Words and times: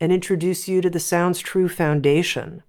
and 0.00 0.10
introduce 0.10 0.66
you 0.66 0.80
to 0.80 0.90
the 0.90 0.98
Sounds 0.98 1.40
True 1.40 1.68
Foundation, 1.68 2.62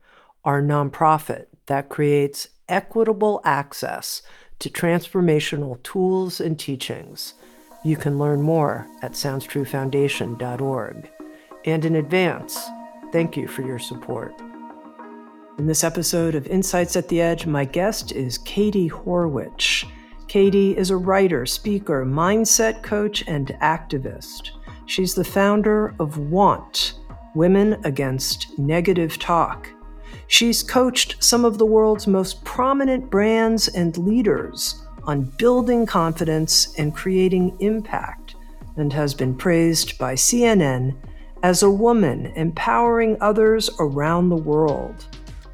our 0.44 0.62
nonprofit 0.62 1.46
that 1.68 1.90
creates 1.90 2.50
equitable 2.68 3.42
access 3.46 4.22
to 4.60 4.70
transformational 4.70 5.82
tools 5.84 6.42
and 6.42 6.60
teachings. 6.60 7.34
You 7.84 7.96
can 7.96 8.20
learn 8.20 8.42
more 8.42 8.88
at 9.02 9.14
SoundsTrueFoundation.org. 9.14 11.10
And 11.66 11.86
in 11.86 11.96
advance, 11.96 12.60
thank 13.12 13.38
you 13.38 13.48
for 13.48 13.62
your 13.62 13.80
support. 13.80 14.34
In 15.58 15.68
this 15.68 15.84
episode 15.84 16.36
of 16.36 16.48
Insights 16.48 16.96
at 16.96 17.08
the 17.08 17.22
Edge, 17.22 17.46
my 17.46 17.66
guest 17.66 18.12
is 18.12 18.38
Katie 18.40 18.90
Horwitch. 18.90 19.88
Katie 20.28 20.78
is 20.78 20.90
a 20.90 20.98
writer, 20.98 21.46
speaker, 21.46 22.06
mindset 22.06 22.82
coach, 22.84 23.24
and 23.28 23.48
activist. 23.62 24.52
She's 24.86 25.14
the 25.14 25.24
founder 25.24 25.94
of 26.00 26.18
Want, 26.18 26.94
Women 27.34 27.80
Against 27.86 28.58
Negative 28.60 29.18
Talk. 29.18 29.70
She's 30.28 30.64
coached 30.64 31.16
some 31.24 31.46
of 31.46 31.58
the 31.58 31.66
world's 31.66 32.08
most 32.08 32.44
prominent 32.44 33.10
brands 33.10 33.70
and 33.70 33.98
leaders 33.98 34.86
on 35.04 35.24
building 35.38 35.86
confidence 35.86 36.76
and 36.78 36.96
creating 36.96 37.56
impact, 37.60 38.36
and 38.76 38.92
has 38.92 39.14
been 39.14 39.36
praised 39.36 39.98
by 39.98 40.14
CNN 40.14 40.96
as 41.44 41.64
a 41.64 41.72
woman 41.72 42.28
empowering 42.36 43.18
others 43.22 43.70
around 43.80 44.30
the 44.30 44.36
world. 44.36 45.06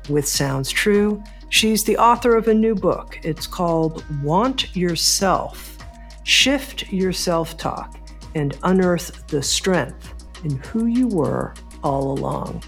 With 0.10 0.28
Sounds 0.28 0.72
True, 0.72 1.22
she's 1.50 1.84
the 1.84 1.98
author 1.98 2.36
of 2.36 2.48
a 2.48 2.54
new 2.54 2.76
book. 2.76 3.20
It's 3.24 3.48
called 3.48 4.04
Want 4.24 4.76
Yourself 4.76 5.78
Shift 6.24 6.92
Your 6.92 7.14
Self 7.14 7.56
Talk 7.56 7.98
and 8.36 8.58
Unearth 8.64 9.28
the 9.28 9.42
Strength 9.42 10.14
in 10.44 10.58
Who 10.58 10.88
You 10.88 11.08
Were 11.08 11.54
all 11.84 12.12
along. 12.12 12.64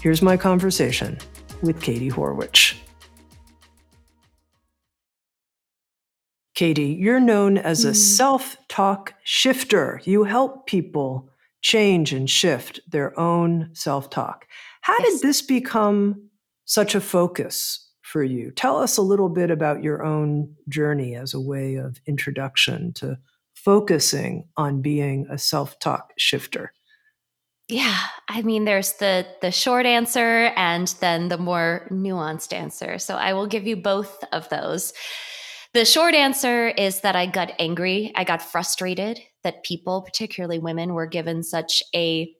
Here's 0.00 0.22
my 0.22 0.36
conversation 0.36 1.18
with 1.62 1.80
Katie 1.82 2.10
Horwitch. 2.10 2.76
Katie, 6.54 6.96
you're 6.98 7.20
known 7.20 7.56
as 7.56 7.84
a 7.84 7.92
mm. 7.92 7.94
self 7.94 8.56
talk 8.68 9.14
shifter. 9.22 10.00
You 10.02 10.24
help 10.24 10.66
people 10.66 11.30
change 11.60 12.12
and 12.12 12.28
shift 12.28 12.80
their 12.88 13.18
own 13.18 13.70
self 13.74 14.10
talk. 14.10 14.46
How 14.80 14.96
yes. 14.98 15.20
did 15.20 15.28
this 15.28 15.42
become 15.42 16.30
such 16.64 16.94
a 16.94 17.00
focus 17.00 17.88
for 18.02 18.24
you? 18.24 18.50
Tell 18.50 18.78
us 18.78 18.96
a 18.96 19.02
little 19.02 19.28
bit 19.28 19.52
about 19.52 19.84
your 19.84 20.04
own 20.04 20.54
journey 20.68 21.14
as 21.14 21.32
a 21.32 21.40
way 21.40 21.76
of 21.76 22.00
introduction 22.06 22.92
to 22.94 23.18
focusing 23.54 24.48
on 24.56 24.82
being 24.82 25.26
a 25.30 25.38
self 25.38 25.78
talk 25.78 26.12
shifter. 26.18 26.72
Yeah, 27.68 27.98
I 28.28 28.40
mean 28.42 28.64
there's 28.64 28.94
the 28.94 29.26
the 29.42 29.50
short 29.50 29.84
answer 29.84 30.52
and 30.56 30.88
then 31.00 31.28
the 31.28 31.36
more 31.36 31.86
nuanced 31.90 32.54
answer. 32.54 32.98
So 32.98 33.16
I 33.16 33.34
will 33.34 33.46
give 33.46 33.66
you 33.66 33.76
both 33.76 34.24
of 34.32 34.48
those. 34.48 34.94
The 35.74 35.84
short 35.84 36.14
answer 36.14 36.68
is 36.68 37.02
that 37.02 37.14
I 37.14 37.26
got 37.26 37.52
angry, 37.58 38.10
I 38.14 38.24
got 38.24 38.40
frustrated 38.40 39.20
that 39.44 39.64
people, 39.64 40.00
particularly 40.00 40.58
women, 40.58 40.94
were 40.94 41.06
given 41.06 41.42
such 41.42 41.82
a 41.94 42.32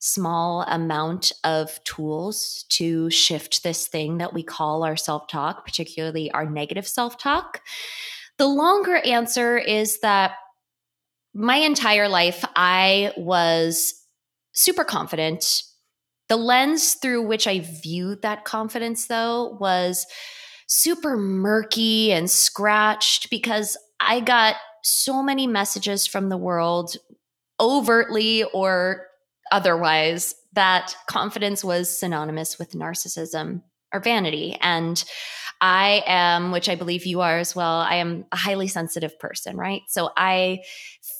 small 0.00 0.62
amount 0.62 1.30
of 1.44 1.82
tools 1.84 2.64
to 2.70 3.08
shift 3.08 3.62
this 3.62 3.86
thing 3.86 4.18
that 4.18 4.34
we 4.34 4.42
call 4.42 4.82
our 4.82 4.96
self-talk, 4.96 5.64
particularly 5.64 6.28
our 6.32 6.44
negative 6.44 6.88
self-talk. 6.88 7.60
The 8.38 8.48
longer 8.48 8.96
answer 8.96 9.56
is 9.56 10.00
that 10.00 10.32
my 11.34 11.56
entire 11.56 12.08
life 12.08 12.44
I 12.56 13.12
was 13.16 13.94
super 14.52 14.84
confident. 14.84 15.62
The 16.28 16.36
lens 16.36 16.94
through 16.94 17.22
which 17.22 17.46
I 17.46 17.60
viewed 17.60 18.22
that 18.22 18.44
confidence, 18.44 19.06
though, 19.06 19.56
was 19.60 20.06
super 20.66 21.16
murky 21.16 22.12
and 22.12 22.30
scratched 22.30 23.28
because 23.28 23.76
I 24.00 24.20
got 24.20 24.56
so 24.82 25.22
many 25.22 25.46
messages 25.46 26.06
from 26.06 26.28
the 26.28 26.36
world, 26.36 26.96
overtly 27.60 28.44
or 28.44 29.06
otherwise, 29.50 30.34
that 30.54 30.96
confidence 31.06 31.62
was 31.62 31.88
synonymous 31.88 32.58
with 32.58 32.72
narcissism 32.72 33.62
or 33.92 34.00
vanity. 34.00 34.56
And 34.60 35.04
I 35.62 36.02
am, 36.06 36.50
which 36.50 36.68
I 36.68 36.74
believe 36.74 37.06
you 37.06 37.20
are 37.20 37.38
as 37.38 37.54
well, 37.54 37.76
I 37.76 37.94
am 37.94 38.24
a 38.32 38.36
highly 38.36 38.66
sensitive 38.66 39.16
person, 39.20 39.56
right? 39.56 39.82
So 39.86 40.10
I 40.16 40.58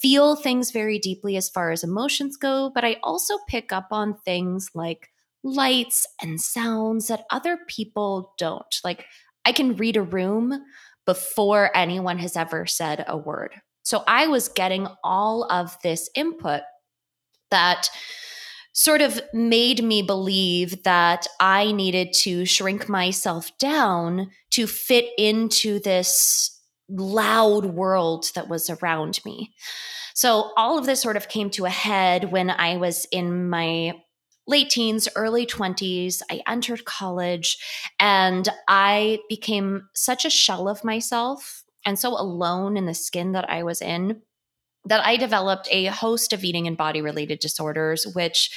feel 0.01 0.35
things 0.35 0.73
very 0.73 0.99
deeply 0.99 1.37
as 1.37 1.49
far 1.49 1.71
as 1.71 1.85
emotions 1.85 2.37
go, 2.37 2.73
but 2.75 2.85
I 2.85 2.97
also 3.05 3.39
pick 3.49 3.73
up 3.73 3.87
on 3.93 4.15
things 4.15 4.71
like 4.75 5.11
lights 5.45 6.07
and 6.21 6.41
sounds 6.41 7.07
that 7.07 7.25
other 7.31 7.61
people 7.69 8.35
don't. 8.37 8.81
Like 8.83 9.07
I 9.45 9.53
can 9.53 9.77
read 9.77 9.97
a 9.97 10.03
room 10.03 10.65
before 11.07 11.71
anyone 11.77 12.19
has 12.19 12.37
ever 12.37 12.67
said 12.67 13.05
a 13.07 13.17
word. 13.17 13.55
So 13.85 14.03
I 14.09 14.27
was 14.27 14.49
getting 14.49 14.89
all 15.05 15.45
of 15.53 15.77
this 15.85 16.11
input 16.17 16.63
that 17.53 17.89
sort 18.73 19.03
of 19.03 19.21
made 19.33 19.85
me 19.85 20.03
believe 20.03 20.83
that 20.83 21.27
I 21.41 21.73
needed 21.73 22.13
to 22.21 22.45
shrink 22.45 22.89
myself 22.89 23.57
down 23.59 24.31
to 24.53 24.67
fit 24.67 25.07
into 25.19 25.79
this 25.79 26.59
loud 26.89 27.67
world 27.67 28.31
that 28.35 28.49
was 28.49 28.71
around 28.71 29.21
me. 29.25 29.53
So 30.15 30.53
all 30.57 30.79
of 30.79 30.87
this 30.87 31.01
sort 31.01 31.17
of 31.17 31.29
came 31.29 31.51
to 31.51 31.65
a 31.65 31.71
head 31.71 32.33
when 32.33 32.51
I 32.51 32.77
was 32.77 33.07
in 33.13 33.49
my 33.49 33.95
late 34.47 34.71
teens, 34.71 35.09
early 35.17 35.47
20s. 35.47 36.21
I 36.31 36.43
entered 36.47 36.85
college 36.85 37.59
and 37.99 38.49
I 38.69 39.21
became 39.29 39.89
such 39.95 40.25
a 40.25 40.31
shell 40.31 40.69
of 40.69 40.85
myself 40.85 41.65
and 41.85 41.99
so 41.99 42.11
alone 42.11 42.77
in 42.77 42.87
the 42.87 42.95
skin 42.95 43.33
that 43.33 43.49
I 43.49 43.63
was 43.63 43.81
in 43.81 44.23
that 44.85 45.05
I 45.05 45.17
developed 45.17 45.69
a 45.71 45.87
host 45.87 46.33
of 46.33 46.45
eating 46.45 46.67
and 46.67 46.77
body 46.77 47.01
related 47.01 47.39
disorders, 47.39 48.07
which 48.15 48.51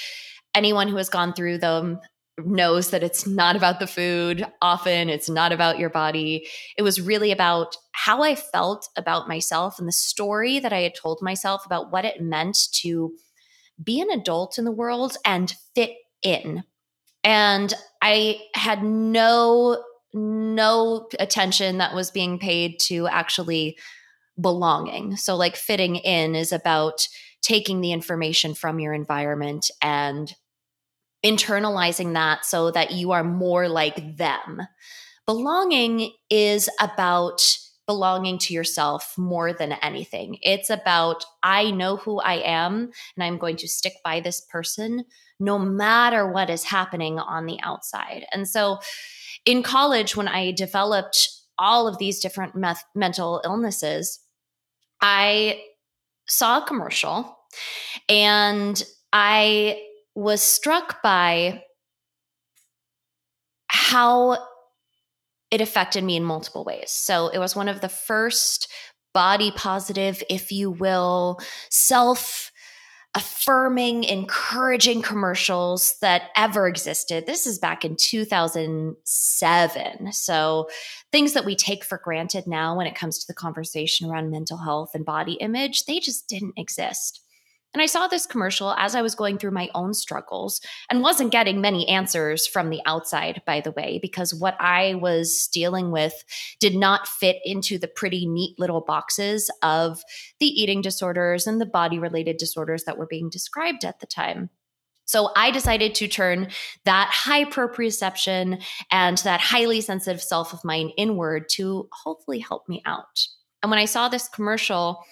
anyone 0.54 0.88
who 0.88 0.98
has 0.98 1.10
gone 1.10 1.34
through 1.34 1.60
them 1.60 2.00
knows 2.38 2.90
that 2.90 3.04
it's 3.04 3.26
not 3.26 3.56
about 3.56 3.80
the 3.80 3.88
food. 3.88 4.46
Often 4.62 5.10
it's 5.10 5.30
not 5.30 5.52
about 5.52 5.80
your 5.80 5.90
body. 5.90 6.48
It 6.78 6.82
was 6.82 7.00
really 7.00 7.32
about 7.32 7.78
how 7.92 8.24
I 8.24 8.36
felt 8.36 8.90
about 8.98 9.28
myself 9.28 9.80
and 9.80 9.88
the 9.88 9.94
story 9.94 10.60
that 10.60 10.74
I 10.74 10.82
had 10.82 10.96
told 10.96 11.22
myself 11.22 11.66
about 11.66 11.92
what 11.92 12.06
it 12.06 12.22
meant 12.22 12.58
to 12.82 13.14
be 13.82 14.02
an 14.02 14.10
adult 14.10 14.58
in 14.58 14.66
the 14.66 14.72
world 14.72 15.18
and 15.24 15.54
fit 15.76 15.92
in. 16.24 16.64
And 17.24 17.74
I 18.02 18.42
had 18.54 18.84
no 18.84 19.84
no 20.14 21.10
attention 21.20 21.80
that 21.80 21.94
was 21.94 22.10
being 22.10 22.40
paid 22.40 22.80
to 22.80 23.06
actually 23.08 23.78
belonging. 24.40 25.16
So, 25.18 25.36
like, 25.36 25.56
fitting 25.56 25.96
in 25.98 26.36
is 26.36 26.52
about 26.52 27.08
taking 27.42 27.82
the 27.82 27.92
information 27.92 28.54
from 28.54 28.80
your 28.80 28.94
environment 28.94 29.70
and 29.82 30.34
internalizing 31.24 32.14
that 32.14 32.46
so 32.46 32.72
that 32.72 32.92
you 32.92 33.12
are 33.12 33.24
more 33.24 33.68
like 33.68 34.18
them. 34.18 34.62
Belonging 35.26 36.12
is 36.30 36.70
about 36.80 37.58
belonging 37.88 38.40
to 38.40 38.54
yourself 38.54 39.16
more 39.18 39.54
than 39.54 39.74
anything. 39.74 40.38
It's 40.42 40.70
about, 40.70 41.24
I 41.44 41.72
know 41.72 41.98
who 41.98 42.20
I 42.20 42.36
am 42.36 42.92
and 43.16 43.24
I'm 43.24 43.38
going 43.38 43.58
to 43.58 43.68
stick 43.68 43.94
by 44.04 44.20
this 44.20 44.42
person 44.42 45.06
no 45.40 45.60
matter 45.60 46.28
what 46.28 46.50
is 46.50 46.64
happening 46.64 47.20
on 47.20 47.46
the 47.46 47.60
outside. 47.62 48.26
And 48.32 48.48
so, 48.48 48.80
in 49.46 49.62
college, 49.62 50.16
when 50.16 50.28
I 50.28 50.52
developed 50.52 51.30
all 51.58 51.88
of 51.88 51.98
these 51.98 52.20
different 52.20 52.56
meth- 52.56 52.86
mental 52.96 53.42
illnesses, 53.44 54.20
I 55.08 55.62
saw 56.28 56.64
a 56.64 56.66
commercial 56.66 57.38
and 58.10 58.84
I 59.14 59.84
was 60.16 60.42
struck 60.42 61.04
by 61.04 61.62
how 63.68 64.40
it 65.52 65.62
affected 65.62 66.04
me 66.04 66.16
in 66.16 66.24
multiple 66.24 66.64
ways. 66.64 66.90
So 66.90 67.28
it 67.28 67.38
was 67.38 67.56
one 67.56 67.70
of 67.70 67.82
the 67.82 67.90
first 67.90 68.68
body 69.14 69.52
positive, 69.56 70.24
if 70.28 70.52
you 70.52 70.72
will, 70.72 71.40
self 71.70 72.52
affirming, 73.16 74.04
encouraging 74.04 75.02
commercials 75.02 75.98
that 76.02 76.24
ever 76.36 76.68
existed. 76.68 77.26
This 77.26 77.48
is 77.48 77.58
back 77.58 77.86
in 77.86 77.96
2007. 77.96 80.12
So, 80.12 80.70
things 81.12 81.34
that 81.34 81.46
we 81.46 81.56
take 81.56 81.86
for 81.86 82.02
granted 82.04 82.46
now 82.46 82.76
when 82.76 82.88
it 82.88 82.96
comes 82.96 83.20
to 83.20 83.28
the 83.28 83.34
conversation 83.34 84.10
around 84.10 84.32
mental 84.32 84.58
health 84.58 84.92
and 84.94 85.06
body 85.06 85.34
image, 85.34 85.86
they 85.86 86.00
just 86.00 86.28
didn't 86.28 86.56
exist. 86.58 87.22
And 87.76 87.82
I 87.82 87.88
saw 87.88 88.08
this 88.08 88.26
commercial 88.26 88.72
as 88.78 88.96
I 88.96 89.02
was 89.02 89.16
going 89.16 89.38
through 89.38 89.52
my 89.52 89.70
own 89.76 89.94
struggles 89.94 90.62
and 90.90 91.02
wasn't 91.02 91.34
getting 91.34 91.60
many 91.60 91.86
answers 91.90 92.48
from 92.48 92.70
the 92.70 92.80
outside, 92.86 93.42
by 93.46 93.60
the 93.60 93.74
way, 93.74 94.00
because 94.02 94.34
what 94.34 94.56
I 94.62 94.96
was 94.96 95.50
dealing 95.52 95.92
with 95.92 96.24
did 96.62 96.74
not 96.74 97.06
fit 97.06 97.36
into 97.44 97.78
the 97.78 97.90
pretty 97.90 98.26
neat 98.28 98.58
little 98.58 98.80
boxes 98.80 99.52
of 99.62 100.02
the 100.40 100.46
eating 100.46 100.80
disorders 100.80 101.48
and 101.48 101.60
the 101.60 101.66
body 101.66 102.00
related 102.00 102.38
disorders 102.38 102.86
that 102.86 102.98
were 102.98 103.08
being 103.08 103.30
described 103.30 103.84
at 103.84 104.00
the 104.00 104.08
time. 104.08 104.50
So 105.04 105.32
I 105.36 105.52
decided 105.52 105.96
to 105.96 106.08
turn 106.08 106.52
that 106.86 107.10
high 107.12 107.44
proprioception 107.44 108.64
and 108.90 109.18
that 109.18 109.42
highly 109.42 109.82
sensitive 109.82 110.24
self 110.24 110.54
of 110.54 110.64
mine 110.64 110.92
inward 110.96 111.50
to 111.56 111.90
hopefully 111.92 112.40
help 112.40 112.70
me 112.70 112.82
out. 112.86 113.28
And 113.62 113.70
when 113.70 113.80
I 113.80 113.86
saw 113.86 114.08
this 114.08 114.30
commercial 114.30 115.04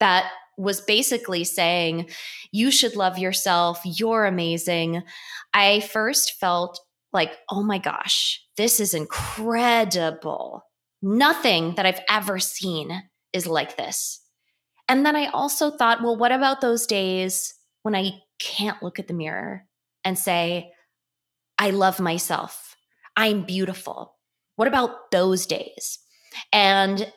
that 0.00 0.30
was 0.56 0.80
basically 0.80 1.44
saying, 1.44 2.10
You 2.52 2.70
should 2.70 2.96
love 2.96 3.18
yourself. 3.18 3.80
You're 3.84 4.26
amazing. 4.26 5.02
I 5.52 5.80
first 5.80 6.34
felt 6.38 6.80
like, 7.12 7.36
Oh 7.50 7.62
my 7.62 7.78
gosh, 7.78 8.42
this 8.56 8.80
is 8.80 8.94
incredible. 8.94 10.62
Nothing 11.02 11.74
that 11.76 11.86
I've 11.86 12.02
ever 12.10 12.38
seen 12.38 13.02
is 13.32 13.46
like 13.46 13.76
this. 13.76 14.20
And 14.88 15.06
then 15.06 15.16
I 15.16 15.26
also 15.26 15.70
thought, 15.70 16.02
well, 16.02 16.16
what 16.16 16.32
about 16.32 16.60
those 16.60 16.84
days 16.84 17.54
when 17.82 17.94
I 17.94 18.10
can't 18.40 18.82
look 18.82 18.98
at 18.98 19.06
the 19.06 19.14
mirror 19.14 19.64
and 20.04 20.18
say, 20.18 20.72
I 21.58 21.70
love 21.70 22.00
myself? 22.00 22.74
I'm 23.16 23.44
beautiful. 23.44 24.16
What 24.56 24.66
about 24.66 25.10
those 25.12 25.46
days? 25.46 26.00
And 26.52 27.12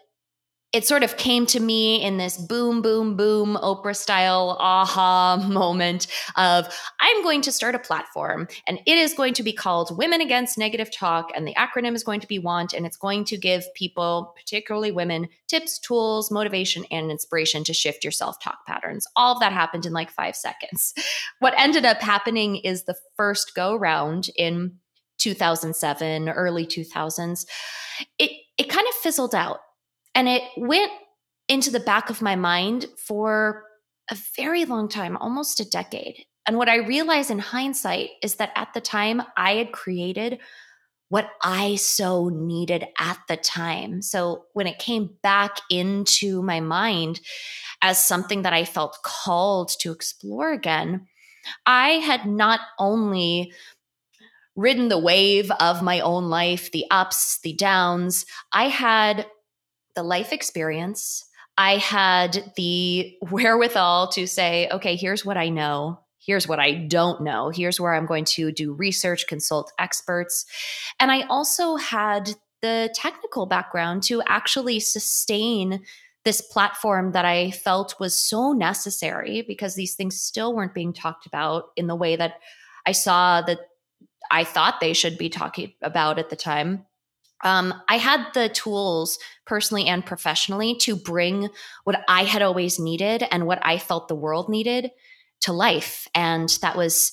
it 0.73 0.87
sort 0.87 1.03
of 1.03 1.17
came 1.17 1.45
to 1.45 1.59
me 1.59 2.03
in 2.03 2.17
this 2.17 2.35
boom, 2.35 2.81
boom, 2.81 3.15
boom, 3.15 3.59
Oprah 3.61 3.95
style 3.95 4.57
aha 4.59 5.37
moment 5.49 6.07
of 6.35 6.67
I'm 6.99 7.21
going 7.21 7.41
to 7.41 7.51
start 7.51 7.75
a 7.75 7.79
platform 7.79 8.47
and 8.67 8.79
it 8.87 8.97
is 8.97 9.13
going 9.13 9.35
to 9.35 9.43
be 9.43 9.53
called 9.53 9.95
Women 9.95 10.19
Against 10.19 10.57
Negative 10.57 10.91
Talk. 10.91 11.29
And 11.35 11.47
the 11.47 11.53
acronym 11.53 11.93
is 11.93 12.03
going 12.03 12.21
to 12.21 12.27
be 12.27 12.39
WANT. 12.39 12.73
And 12.73 12.87
it's 12.87 12.97
going 12.97 13.23
to 13.25 13.37
give 13.37 13.71
people, 13.75 14.33
particularly 14.35 14.91
women, 14.91 15.29
tips, 15.47 15.77
tools, 15.77 16.31
motivation, 16.31 16.85
and 16.89 17.11
inspiration 17.11 17.63
to 17.65 17.73
shift 17.73 18.03
your 18.03 18.11
self 18.11 18.41
talk 18.41 18.65
patterns. 18.65 19.05
All 19.15 19.33
of 19.33 19.39
that 19.41 19.53
happened 19.53 19.85
in 19.85 19.93
like 19.93 20.09
five 20.09 20.35
seconds. 20.35 20.95
What 21.39 21.53
ended 21.55 21.85
up 21.85 22.01
happening 22.01 22.55
is 22.57 22.85
the 22.85 22.95
first 23.15 23.53
go 23.55 23.75
round 23.75 24.29
in 24.35 24.79
2007, 25.19 26.29
early 26.29 26.65
2000s, 26.65 27.45
it, 28.17 28.31
it 28.57 28.69
kind 28.69 28.87
of 28.87 28.93
fizzled 28.95 29.35
out 29.35 29.59
and 30.15 30.27
it 30.27 30.43
went 30.57 30.91
into 31.47 31.71
the 31.71 31.79
back 31.79 32.09
of 32.09 32.21
my 32.21 32.35
mind 32.35 32.85
for 32.97 33.63
a 34.09 34.17
very 34.35 34.65
long 34.65 34.87
time, 34.87 35.17
almost 35.17 35.59
a 35.59 35.69
decade. 35.69 36.25
And 36.45 36.57
what 36.57 36.69
I 36.69 36.77
realized 36.77 37.31
in 37.31 37.39
hindsight 37.39 38.09
is 38.21 38.35
that 38.35 38.51
at 38.55 38.73
the 38.73 38.81
time 38.81 39.21
I 39.37 39.55
had 39.55 39.71
created 39.71 40.39
what 41.09 41.29
I 41.43 41.75
so 41.75 42.29
needed 42.29 42.87
at 42.99 43.19
the 43.27 43.37
time. 43.37 44.01
So 44.01 44.45
when 44.53 44.67
it 44.67 44.79
came 44.79 45.11
back 45.21 45.57
into 45.69 46.41
my 46.41 46.59
mind 46.59 47.21
as 47.81 48.03
something 48.03 48.41
that 48.41 48.53
I 48.53 48.65
felt 48.65 48.97
called 49.03 49.69
to 49.81 49.91
explore 49.91 50.51
again, 50.51 51.07
I 51.65 51.89
had 51.89 52.25
not 52.25 52.61
only 52.79 53.53
ridden 54.55 54.87
the 54.89 54.99
wave 54.99 55.51
of 55.59 55.81
my 55.83 55.99
own 55.99 56.29
life, 56.29 56.71
the 56.71 56.85
ups, 56.89 57.39
the 57.43 57.53
downs, 57.53 58.25
I 58.51 58.69
had 58.69 59.27
the 59.95 60.03
life 60.03 60.33
experience. 60.33 61.25
I 61.57 61.77
had 61.77 62.51
the 62.55 63.15
wherewithal 63.31 64.09
to 64.09 64.27
say, 64.27 64.69
okay, 64.71 64.95
here's 64.95 65.25
what 65.25 65.37
I 65.37 65.49
know. 65.49 65.99
Here's 66.19 66.47
what 66.47 66.59
I 66.59 66.73
don't 66.73 67.21
know. 67.21 67.49
Here's 67.49 67.81
where 67.81 67.93
I'm 67.93 68.05
going 68.05 68.25
to 68.25 68.51
do 68.51 68.73
research, 68.73 69.27
consult 69.27 69.71
experts. 69.77 70.45
And 70.99 71.11
I 71.11 71.23
also 71.23 71.75
had 71.75 72.35
the 72.61 72.89
technical 72.95 73.45
background 73.45 74.03
to 74.03 74.21
actually 74.25 74.79
sustain 74.79 75.83
this 76.23 76.39
platform 76.39 77.11
that 77.11 77.25
I 77.25 77.51
felt 77.51 77.99
was 77.99 78.15
so 78.15 78.53
necessary 78.53 79.43
because 79.45 79.75
these 79.75 79.95
things 79.95 80.19
still 80.19 80.55
weren't 80.55 80.73
being 80.73 80.93
talked 80.93 81.25
about 81.25 81.65
in 81.75 81.87
the 81.87 81.95
way 81.95 82.15
that 82.15 82.35
I 82.85 82.93
saw 82.93 83.41
that 83.41 83.59
I 84.31 84.45
thought 84.45 84.79
they 84.79 84.93
should 84.93 85.17
be 85.17 85.29
talking 85.29 85.73
about 85.81 86.19
at 86.19 86.29
the 86.29 86.37
time 86.37 86.85
um, 87.43 87.73
I 87.87 87.97
had 87.97 88.25
the 88.33 88.49
tools 88.49 89.19
personally 89.45 89.87
and 89.87 90.05
professionally 90.05 90.75
to 90.79 90.95
bring 90.95 91.49
what 91.83 92.01
I 92.07 92.23
had 92.23 92.41
always 92.41 92.79
needed 92.79 93.23
and 93.31 93.45
what 93.45 93.59
I 93.61 93.77
felt 93.77 94.07
the 94.07 94.15
world 94.15 94.49
needed 94.49 94.91
to 95.41 95.53
life. 95.53 96.07
And 96.15 96.49
that 96.61 96.75
was 96.75 97.11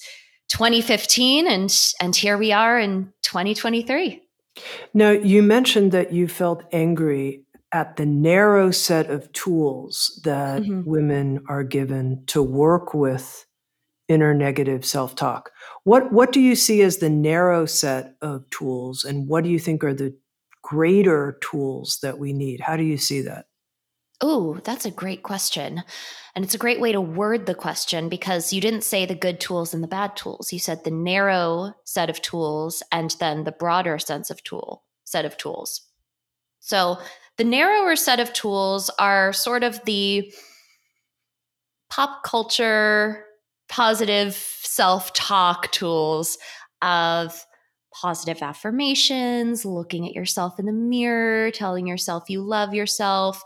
2015 0.48 1.46
and 1.46 1.92
and 2.00 2.14
here 2.14 2.38
we 2.38 2.52
are 2.52 2.78
in 2.78 3.12
2023. 3.22 4.22
Now, 4.92 5.10
you 5.10 5.42
mentioned 5.42 5.92
that 5.92 6.12
you 6.12 6.28
felt 6.28 6.64
angry 6.72 7.44
at 7.72 7.96
the 7.96 8.06
narrow 8.06 8.70
set 8.72 9.10
of 9.10 9.32
tools 9.32 10.20
that 10.24 10.62
mm-hmm. 10.62 10.82
women 10.84 11.44
are 11.48 11.62
given 11.62 12.24
to 12.26 12.42
work 12.42 12.94
with 12.94 13.46
inner 14.08 14.34
negative 14.34 14.84
self-talk. 14.84 15.52
What 15.84 16.12
what 16.12 16.32
do 16.32 16.40
you 16.40 16.56
see 16.56 16.82
as 16.82 16.98
the 16.98 17.08
narrow 17.08 17.64
set 17.64 18.16
of 18.20 18.48
tools 18.50 19.04
and 19.04 19.28
what 19.28 19.44
do 19.44 19.50
you 19.50 19.60
think 19.60 19.84
are 19.84 19.94
the 19.94 20.16
greater 20.62 21.38
tools 21.40 21.98
that 22.02 22.18
we 22.18 22.32
need? 22.32 22.60
How 22.60 22.76
do 22.76 22.82
you 22.82 22.98
see 22.98 23.22
that? 23.22 23.46
Oh, 24.20 24.58
that's 24.64 24.84
a 24.84 24.90
great 24.90 25.22
question. 25.22 25.82
And 26.34 26.44
it's 26.44 26.54
a 26.54 26.58
great 26.58 26.80
way 26.80 26.92
to 26.92 27.00
word 27.00 27.46
the 27.46 27.54
question 27.54 28.08
because 28.08 28.52
you 28.52 28.60
didn't 28.60 28.84
say 28.84 29.06
the 29.06 29.14
good 29.14 29.40
tools 29.40 29.72
and 29.72 29.82
the 29.82 29.88
bad 29.88 30.14
tools. 30.14 30.52
You 30.52 30.58
said 30.58 30.84
the 30.84 30.90
narrow 30.90 31.72
set 31.84 32.10
of 32.10 32.20
tools 32.20 32.82
and 32.92 33.16
then 33.18 33.44
the 33.44 33.52
broader 33.52 33.98
sense 33.98 34.28
of 34.30 34.42
tool 34.42 34.84
set 35.04 35.24
of 35.24 35.36
tools. 35.36 35.80
So 36.60 36.98
the 37.38 37.44
narrower 37.44 37.96
set 37.96 38.20
of 38.20 38.32
tools 38.32 38.90
are 38.98 39.32
sort 39.32 39.64
of 39.64 39.82
the 39.86 40.32
pop 41.88 42.22
culture 42.22 43.24
positive 43.68 44.34
self-talk 44.34 45.72
tools 45.72 46.36
of 46.82 47.46
positive 47.92 48.42
affirmations, 48.42 49.64
looking 49.64 50.06
at 50.06 50.14
yourself 50.14 50.58
in 50.58 50.66
the 50.66 50.72
mirror, 50.72 51.50
telling 51.50 51.86
yourself 51.86 52.28
you 52.28 52.42
love 52.42 52.74
yourself, 52.74 53.42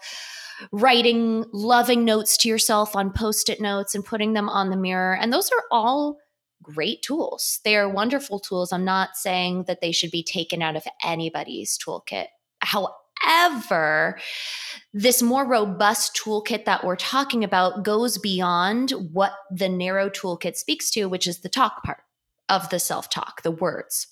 writing 0.73 1.45
loving 1.53 2.05
notes 2.05 2.37
to 2.39 2.49
yourself 2.49 2.95
on 2.95 3.13
post 3.13 3.49
it 3.49 3.61
notes 3.61 3.95
and 3.95 4.05
putting 4.05 4.33
them 4.33 4.49
on 4.49 4.71
the 4.71 4.77
mirror. 4.77 5.17
And 5.17 5.33
those 5.33 5.51
are 5.51 5.65
all 5.71 6.19
great 6.63 7.03
tools. 7.03 7.61
They 7.65 7.77
are 7.77 7.89
wonderful 7.89 8.41
tools. 8.41 8.73
I'm 8.73 8.85
not 8.85 9.17
saying 9.17 9.65
that 9.67 9.81
they 9.81 9.93
should 9.93 10.11
be 10.11 10.23
taken 10.23 10.63
out 10.63 10.77
of 10.77 10.85
anybody's 11.05 11.79
toolkit. 11.79 12.27
However, 12.61 14.19
this 14.93 15.23
more 15.23 15.47
robust 15.47 16.17
toolkit 16.17 16.65
that 16.65 16.85
we're 16.85 16.97
talking 16.97 17.45
about 17.45 17.85
goes 17.85 18.19
beyond 18.19 18.93
what 19.13 19.33
the 19.51 19.69
narrow 19.69 20.09
toolkit 20.09 20.57
speaks 20.57 20.91
to, 20.93 21.07
which 21.07 21.27
is 21.27 21.41
the 21.41 21.49
talk 21.49 21.83
part 21.85 22.01
of 22.49 22.69
the 22.71 22.79
self 22.79 23.11
talk, 23.11 23.43
the 23.43 23.51
words. 23.51 24.07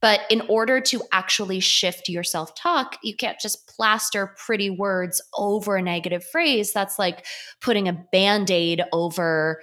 But 0.00 0.20
in 0.30 0.42
order 0.42 0.80
to 0.80 1.02
actually 1.12 1.60
shift 1.60 2.08
your 2.08 2.22
self 2.22 2.54
talk, 2.54 2.98
you 3.02 3.16
can't 3.16 3.40
just 3.40 3.66
plaster 3.66 4.34
pretty 4.46 4.70
words 4.70 5.20
over 5.36 5.76
a 5.76 5.82
negative 5.82 6.24
phrase. 6.24 6.72
That's 6.72 6.98
like 6.98 7.26
putting 7.60 7.88
a 7.88 8.04
band 8.12 8.50
aid 8.50 8.82
over 8.92 9.60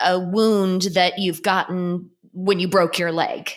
a 0.00 0.18
wound 0.18 0.82
that 0.94 1.18
you've 1.18 1.42
gotten 1.42 2.10
when 2.32 2.58
you 2.58 2.68
broke 2.68 2.98
your 2.98 3.12
leg. 3.12 3.52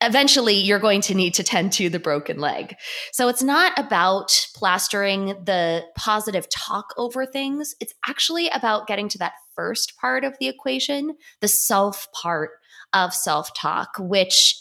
eventually, 0.00 0.54
you're 0.54 0.78
going 0.78 1.00
to 1.00 1.14
need 1.14 1.34
to 1.34 1.42
tend 1.42 1.72
to 1.72 1.88
the 1.88 1.98
broken 1.98 2.38
leg. 2.38 2.76
So 3.12 3.28
it's 3.28 3.42
not 3.42 3.76
about 3.76 4.30
plastering 4.54 5.26
the 5.44 5.84
positive 5.96 6.48
talk 6.50 6.94
over 6.96 7.26
things. 7.26 7.74
It's 7.80 7.94
actually 8.06 8.48
about 8.50 8.86
getting 8.86 9.08
to 9.10 9.18
that 9.18 9.32
first 9.56 9.96
part 10.00 10.22
of 10.24 10.36
the 10.38 10.46
equation, 10.46 11.16
the 11.40 11.48
self 11.48 12.06
part 12.12 12.50
of 12.92 13.12
self 13.12 13.52
talk, 13.54 13.90
which 13.98 14.57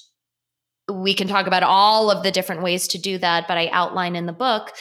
we 0.91 1.13
can 1.13 1.27
talk 1.27 1.48
about 1.48 1.63
all 1.63 2.10
of 2.10 2.24
the 2.24 2.32
different 2.32 2.63
ways 2.63 2.88
to 2.89 2.98
do 2.98 3.17
that, 3.17 3.48
but 3.48 3.58
I 3.58 3.67
outline 3.70 4.15
in 4.15 4.25
the 4.25 4.34
book 4.34 4.74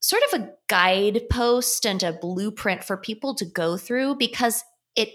sort 0.00 0.22
of 0.30 0.40
a 0.40 0.50
guidepost 0.68 1.86
and 1.86 2.02
a 2.02 2.12
blueprint 2.12 2.84
for 2.84 2.96
people 2.96 3.34
to 3.34 3.46
go 3.46 3.78
through 3.78 4.16
because 4.16 4.62
it 4.96 5.08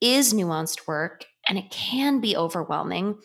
is 0.00 0.32
nuanced 0.32 0.86
work 0.86 1.24
and 1.48 1.58
it 1.58 1.68
can 1.70 2.20
be 2.20 2.36
overwhelming. 2.36 3.18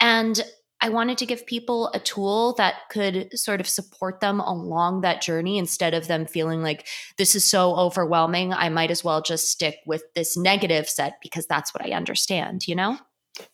And 0.00 0.40
I 0.80 0.90
wanted 0.90 1.18
to 1.18 1.26
give 1.26 1.46
people 1.46 1.90
a 1.94 1.98
tool 1.98 2.54
that 2.58 2.74
could 2.90 3.36
sort 3.36 3.60
of 3.60 3.68
support 3.68 4.20
them 4.20 4.38
along 4.38 5.00
that 5.00 5.20
journey 5.20 5.58
instead 5.58 5.94
of 5.94 6.06
them 6.06 6.26
feeling 6.26 6.62
like 6.62 6.86
this 7.18 7.34
is 7.34 7.44
so 7.44 7.74
overwhelming. 7.74 8.52
I 8.52 8.68
might 8.68 8.92
as 8.92 9.02
well 9.02 9.22
just 9.22 9.50
stick 9.50 9.78
with 9.84 10.04
this 10.14 10.36
negative 10.36 10.88
set 10.88 11.14
because 11.22 11.46
that's 11.46 11.74
what 11.74 11.84
I 11.84 11.90
understand, 11.90 12.68
you 12.68 12.76
know? 12.76 12.98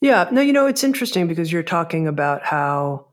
Yeah. 0.01 0.29
No, 0.31 0.41
you 0.41 0.53
know, 0.53 0.67
it's 0.67 0.85
interesting 0.85 1.27
because 1.27 1.53
you're 1.53 1.63
talking 1.63 2.07
about 2.07 2.45
how 2.45 3.07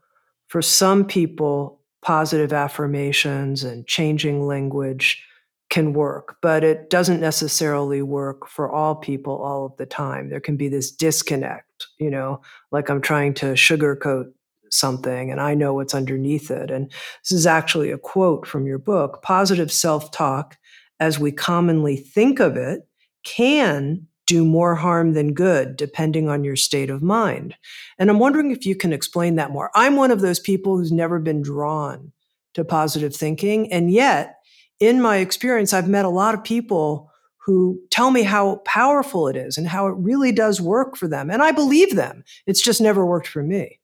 for 0.47 0.61
some 0.61 1.05
people, 1.05 1.79
positive 2.01 2.53
affirmations 2.53 3.63
and 3.63 3.85
changing 3.85 4.47
language 4.47 5.23
can 5.69 5.93
work, 5.93 6.37
but 6.41 6.63
it 6.63 6.89
doesn't 6.89 7.19
necessarily 7.21 8.01
work 8.01 8.47
for 8.47 8.71
all 8.71 8.95
people 8.95 9.35
all 9.41 9.65
of 9.65 9.77
the 9.77 9.85
time. 9.85 10.29
There 10.29 10.39
can 10.39 10.57
be 10.57 10.67
this 10.67 10.91
disconnect, 10.91 11.87
you 11.99 12.09
know, 12.09 12.41
like 12.71 12.89
I'm 12.89 13.01
trying 13.01 13.33
to 13.35 13.47
sugarcoat 13.53 14.31
something 14.71 15.31
and 15.31 15.39
I 15.39 15.53
know 15.55 15.73
what's 15.73 15.93
underneath 15.93 16.49
it. 16.49 16.71
And 16.71 16.89
this 17.23 17.31
is 17.31 17.45
actually 17.45 17.91
a 17.91 17.97
quote 17.97 18.47
from 18.47 18.65
your 18.65 18.79
book 18.79 19.21
positive 19.21 19.71
self 19.71 20.11
talk, 20.11 20.57
as 20.99 21.19
we 21.19 21.31
commonly 21.31 21.97
think 21.97 22.39
of 22.39 22.57
it, 22.57 22.87
can 23.23 24.07
do 24.29 24.45
more 24.45 24.75
harm 24.75 25.13
than 25.13 25.33
good, 25.33 25.75
depending 25.75 26.29
on 26.29 26.43
your 26.43 26.55
state 26.55 26.91
of 26.91 27.01
mind. 27.01 27.55
And 27.97 28.11
I'm 28.11 28.19
wondering 28.19 28.51
if 28.51 28.63
you 28.63 28.75
can 28.75 28.93
explain 28.93 29.37
that 29.37 29.49
more. 29.49 29.71
I'm 29.73 29.95
one 29.95 30.11
of 30.11 30.21
those 30.21 30.39
people 30.39 30.77
who's 30.77 30.91
never 30.91 31.17
been 31.17 31.41
drawn 31.41 32.11
to 32.53 32.63
positive 32.63 33.15
thinking. 33.15 33.73
And 33.73 33.91
yet, 33.91 34.35
in 34.79 35.01
my 35.01 35.17
experience, 35.17 35.73
I've 35.73 35.89
met 35.89 36.05
a 36.05 36.09
lot 36.09 36.35
of 36.35 36.43
people 36.43 37.11
who 37.37 37.81
tell 37.89 38.11
me 38.11 38.21
how 38.21 38.57
powerful 38.57 39.27
it 39.27 39.35
is 39.35 39.57
and 39.57 39.67
how 39.67 39.87
it 39.87 39.95
really 39.97 40.31
does 40.31 40.61
work 40.61 40.95
for 40.95 41.07
them. 41.07 41.31
And 41.31 41.41
I 41.41 41.51
believe 41.51 41.95
them. 41.95 42.23
It's 42.45 42.61
just 42.61 42.79
never 42.79 43.03
worked 43.03 43.27
for 43.27 43.41
me. 43.41 43.79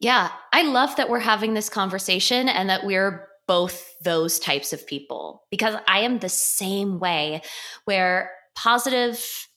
Yeah, 0.00 0.30
I 0.52 0.62
love 0.62 0.96
that 0.96 1.08
we're 1.08 1.20
having 1.20 1.54
this 1.54 1.68
conversation 1.68 2.48
and 2.48 2.68
that 2.68 2.84
we're 2.84 3.28
both 3.46 3.94
those 4.02 4.40
types 4.40 4.72
of 4.72 4.84
people 4.88 5.44
because 5.52 5.76
I 5.86 6.00
am 6.00 6.18
the 6.18 6.28
same 6.28 6.98
way 6.98 7.42
where 7.84 8.32
positive 8.56 9.47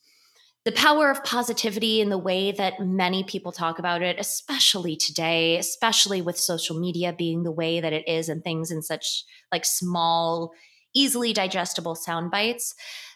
the 0.64 0.72
power 0.72 1.10
of 1.10 1.24
positivity 1.24 2.02
and 2.02 2.12
the 2.12 2.18
way 2.18 2.52
that 2.52 2.80
many 2.80 3.24
people 3.24 3.52
talk 3.52 3.80
about 3.80 4.04
it, 4.04 4.20
especially 4.20 4.96
today, 4.96 5.58
especially 5.58 6.22
with 6.22 6.38
social 6.38 6.80
media 6.80 7.14
being 7.18 7.44
the 7.44 7.52
way 7.52 7.80
that 7.80 7.94
it 7.94 8.08
is 8.08 8.30
and 8.30 8.44
things 8.44 8.70
in 8.70 8.82
such 8.84 9.24
like 9.52 9.66
small, 9.66 10.52
easily 10.94 11.34
digestible 11.34 11.96
sound 11.96 12.30
bites. 12.30 12.76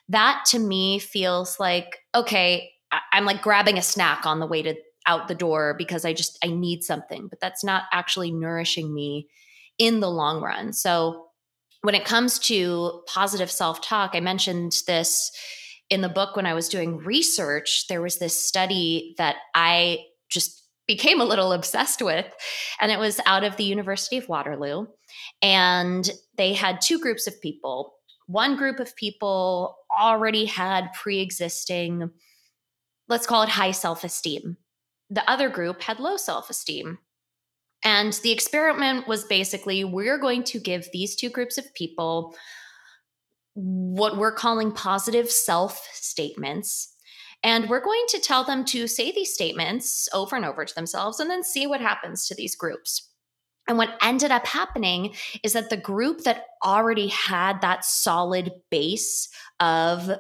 That 0.10 0.44
to 0.48 0.60
me 0.60 0.98
feels 0.98 1.60
like, 1.60 2.00
okay, 2.16 2.72
I'm 3.12 3.26
like 3.26 3.42
grabbing 3.42 3.78
a 3.78 3.84
snack 3.84 4.26
on 4.26 4.40
the 4.40 4.48
way 4.48 4.64
to 4.64 4.76
out 5.08 5.28
the 5.28 5.36
door 5.36 5.76
because 5.78 6.04
I 6.04 6.14
just 6.14 6.40
I 6.44 6.48
need 6.48 6.84
something, 6.84 7.28
but 7.28 7.40
that's 7.40 7.64
not 7.64 7.84
actually 7.94 8.32
nourishing 8.32 8.92
me 8.94 9.28
in 9.78 10.00
the 10.00 10.10
long 10.10 10.42
run. 10.42 10.74
So 10.74 11.28
when 11.82 11.94
it 11.94 12.06
comes 12.06 12.40
to 12.40 13.04
positive 13.08 13.52
self-talk, 13.52 14.12
I 14.14 14.20
mentioned 14.20 14.82
this 14.88 15.32
in 15.90 16.02
the 16.02 16.10
book 16.10 16.36
when 16.36 16.46
I 16.46 16.54
was 16.54 16.70
doing 16.70 16.98
research, 16.98 17.88
there 17.88 18.02
was 18.02 18.18
this 18.18 18.46
study 18.46 19.16
that 19.18 19.36
I 19.54 20.00
just 20.30 20.64
became 20.88 21.20
a 21.20 21.26
little 21.26 21.52
obsessed 21.52 22.02
with, 22.02 22.26
and 22.80 22.92
it 22.92 23.00
was 23.00 23.20
out 23.26 23.44
of 23.44 23.58
the 23.58 23.64
University 23.64 24.18
of 24.18 24.30
Waterloo. 24.30 24.88
And 25.42 26.10
they 26.38 26.54
had 26.54 26.82
two 26.82 27.00
groups 27.00 27.28
of 27.28 27.42
people. 27.42 27.94
One 28.28 28.56
group 28.56 28.80
of 28.80 28.96
people 28.96 29.78
already 29.98 30.46
had 30.46 30.92
pre 30.94 31.20
existing, 31.20 32.10
let's 33.08 33.28
call 33.28 33.44
it 33.44 33.50
high 33.50 33.72
self 33.72 34.04
esteem. 34.04 34.58
The 35.10 35.30
other 35.30 35.50
group 35.50 35.82
had 35.82 36.00
low 36.00 36.18
self 36.18 36.50
esteem. 36.50 37.00
And 37.84 38.14
the 38.24 38.32
experiment 38.32 39.08
was 39.08 39.26
basically 39.26 39.84
we're 39.84 40.18
going 40.18 40.44
to 40.46 40.60
give 40.60 40.90
these 40.92 41.16
two 41.16 41.30
groups 41.30 41.60
of 41.60 41.72
people 41.76 42.36
what 43.56 44.18
we're 44.18 44.34
calling 44.34 44.72
positive 44.72 45.32
self 45.32 45.88
statements. 45.94 46.94
And 47.44 47.70
we're 47.70 47.84
going 47.84 48.04
to 48.10 48.20
tell 48.20 48.44
them 48.44 48.66
to 48.66 48.88
say 48.88 49.12
these 49.12 49.34
statements 49.34 50.10
over 50.14 50.36
and 50.36 50.46
over 50.46 50.66
to 50.66 50.76
themselves 50.76 51.20
and 51.20 51.30
then 51.30 51.44
see 51.44 51.68
what 51.68 51.82
happens 51.82 52.28
to 52.28 52.36
these 52.36 52.56
groups. 52.56 53.10
And 53.68 53.78
what 53.78 53.98
ended 54.02 54.32
up 54.32 54.46
happening 54.46 55.16
is 55.44 55.54
that 55.54 55.70
the 55.70 55.78
group 55.78 56.22
that 56.22 56.44
already 56.64 57.08
had 57.08 57.62
that 57.62 57.84
solid 57.84 58.52
base 58.70 59.30
of 59.60 60.12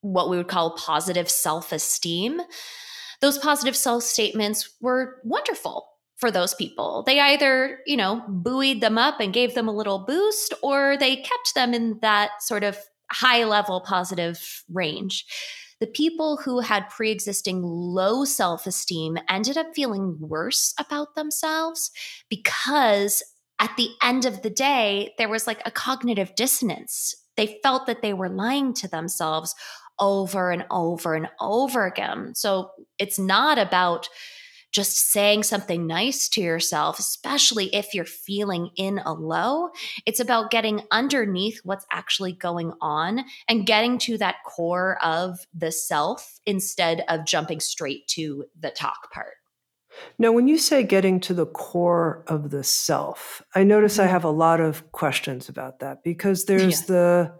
what 0.00 0.30
we 0.30 0.36
would 0.36 0.48
call 0.48 0.76
positive 0.76 1.28
self 1.30 1.72
esteem, 1.72 2.40
those 3.20 3.38
positive 3.38 3.76
self 3.76 4.02
statements 4.02 4.74
were 4.80 5.20
wonderful 5.24 5.86
for 6.16 6.30
those 6.30 6.54
people. 6.54 7.02
They 7.06 7.20
either, 7.20 7.80
you 7.86 7.96
know, 7.96 8.22
buoyed 8.28 8.80
them 8.80 8.98
up 8.98 9.20
and 9.20 9.32
gave 9.32 9.54
them 9.54 9.68
a 9.68 9.74
little 9.74 9.98
boost, 9.98 10.54
or 10.62 10.96
they 10.98 11.16
kept 11.16 11.54
them 11.54 11.74
in 11.74 11.98
that 12.02 12.42
sort 12.42 12.64
of 12.64 12.78
high 13.10 13.44
level 13.44 13.80
positive 13.80 14.64
range. 14.72 15.24
The 15.78 15.86
people 15.86 16.38
who 16.38 16.60
had 16.60 16.88
pre 16.88 17.10
existing 17.10 17.62
low 17.62 18.24
self 18.24 18.66
esteem 18.66 19.18
ended 19.28 19.58
up 19.58 19.74
feeling 19.74 20.16
worse 20.18 20.72
about 20.78 21.14
themselves 21.14 21.90
because 22.30 23.22
at 23.58 23.76
the 23.76 23.90
end 24.02 24.24
of 24.24 24.42
the 24.42 24.50
day, 24.50 25.14
there 25.18 25.28
was 25.28 25.46
like 25.46 25.60
a 25.64 25.70
cognitive 25.70 26.34
dissonance. 26.34 27.14
They 27.36 27.58
felt 27.62 27.86
that 27.86 28.02
they 28.02 28.14
were 28.14 28.28
lying 28.28 28.72
to 28.74 28.88
themselves 28.88 29.54
over 29.98 30.50
and 30.50 30.64
over 30.70 31.14
and 31.14 31.28
over 31.40 31.86
again. 31.86 32.34
So 32.34 32.70
it's 32.98 33.18
not 33.18 33.58
about 33.58 34.08
just 34.76 35.10
saying 35.10 35.42
something 35.42 35.86
nice 35.86 36.28
to 36.28 36.42
yourself, 36.42 36.98
especially 36.98 37.74
if 37.74 37.94
you're 37.94 38.04
feeling 38.04 38.68
in 38.76 38.98
a 39.06 39.12
low. 39.14 39.70
It's 40.04 40.20
about 40.20 40.50
getting 40.50 40.82
underneath 40.90 41.60
what's 41.64 41.86
actually 41.90 42.32
going 42.32 42.74
on 42.82 43.24
and 43.48 43.64
getting 43.64 43.96
to 44.00 44.18
that 44.18 44.36
core 44.44 44.98
of 45.02 45.46
the 45.54 45.72
self 45.72 46.40
instead 46.44 47.06
of 47.08 47.24
jumping 47.24 47.58
straight 47.58 48.06
to 48.08 48.44
the 48.60 48.68
talk 48.68 49.10
part. 49.10 49.36
Now, 50.18 50.30
when 50.30 50.46
you 50.46 50.58
say 50.58 50.82
getting 50.82 51.20
to 51.20 51.32
the 51.32 51.46
core 51.46 52.22
of 52.26 52.50
the 52.50 52.62
self, 52.62 53.40
I 53.54 53.64
notice 53.64 53.94
mm-hmm. 53.94 54.02
I 54.02 54.08
have 54.08 54.24
a 54.24 54.30
lot 54.30 54.60
of 54.60 54.92
questions 54.92 55.48
about 55.48 55.78
that 55.78 56.04
because 56.04 56.44
there's 56.44 56.82
yeah. 56.82 56.86
the 56.86 57.34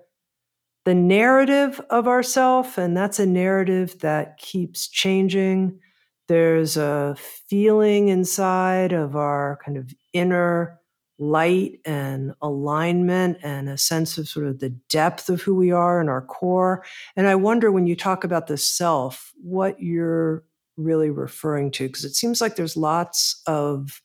the 0.87 0.95
narrative 0.95 1.83
of 1.90 2.09
ourself 2.09 2.78
and 2.78 2.97
that's 2.97 3.19
a 3.19 3.26
narrative 3.26 3.99
that 4.00 4.38
keeps 4.38 4.87
changing 4.88 5.81
there's 6.28 6.76
a 6.76 7.16
feeling 7.49 8.09
inside 8.09 8.92
of 8.92 9.16
our 9.16 9.59
kind 9.64 9.76
of 9.76 9.92
inner 10.12 10.80
light 11.18 11.80
and 11.85 12.35
alignment 12.42 13.38
and 13.42 13.68
a 13.68 13.78
sense 13.78 14.18
of 14.18 14.28
sort 14.28 14.47
of 14.47 14.59
the 14.59 14.71
depth 14.90 15.28
of 15.30 15.40
who 15.40 15.54
we 15.54 15.71
are 15.71 16.00
in 16.00 16.09
our 16.09 16.21
core. 16.21 16.85
And 17.16 17.26
I 17.26 17.35
wonder 17.37 17.73
when 17.73 17.87
you 17.87 17.97
talk 17.97 18.23
about 18.23 18.49
the 18.49 18.59
self, 18.59 19.33
what 19.42 19.80
you're 19.80 20.45
really 20.76 21.09
referring 21.09 21.71
to, 21.71 21.87
because 21.87 22.04
it 22.04 22.14
seems 22.14 22.40
like 22.40 22.56
there's 22.56 22.76
lots 22.76 23.40
of 23.47 24.02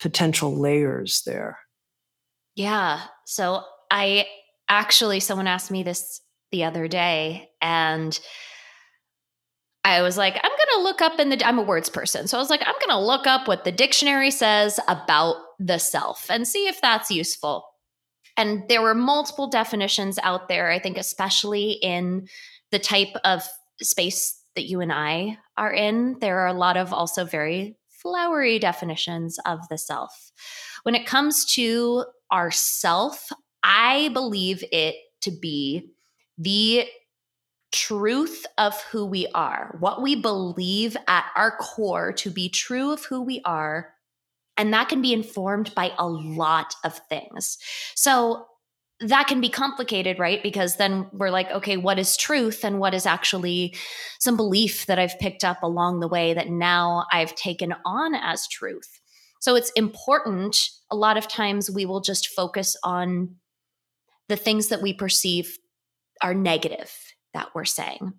potential 0.00 0.58
layers 0.58 1.22
there. 1.24 1.58
Yeah. 2.56 3.02
So 3.24 3.62
I 3.90 4.26
actually, 4.68 5.20
someone 5.20 5.46
asked 5.46 5.70
me 5.70 5.84
this 5.84 6.20
the 6.50 6.64
other 6.64 6.88
day, 6.88 7.50
and 7.60 8.18
I 9.84 10.02
was 10.02 10.16
like, 10.18 10.34
I'm 10.34 10.50
going 10.50 10.76
to 10.76 10.82
look 10.82 11.00
up 11.00 11.18
in 11.18 11.30
the, 11.30 11.46
I'm 11.46 11.58
a 11.58 11.62
words 11.62 11.88
person. 11.88 12.26
So 12.28 12.36
I 12.36 12.40
was 12.40 12.50
like, 12.50 12.62
I'm 12.66 12.74
going 12.74 12.88
to 12.90 12.98
look 12.98 13.26
up 13.26 13.48
what 13.48 13.64
the 13.64 13.72
dictionary 13.72 14.30
says 14.30 14.78
about 14.88 15.36
the 15.58 15.78
self 15.78 16.26
and 16.30 16.46
see 16.46 16.66
if 16.66 16.80
that's 16.80 17.10
useful. 17.10 17.64
And 18.36 18.64
there 18.68 18.82
were 18.82 18.94
multiple 18.94 19.48
definitions 19.48 20.18
out 20.22 20.48
there, 20.48 20.70
I 20.70 20.78
think, 20.78 20.96
especially 20.96 21.72
in 21.72 22.28
the 22.70 22.78
type 22.78 23.14
of 23.24 23.42
space 23.80 24.40
that 24.54 24.68
you 24.68 24.80
and 24.80 24.92
I 24.92 25.38
are 25.56 25.72
in. 25.72 26.18
There 26.20 26.40
are 26.40 26.46
a 26.46 26.52
lot 26.52 26.76
of 26.76 26.92
also 26.92 27.24
very 27.24 27.76
flowery 27.88 28.58
definitions 28.58 29.38
of 29.46 29.60
the 29.68 29.78
self. 29.78 30.32
When 30.82 30.94
it 30.94 31.06
comes 31.06 31.44
to 31.54 32.04
our 32.30 32.50
self, 32.50 33.28
I 33.62 34.10
believe 34.12 34.62
it 34.70 34.96
to 35.22 35.30
be 35.30 35.90
the 36.36 36.86
truth 37.72 38.46
of 38.56 38.80
who 38.84 39.04
we 39.04 39.26
are, 39.34 39.76
what 39.80 40.02
we 40.02 40.16
believe 40.16 40.96
at 41.06 41.26
our 41.36 41.56
core 41.58 42.12
to 42.14 42.30
be 42.30 42.48
true 42.48 42.92
of 42.92 43.04
who 43.04 43.22
we 43.22 43.40
are. 43.44 43.92
And 44.56 44.72
that 44.72 44.88
can 44.88 45.02
be 45.02 45.12
informed 45.12 45.74
by 45.74 45.92
a 45.98 46.08
lot 46.08 46.74
of 46.84 46.98
things. 47.08 47.58
So, 47.94 48.46
that 49.00 49.28
can 49.28 49.40
be 49.40 49.48
complicated, 49.48 50.18
right? 50.18 50.42
Because 50.42 50.74
then 50.74 51.06
we're 51.12 51.30
like, 51.30 51.48
okay, 51.52 51.76
what 51.76 52.00
is 52.00 52.16
truth 52.16 52.64
and 52.64 52.80
what 52.80 52.94
is 52.94 53.06
actually 53.06 53.76
some 54.18 54.36
belief 54.36 54.86
that 54.86 54.98
I've 54.98 55.16
picked 55.20 55.44
up 55.44 55.62
along 55.62 56.00
the 56.00 56.08
way 56.08 56.34
that 56.34 56.48
now 56.48 57.06
I've 57.12 57.36
taken 57.36 57.74
on 57.84 58.16
as 58.16 58.48
truth? 58.48 58.98
So 59.38 59.54
it's 59.54 59.70
important. 59.76 60.56
A 60.90 60.96
lot 60.96 61.16
of 61.16 61.28
times 61.28 61.70
we 61.70 61.86
will 61.86 62.00
just 62.00 62.26
focus 62.26 62.76
on 62.82 63.36
the 64.28 64.36
things 64.36 64.66
that 64.66 64.82
we 64.82 64.92
perceive 64.92 65.58
are 66.20 66.34
negative 66.34 66.92
that 67.38 67.54
we're 67.54 67.64
saying. 67.64 68.12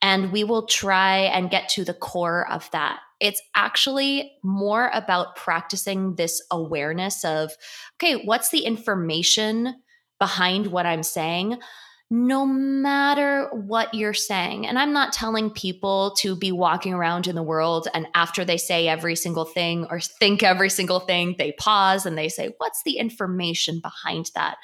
And 0.00 0.32
we 0.32 0.44
will 0.44 0.66
try 0.66 1.18
and 1.18 1.50
get 1.50 1.68
to 1.70 1.84
the 1.84 1.92
core 1.92 2.50
of 2.50 2.70
that. 2.70 3.00
It's 3.20 3.42
actually 3.54 4.32
more 4.42 4.90
about 4.94 5.36
practicing 5.36 6.14
this 6.14 6.42
awareness 6.50 7.22
of, 7.22 7.52
okay, 7.96 8.22
what's 8.24 8.48
the 8.48 8.64
information 8.64 9.76
behind 10.18 10.68
what 10.68 10.86
I'm 10.86 11.02
saying, 11.02 11.58
no 12.08 12.46
matter 12.46 13.48
what 13.52 13.92
you're 13.92 14.14
saying. 14.14 14.66
And 14.66 14.78
I'm 14.78 14.92
not 14.92 15.12
telling 15.12 15.50
people 15.50 16.14
to 16.18 16.36
be 16.36 16.52
walking 16.52 16.92
around 16.92 17.26
in 17.26 17.34
the 17.34 17.42
world 17.42 17.88
and 17.94 18.06
after 18.14 18.44
they 18.44 18.58
say 18.58 18.86
every 18.86 19.16
single 19.16 19.46
thing 19.46 19.86
or 19.90 19.98
think 19.98 20.42
every 20.42 20.70
single 20.70 21.00
thing, 21.00 21.34
they 21.38 21.52
pause 21.52 22.06
and 22.06 22.16
they 22.16 22.28
say, 22.28 22.54
What's 22.58 22.82
the 22.84 22.98
information 22.98 23.80
behind 23.80 24.30
that? 24.34 24.58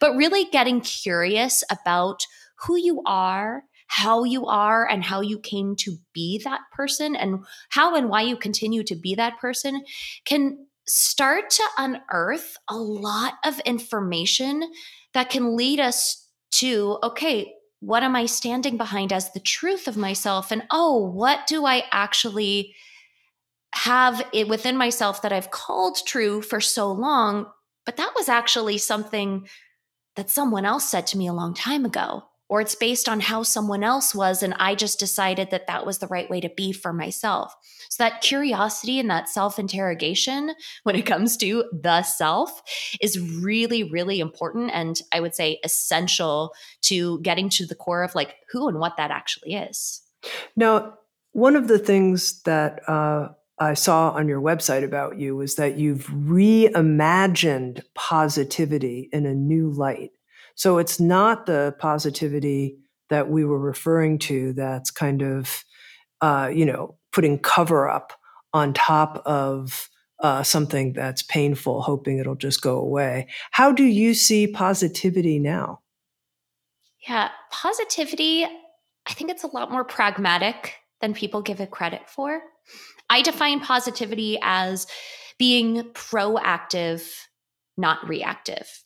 But 0.00 0.16
really 0.16 0.46
getting 0.46 0.80
curious 0.80 1.62
about 1.70 2.26
who 2.56 2.76
you 2.76 3.02
are 3.06 3.64
how 3.94 4.24
you 4.24 4.46
are 4.46 4.88
and 4.88 5.04
how 5.04 5.20
you 5.20 5.38
came 5.38 5.76
to 5.76 5.96
be 6.12 6.40
that 6.44 6.60
person 6.72 7.14
and 7.14 7.44
how 7.68 7.94
and 7.94 8.08
why 8.08 8.22
you 8.22 8.36
continue 8.36 8.82
to 8.82 8.96
be 8.96 9.14
that 9.14 9.38
person 9.38 9.84
can 10.24 10.66
start 10.86 11.48
to 11.50 11.62
unearth 11.78 12.56
a 12.68 12.76
lot 12.76 13.34
of 13.44 13.60
information 13.60 14.62
that 15.12 15.30
can 15.30 15.56
lead 15.56 15.80
us 15.80 16.28
to 16.50 16.98
okay, 17.02 17.52
what 17.80 18.02
am 18.02 18.16
I 18.16 18.26
standing 18.26 18.76
behind 18.76 19.12
as 19.12 19.32
the 19.32 19.40
truth 19.40 19.86
of 19.86 19.96
myself? 19.96 20.50
And 20.50 20.64
oh, 20.70 21.10
what 21.10 21.46
do 21.46 21.66
I 21.66 21.84
actually 21.90 22.74
have 23.74 24.26
it 24.32 24.48
within 24.48 24.76
myself 24.76 25.22
that 25.22 25.32
I've 25.32 25.50
called 25.50 25.98
true 26.06 26.40
for 26.42 26.60
so 26.60 26.90
long? 26.90 27.46
But 27.84 27.96
that 27.98 28.12
was 28.16 28.28
actually 28.28 28.78
something 28.78 29.46
that 30.16 30.30
someone 30.30 30.64
else 30.64 30.88
said 30.88 31.06
to 31.08 31.18
me 31.18 31.26
a 31.26 31.32
long 31.32 31.54
time 31.54 31.84
ago 31.84 32.24
or 32.48 32.60
it's 32.60 32.74
based 32.74 33.08
on 33.08 33.20
how 33.20 33.42
someone 33.42 33.82
else 33.82 34.14
was 34.14 34.42
and 34.42 34.54
i 34.58 34.74
just 34.74 34.98
decided 34.98 35.50
that 35.50 35.66
that 35.66 35.86
was 35.86 35.98
the 35.98 36.06
right 36.08 36.30
way 36.30 36.40
to 36.40 36.48
be 36.50 36.72
for 36.72 36.92
myself 36.92 37.54
so 37.88 38.02
that 38.02 38.20
curiosity 38.20 38.98
and 38.98 39.10
that 39.10 39.28
self-interrogation 39.28 40.54
when 40.82 40.96
it 40.96 41.06
comes 41.06 41.36
to 41.36 41.64
the 41.72 42.02
self 42.02 42.62
is 43.00 43.20
really 43.20 43.84
really 43.84 44.20
important 44.20 44.70
and 44.72 45.00
i 45.12 45.20
would 45.20 45.34
say 45.34 45.58
essential 45.64 46.52
to 46.80 47.20
getting 47.20 47.48
to 47.48 47.66
the 47.66 47.74
core 47.74 48.02
of 48.02 48.14
like 48.14 48.36
who 48.50 48.68
and 48.68 48.78
what 48.78 48.96
that 48.96 49.10
actually 49.10 49.54
is 49.54 50.02
now 50.56 50.94
one 51.32 51.56
of 51.56 51.66
the 51.66 51.80
things 51.80 52.42
that 52.42 52.88
uh, 52.88 53.28
I 53.58 53.74
saw 53.74 54.10
on 54.10 54.28
your 54.28 54.40
website 54.40 54.84
about 54.84 55.18
you 55.18 55.36
was 55.36 55.56
that 55.56 55.76
you've 55.76 56.06
reimagined 56.06 57.82
positivity 57.94 59.08
in 59.12 59.26
a 59.26 59.34
new 59.34 59.70
light. 59.70 60.10
So 60.54 60.78
it's 60.78 61.00
not 61.00 61.46
the 61.46 61.74
positivity 61.78 62.78
that 63.10 63.28
we 63.28 63.44
were 63.44 63.58
referring 63.58 64.18
to 64.18 64.52
that's 64.54 64.90
kind 64.90 65.22
of, 65.22 65.64
uh, 66.20 66.50
you 66.52 66.64
know, 66.64 66.96
putting 67.12 67.38
cover 67.38 67.88
up 67.88 68.12
on 68.52 68.72
top 68.72 69.22
of 69.26 69.88
uh, 70.20 70.42
something 70.42 70.92
that's 70.92 71.22
painful, 71.22 71.82
hoping 71.82 72.18
it'll 72.18 72.36
just 72.36 72.62
go 72.62 72.78
away. 72.78 73.26
How 73.50 73.72
do 73.72 73.84
you 73.84 74.14
see 74.14 74.46
positivity 74.46 75.38
now? 75.38 75.80
Yeah, 77.06 77.30
positivity, 77.50 78.44
I 78.44 79.12
think 79.12 79.30
it's 79.30 79.42
a 79.42 79.48
lot 79.48 79.70
more 79.70 79.84
pragmatic 79.84 80.76
than 81.00 81.12
people 81.12 81.42
give 81.42 81.60
it 81.60 81.70
credit 81.70 82.08
for. 82.08 82.40
I 83.10 83.22
define 83.22 83.60
positivity 83.60 84.38
as 84.40 84.86
being 85.38 85.82
proactive, 85.92 87.06
not 87.76 88.08
reactive. 88.08 88.83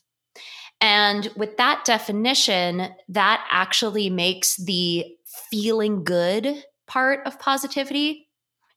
And 0.81 1.29
with 1.35 1.57
that 1.57 1.83
definition, 1.85 2.87
that 3.09 3.45
actually 3.51 4.09
makes 4.09 4.55
the 4.55 5.05
feeling 5.51 6.03
good 6.03 6.63
part 6.87 7.19
of 7.25 7.39
positivity 7.39 8.29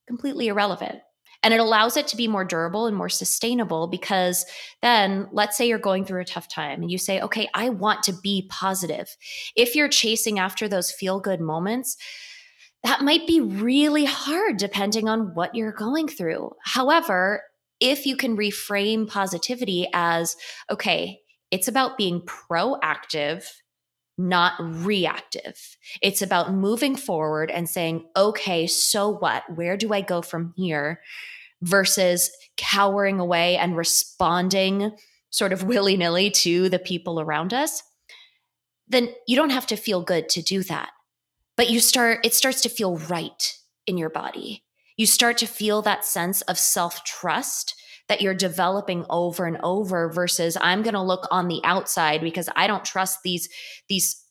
completely 0.06 0.48
irrelevant. 0.48 0.98
And 1.44 1.52
it 1.52 1.60
allows 1.60 1.96
it 1.96 2.06
to 2.08 2.16
be 2.16 2.28
more 2.28 2.44
durable 2.44 2.86
and 2.86 2.96
more 2.96 3.08
sustainable 3.08 3.88
because 3.88 4.46
then, 4.80 5.28
let's 5.32 5.56
say 5.56 5.66
you're 5.66 5.78
going 5.78 6.04
through 6.04 6.20
a 6.20 6.24
tough 6.24 6.48
time 6.48 6.82
and 6.82 6.90
you 6.90 6.98
say, 6.98 7.20
okay, 7.20 7.48
I 7.54 7.68
want 7.70 8.04
to 8.04 8.12
be 8.12 8.46
positive. 8.48 9.16
If 9.56 9.74
you're 9.74 9.88
chasing 9.88 10.38
after 10.38 10.68
those 10.68 10.92
feel 10.92 11.18
good 11.18 11.40
moments, 11.40 11.96
that 12.84 13.02
might 13.02 13.26
be 13.26 13.40
really 13.40 14.04
hard 14.04 14.56
depending 14.56 15.08
on 15.08 15.34
what 15.34 15.54
you're 15.54 15.72
going 15.72 16.06
through. 16.06 16.52
However, 16.64 17.42
if 17.80 18.06
you 18.06 18.16
can 18.16 18.36
reframe 18.36 19.08
positivity 19.08 19.88
as, 19.92 20.36
okay, 20.70 21.21
it's 21.52 21.68
about 21.68 21.98
being 21.98 22.22
proactive, 22.22 23.46
not 24.16 24.54
reactive. 24.58 25.76
It's 26.00 26.22
about 26.22 26.54
moving 26.54 26.96
forward 26.96 27.50
and 27.50 27.68
saying, 27.68 28.06
okay, 28.16 28.66
so 28.66 29.10
what? 29.10 29.44
Where 29.54 29.76
do 29.76 29.92
I 29.92 30.00
go 30.00 30.22
from 30.22 30.54
here? 30.56 31.02
Versus 31.60 32.30
cowering 32.56 33.20
away 33.20 33.58
and 33.58 33.76
responding 33.76 34.92
sort 35.28 35.52
of 35.52 35.62
willy 35.62 35.96
nilly 35.96 36.30
to 36.30 36.70
the 36.70 36.78
people 36.78 37.20
around 37.20 37.52
us. 37.52 37.82
Then 38.88 39.14
you 39.28 39.36
don't 39.36 39.50
have 39.50 39.66
to 39.68 39.76
feel 39.76 40.02
good 40.02 40.30
to 40.30 40.42
do 40.42 40.62
that. 40.64 40.90
But 41.56 41.70
you 41.70 41.80
start, 41.80 42.24
it 42.24 42.34
starts 42.34 42.62
to 42.62 42.68
feel 42.70 42.96
right 42.96 43.58
in 43.86 43.98
your 43.98 44.10
body. 44.10 44.64
You 44.96 45.06
start 45.06 45.36
to 45.38 45.46
feel 45.46 45.82
that 45.82 46.04
sense 46.04 46.40
of 46.42 46.58
self 46.58 47.04
trust 47.04 47.74
that 48.08 48.20
you're 48.20 48.34
developing 48.34 49.06
over 49.08 49.46
and 49.46 49.58
over 49.62 50.10
versus 50.10 50.56
I'm 50.60 50.82
going 50.82 50.94
to 50.94 51.02
look 51.02 51.26
on 51.30 51.48
the 51.48 51.60
outside 51.64 52.20
because 52.20 52.48
I 52.56 52.66
don't 52.66 52.84
trust 52.84 53.20
these 53.22 53.48
these 53.88 54.22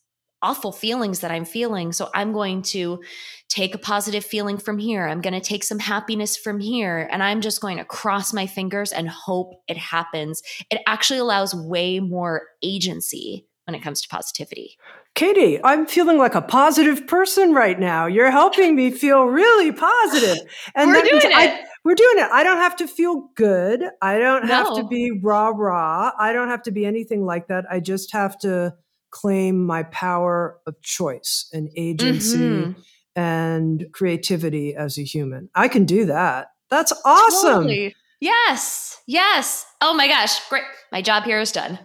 awful 0.42 0.72
feelings 0.72 1.20
that 1.20 1.30
I'm 1.30 1.44
feeling. 1.44 1.92
So 1.92 2.10
I'm 2.14 2.32
going 2.32 2.62
to 2.62 3.02
take 3.48 3.74
a 3.74 3.78
positive 3.78 4.24
feeling 4.24 4.58
from 4.58 4.78
here. 4.78 5.06
I'm 5.06 5.20
going 5.20 5.34
to 5.34 5.40
take 5.40 5.62
some 5.64 5.78
happiness 5.78 6.36
from 6.36 6.58
here 6.58 7.08
and 7.12 7.22
I'm 7.22 7.40
just 7.40 7.60
going 7.60 7.78
to 7.78 7.84
cross 7.84 8.32
my 8.32 8.46
fingers 8.46 8.92
and 8.92 9.08
hope 9.08 9.54
it 9.68 9.76
happens. 9.76 10.42
It 10.70 10.80
actually 10.86 11.20
allows 11.20 11.54
way 11.54 12.00
more 12.00 12.42
agency 12.62 13.46
when 13.66 13.76
it 13.76 13.82
comes 13.82 14.02
to 14.02 14.08
positivity. 14.08 14.76
Katie, 15.14 15.62
I'm 15.62 15.86
feeling 15.86 16.18
like 16.18 16.34
a 16.34 16.42
positive 16.42 17.06
person 17.06 17.54
right 17.54 17.78
now. 17.78 18.06
You're 18.06 18.30
helping 18.30 18.74
me 18.74 18.90
feel 18.90 19.24
really 19.24 19.70
positive. 19.70 20.38
And 20.74 20.90
We're 20.90 21.02
doing 21.02 21.20
it. 21.22 21.64
We're 21.84 21.94
doing 21.94 22.18
it. 22.18 22.30
I 22.30 22.44
don't 22.44 22.58
have 22.58 22.76
to 22.76 22.86
feel 22.86 23.28
good. 23.34 23.82
I 24.00 24.18
don't 24.18 24.46
no. 24.46 24.54
have 24.54 24.76
to 24.76 24.86
be 24.86 25.10
rah 25.22 25.48
rah. 25.48 26.12
I 26.18 26.32
don't 26.32 26.48
have 26.48 26.62
to 26.64 26.70
be 26.70 26.86
anything 26.86 27.24
like 27.24 27.48
that. 27.48 27.64
I 27.70 27.80
just 27.80 28.12
have 28.12 28.38
to 28.40 28.74
claim 29.10 29.64
my 29.66 29.82
power 29.84 30.58
of 30.66 30.80
choice 30.82 31.48
and 31.52 31.68
agency 31.76 32.38
mm-hmm. 32.38 32.80
and 33.16 33.86
creativity 33.92 34.76
as 34.76 34.96
a 34.96 35.02
human. 35.02 35.50
I 35.54 35.68
can 35.68 35.84
do 35.84 36.06
that. 36.06 36.48
That's 36.70 36.92
awesome. 37.04 37.64
Totally. 37.64 37.94
Yes. 38.20 39.00
Yes. 39.08 39.66
Oh 39.80 39.92
my 39.92 40.06
gosh. 40.06 40.48
Great. 40.48 40.62
My 40.92 41.02
job 41.02 41.24
here 41.24 41.40
is 41.40 41.50
done. 41.50 41.78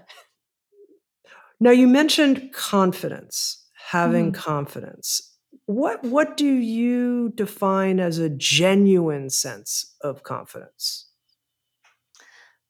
Now, 1.60 1.72
you 1.72 1.88
mentioned 1.88 2.54
confidence, 2.54 3.66
having 3.90 4.32
mm. 4.32 4.36
confidence 4.36 5.37
what 5.68 6.02
what 6.04 6.38
do 6.38 6.46
you 6.46 7.30
define 7.36 8.00
as 8.00 8.18
a 8.18 8.30
genuine 8.30 9.30
sense 9.30 9.96
of 10.02 10.24
confidence? 10.24 11.10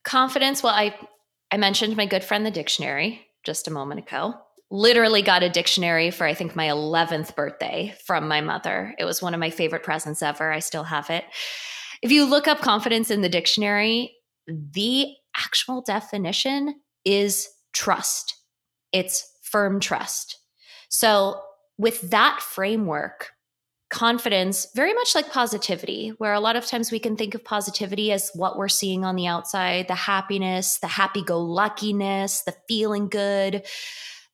Confidence 0.03 0.62
well 0.62 0.73
i 0.73 0.95
i 1.51 1.57
mentioned 1.57 1.95
my 1.95 2.05
good 2.05 2.23
friend 2.23 2.45
the 2.45 2.51
dictionary 2.51 3.25
just 3.43 3.67
a 3.67 3.71
moment 3.71 4.01
ago. 4.01 4.33
Literally 4.69 5.21
got 5.21 5.43
a 5.43 5.49
dictionary 5.49 6.10
for 6.12 6.25
i 6.25 6.33
think 6.33 6.55
my 6.55 6.67
11th 6.67 7.36
birthday 7.36 7.95
from 8.05 8.27
my 8.27 8.41
mother. 8.41 8.95
It 8.97 9.05
was 9.05 9.21
one 9.21 9.36
of 9.36 9.39
my 9.39 9.51
favorite 9.51 9.83
presents 9.83 10.23
ever. 10.23 10.51
I 10.51 10.60
still 10.60 10.83
have 10.83 11.10
it. 11.12 11.23
If 12.01 12.12
you 12.12 12.25
look 12.25 12.47
up 12.47 12.60
confidence 12.60 13.12
in 13.12 13.21
the 13.21 13.29
dictionary 13.29 14.13
the 14.47 15.13
actual 15.38 15.81
definition 15.81 16.81
is 17.05 17.47
trust. 17.73 18.33
It's 18.91 19.29
firm 19.43 19.79
trust. 19.79 20.39
So 20.89 21.41
with 21.77 22.01
that 22.09 22.41
framework, 22.41 23.31
confidence, 23.89 24.67
very 24.75 24.93
much 24.93 25.15
like 25.15 25.31
positivity, 25.31 26.09
where 26.17 26.33
a 26.33 26.39
lot 26.39 26.55
of 26.55 26.65
times 26.65 26.91
we 26.91 26.99
can 26.99 27.15
think 27.15 27.35
of 27.35 27.43
positivity 27.43 28.11
as 28.11 28.31
what 28.33 28.57
we're 28.57 28.67
seeing 28.67 29.05
on 29.05 29.15
the 29.15 29.27
outside 29.27 29.87
the 29.87 29.95
happiness, 29.95 30.79
the 30.79 30.87
happy 30.87 31.21
go 31.21 31.39
luckiness, 31.39 32.41
the 32.43 32.55
feeling 32.67 33.07
good, 33.07 33.65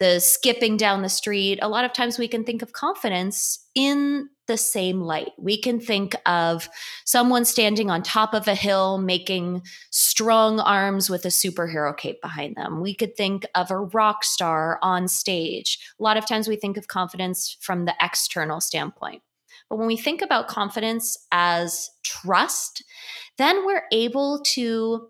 the 0.03 0.19
skipping 0.19 0.75
down 0.75 1.01
the 1.01 1.07
street. 1.07 1.59
A 1.61 1.69
lot 1.69 1.85
of 1.85 1.93
times 1.93 2.19
we 2.19 2.27
can 2.27 2.43
think 2.43 2.61
of 2.61 2.73
confidence 2.73 3.65
in 3.73 4.27
the 4.47 4.57
same 4.57 4.99
light. 4.99 5.31
We 5.37 5.57
can 5.57 5.79
think 5.79 6.13
of 6.25 6.67
someone 7.05 7.45
standing 7.45 7.89
on 7.89 8.03
top 8.03 8.33
of 8.33 8.45
a 8.49 8.53
hill 8.53 8.97
making 8.97 9.61
strong 9.91 10.59
arms 10.59 11.09
with 11.09 11.23
a 11.23 11.29
superhero 11.29 11.95
cape 11.95 12.21
behind 12.21 12.57
them. 12.57 12.81
We 12.81 12.93
could 12.93 13.15
think 13.15 13.45
of 13.55 13.71
a 13.71 13.79
rock 13.79 14.25
star 14.25 14.77
on 14.81 15.07
stage. 15.07 15.79
A 15.97 16.03
lot 16.03 16.17
of 16.17 16.27
times 16.27 16.49
we 16.49 16.57
think 16.57 16.75
of 16.75 16.89
confidence 16.89 17.55
from 17.61 17.85
the 17.85 17.95
external 18.01 18.59
standpoint. 18.59 19.21
But 19.69 19.77
when 19.77 19.87
we 19.87 19.95
think 19.95 20.21
about 20.21 20.49
confidence 20.49 21.17
as 21.31 21.89
trust, 22.03 22.83
then 23.37 23.65
we're 23.65 23.85
able 23.93 24.41
to 24.47 25.07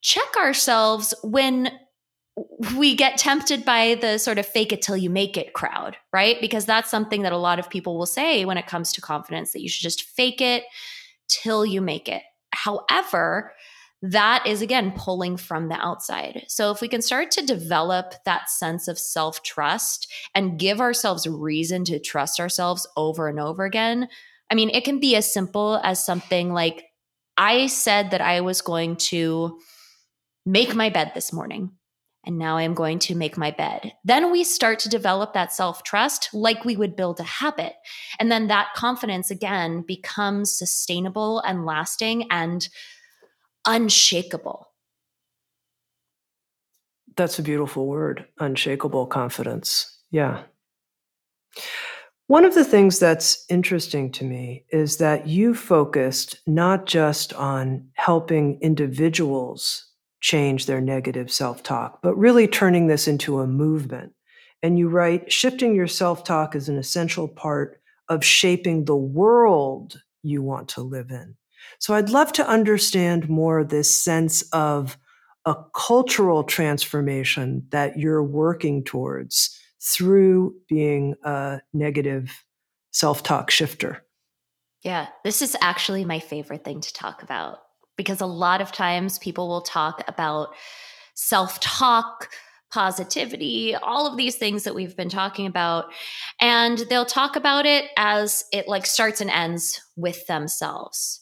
check 0.00 0.34
ourselves 0.38 1.12
when 1.22 1.70
we 2.76 2.94
get 2.94 3.18
tempted 3.18 3.64
by 3.64 3.96
the 4.00 4.18
sort 4.18 4.38
of 4.38 4.46
fake 4.46 4.72
it 4.72 4.80
till 4.80 4.96
you 4.96 5.10
make 5.10 5.36
it 5.36 5.52
crowd, 5.52 5.96
right? 6.12 6.40
Because 6.40 6.64
that's 6.64 6.90
something 6.90 7.22
that 7.22 7.32
a 7.32 7.38
lot 7.38 7.58
of 7.58 7.68
people 7.68 7.98
will 7.98 8.06
say 8.06 8.44
when 8.44 8.56
it 8.56 8.66
comes 8.66 8.92
to 8.92 9.00
confidence 9.00 9.52
that 9.52 9.60
you 9.60 9.68
should 9.68 9.82
just 9.82 10.04
fake 10.04 10.40
it 10.40 10.64
till 11.28 11.66
you 11.66 11.80
make 11.80 12.08
it. 12.08 12.22
However, 12.52 13.52
that 14.00 14.46
is 14.46 14.62
again 14.62 14.92
pulling 14.96 15.36
from 15.36 15.68
the 15.68 15.74
outside. 15.76 16.44
So 16.48 16.70
if 16.70 16.80
we 16.80 16.88
can 16.88 17.02
start 17.02 17.30
to 17.32 17.46
develop 17.46 18.14
that 18.24 18.50
sense 18.50 18.88
of 18.88 18.98
self 18.98 19.42
trust 19.42 20.10
and 20.34 20.58
give 20.58 20.80
ourselves 20.80 21.26
reason 21.26 21.84
to 21.84 22.00
trust 22.00 22.40
ourselves 22.40 22.86
over 22.96 23.28
and 23.28 23.38
over 23.38 23.64
again, 23.64 24.08
I 24.50 24.54
mean, 24.54 24.70
it 24.70 24.84
can 24.84 24.98
be 24.98 25.16
as 25.16 25.32
simple 25.32 25.80
as 25.84 26.04
something 26.04 26.52
like 26.52 26.84
I 27.36 27.66
said 27.66 28.10
that 28.10 28.20
I 28.20 28.40
was 28.40 28.60
going 28.60 28.96
to 28.96 29.58
make 30.44 30.74
my 30.74 30.90
bed 30.90 31.12
this 31.14 31.32
morning 31.32 31.70
and 32.24 32.38
now 32.38 32.56
I 32.56 32.62
am 32.62 32.74
going 32.74 32.98
to 33.00 33.14
make 33.14 33.36
my 33.36 33.50
bed. 33.50 33.92
Then 34.04 34.30
we 34.30 34.44
start 34.44 34.78
to 34.80 34.88
develop 34.88 35.32
that 35.34 35.52
self 35.52 35.82
trust 35.82 36.28
like 36.32 36.64
we 36.64 36.76
would 36.76 36.96
build 36.96 37.18
a 37.18 37.24
habit. 37.24 37.74
And 38.18 38.30
then 38.30 38.46
that 38.46 38.74
confidence 38.74 39.30
again 39.30 39.82
becomes 39.82 40.56
sustainable 40.56 41.40
and 41.40 41.66
lasting 41.66 42.30
and 42.30 42.68
unshakable. 43.66 44.68
That's 47.16 47.38
a 47.38 47.42
beautiful 47.42 47.86
word, 47.86 48.26
unshakable 48.38 49.06
confidence. 49.06 49.98
Yeah. 50.10 50.42
One 52.28 52.44
of 52.44 52.54
the 52.54 52.64
things 52.64 52.98
that's 52.98 53.44
interesting 53.50 54.10
to 54.12 54.24
me 54.24 54.64
is 54.70 54.96
that 54.98 55.26
you 55.26 55.54
focused 55.54 56.38
not 56.46 56.86
just 56.86 57.34
on 57.34 57.88
helping 57.94 58.58
individuals 58.62 59.91
change 60.22 60.64
their 60.64 60.80
negative 60.80 61.30
self 61.30 61.62
talk, 61.62 62.00
but 62.00 62.16
really 62.16 62.46
turning 62.48 62.86
this 62.86 63.06
into 63.06 63.40
a 63.40 63.46
movement. 63.46 64.14
And 64.62 64.78
you 64.78 64.88
write, 64.88 65.30
shifting 65.30 65.74
your 65.74 65.88
self 65.88 66.24
talk 66.24 66.56
is 66.56 66.70
an 66.70 66.78
essential 66.78 67.28
part 67.28 67.80
of 68.08 68.24
shaping 68.24 68.84
the 68.84 68.96
world 68.96 70.00
you 70.22 70.40
want 70.40 70.68
to 70.68 70.80
live 70.80 71.10
in. 71.10 71.36
So 71.78 71.94
I'd 71.94 72.08
love 72.08 72.32
to 72.34 72.48
understand 72.48 73.28
more 73.28 73.64
this 73.64 74.02
sense 74.02 74.42
of 74.52 74.96
a 75.44 75.56
cultural 75.74 76.44
transformation 76.44 77.66
that 77.70 77.98
you're 77.98 78.22
working 78.22 78.84
towards 78.84 79.58
through 79.80 80.54
being 80.68 81.16
a 81.24 81.60
negative 81.72 82.44
self 82.92 83.24
talk 83.24 83.50
shifter. 83.50 84.04
Yeah, 84.82 85.08
this 85.24 85.42
is 85.42 85.56
actually 85.60 86.04
my 86.04 86.20
favorite 86.20 86.64
thing 86.64 86.80
to 86.80 86.92
talk 86.92 87.24
about 87.24 87.58
because 87.96 88.20
a 88.20 88.26
lot 88.26 88.60
of 88.60 88.72
times 88.72 89.18
people 89.18 89.48
will 89.48 89.62
talk 89.62 90.02
about 90.08 90.48
self 91.14 91.60
talk, 91.60 92.28
positivity, 92.72 93.74
all 93.74 94.06
of 94.06 94.16
these 94.16 94.36
things 94.36 94.64
that 94.64 94.74
we've 94.74 94.96
been 94.96 95.10
talking 95.10 95.46
about. 95.46 95.92
And 96.40 96.78
they'll 96.88 97.04
talk 97.04 97.36
about 97.36 97.66
it 97.66 97.90
as 97.96 98.44
it 98.52 98.66
like 98.66 98.86
starts 98.86 99.20
and 99.20 99.30
ends 99.30 99.80
with 99.96 100.26
themselves. 100.26 101.20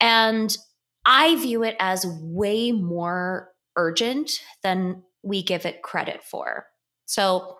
And 0.00 0.56
I 1.04 1.36
view 1.36 1.62
it 1.62 1.76
as 1.78 2.06
way 2.20 2.72
more 2.72 3.52
urgent 3.76 4.42
than 4.62 5.02
we 5.22 5.42
give 5.42 5.66
it 5.66 5.82
credit 5.82 6.24
for. 6.24 6.66
So, 7.04 7.58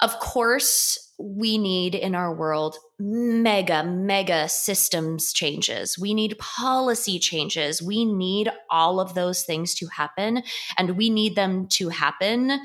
of 0.00 0.18
course, 0.18 1.09
we 1.22 1.58
need 1.58 1.94
in 1.94 2.14
our 2.14 2.34
world 2.34 2.76
mega, 2.98 3.84
mega 3.84 4.48
systems 4.48 5.32
changes. 5.32 5.98
We 5.98 6.14
need 6.14 6.38
policy 6.38 7.18
changes. 7.18 7.82
We 7.82 8.04
need 8.04 8.50
all 8.70 9.00
of 9.00 9.14
those 9.14 9.42
things 9.42 9.74
to 9.76 9.86
happen. 9.86 10.42
And 10.78 10.96
we 10.96 11.10
need 11.10 11.36
them 11.36 11.66
to 11.72 11.90
happen 11.90 12.60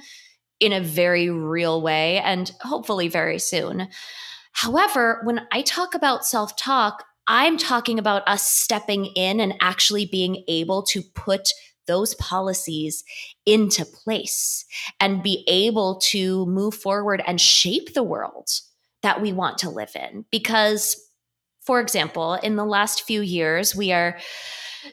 in 0.60 0.72
a 0.72 0.82
very 0.82 1.30
real 1.30 1.82
way 1.82 2.20
and 2.20 2.52
hopefully 2.62 3.08
very 3.08 3.40
soon. 3.40 3.88
However, 4.54 5.22
when 5.26 5.42
I 5.52 5.62
talk 5.62 5.96
about 5.96 6.26
self 6.26 6.56
talk, 6.56 7.04
I'm 7.28 7.58
talking 7.58 8.00
about 8.00 8.28
us 8.28 8.48
stepping 8.48 9.06
in 9.06 9.40
and 9.40 9.56
actually 9.60 10.06
being 10.06 10.44
able 10.48 10.84
to 10.84 11.02
put 11.02 11.50
those 11.88 12.16
policies 12.16 13.04
into 13.46 13.86
place 13.86 14.66
and 15.00 15.24
be 15.24 15.44
able 15.48 16.00
to 16.12 16.46
move 16.48 16.76
forward 16.76 17.22
and 17.26 17.40
shape 17.40 17.94
the 17.94 18.04
world 18.04 18.50
that 19.04 19.22
we 19.22 19.34
want 19.34 19.58
to 19.60 19.70
live 19.70 19.92
in. 19.96 20.26
Because, 20.32 21.00
for 21.62 21.80
example, 21.80 22.34
in 22.36 22.56
the 22.56 22.66
last 22.66 23.04
few 23.04 23.22
years, 23.22 23.76
we 23.76 23.92
are 23.92 24.18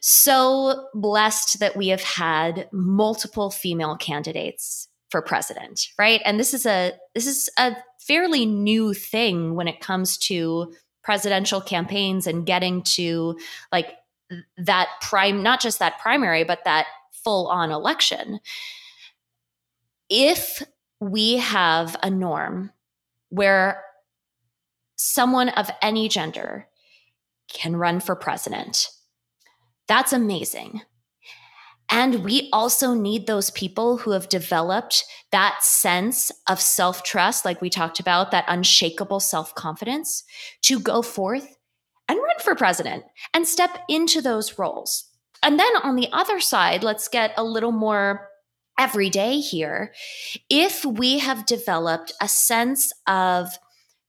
so 0.00 0.88
blessed 0.94 1.60
that 1.60 1.76
we 1.76 1.88
have 1.88 2.02
had 2.02 2.68
multiple 2.72 3.50
female 3.50 3.96
candidates 3.96 4.88
for 5.10 5.20
president 5.20 5.88
right 5.98 6.22
and 6.24 6.40
this 6.40 6.54
is 6.54 6.64
a 6.64 6.92
this 7.14 7.26
is 7.26 7.50
a 7.58 7.76
fairly 8.00 8.46
new 8.46 8.94
thing 8.94 9.54
when 9.54 9.68
it 9.68 9.80
comes 9.80 10.16
to 10.16 10.72
presidential 11.04 11.60
campaigns 11.60 12.26
and 12.26 12.46
getting 12.46 12.82
to 12.82 13.36
like 13.70 13.94
that 14.56 14.88
prime, 15.00 15.42
not 15.42 15.60
just 15.60 15.78
that 15.78 15.98
primary, 15.98 16.44
but 16.44 16.64
that 16.64 16.86
full 17.12 17.48
on 17.48 17.70
election. 17.70 18.40
If 20.08 20.62
we 21.00 21.38
have 21.38 21.96
a 22.02 22.10
norm 22.10 22.70
where 23.30 23.82
someone 24.96 25.48
of 25.50 25.70
any 25.80 26.08
gender 26.08 26.68
can 27.48 27.76
run 27.76 28.00
for 28.00 28.14
president, 28.14 28.88
that's 29.88 30.12
amazing. 30.12 30.82
And 31.90 32.24
we 32.24 32.48
also 32.52 32.94
need 32.94 33.26
those 33.26 33.50
people 33.50 33.98
who 33.98 34.12
have 34.12 34.30
developed 34.30 35.04
that 35.30 35.62
sense 35.62 36.32
of 36.48 36.60
self 36.60 37.02
trust, 37.02 37.44
like 37.44 37.60
we 37.60 37.68
talked 37.68 38.00
about, 38.00 38.30
that 38.30 38.46
unshakable 38.48 39.20
self 39.20 39.54
confidence 39.54 40.24
to 40.62 40.80
go 40.80 41.02
forth 41.02 41.56
and 42.12 42.20
run 42.20 42.36
for 42.40 42.54
president 42.54 43.04
and 43.32 43.48
step 43.48 43.78
into 43.88 44.20
those 44.20 44.58
roles. 44.58 45.08
And 45.42 45.58
then 45.58 45.74
on 45.82 45.96
the 45.96 46.08
other 46.12 46.40
side, 46.40 46.84
let's 46.84 47.08
get 47.08 47.32
a 47.38 47.42
little 47.42 47.72
more 47.72 48.28
everyday 48.78 49.40
here. 49.40 49.94
If 50.50 50.84
we 50.84 51.20
have 51.20 51.46
developed 51.46 52.12
a 52.20 52.28
sense 52.28 52.92
of 53.06 53.48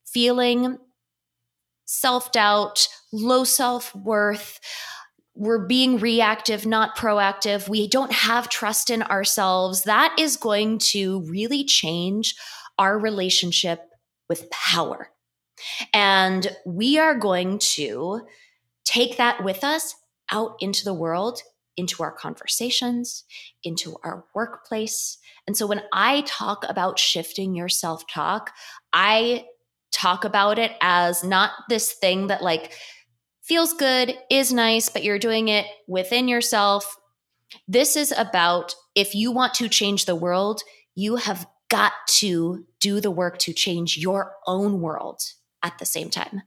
feeling 0.05 0.77
self 1.85 2.33
doubt, 2.33 2.89
low 3.13 3.45
self 3.45 3.95
worth, 3.95 4.59
we're 5.33 5.65
being 5.65 5.97
reactive, 5.97 6.65
not 6.65 6.97
proactive, 6.97 7.69
we 7.69 7.87
don't 7.87 8.11
have 8.11 8.49
trust 8.49 8.89
in 8.89 9.01
ourselves, 9.03 9.83
that 9.83 10.13
is 10.19 10.35
going 10.35 10.77
to 10.79 11.21
really 11.21 11.63
change 11.63 12.35
our 12.77 12.99
relationship 12.99 13.79
with 14.27 14.49
power. 14.51 15.12
And 15.93 16.55
we 16.65 16.97
are 16.97 17.15
going 17.17 17.59
to 17.59 18.21
take 18.85 19.17
that 19.17 19.43
with 19.43 19.63
us 19.63 19.95
out 20.31 20.55
into 20.59 20.83
the 20.83 20.93
world, 20.93 21.41
into 21.77 22.03
our 22.03 22.11
conversations, 22.11 23.23
into 23.63 23.95
our 24.03 24.25
workplace. 24.35 25.17
And 25.47 25.57
so 25.57 25.67
when 25.67 25.81
I 25.91 26.21
talk 26.21 26.65
about 26.67 26.99
shifting 26.99 27.55
your 27.55 27.69
self 27.69 28.03
talk, 28.07 28.51
I 28.91 29.45
talk 29.91 30.25
about 30.25 30.59
it 30.59 30.71
as 30.81 31.23
not 31.23 31.51
this 31.69 31.93
thing 31.93 32.27
that 32.27 32.41
like 32.41 32.73
feels 33.43 33.73
good, 33.73 34.17
is 34.29 34.53
nice, 34.53 34.89
but 34.89 35.03
you're 35.03 35.19
doing 35.19 35.49
it 35.49 35.65
within 35.87 36.27
yourself. 36.27 36.95
This 37.67 37.95
is 37.95 38.13
about 38.17 38.73
if 38.95 39.13
you 39.13 39.31
want 39.31 39.53
to 39.55 39.69
change 39.69 40.05
the 40.05 40.15
world, 40.15 40.61
you 40.95 41.17
have 41.17 41.45
got 41.69 41.93
to 42.07 42.65
do 42.79 43.01
the 43.01 43.11
work 43.11 43.37
to 43.39 43.53
change 43.53 43.97
your 43.97 44.33
own 44.45 44.79
world 44.81 45.21
at 45.63 45.79
the 45.79 45.85
same 45.85 46.09
time. 46.09 46.43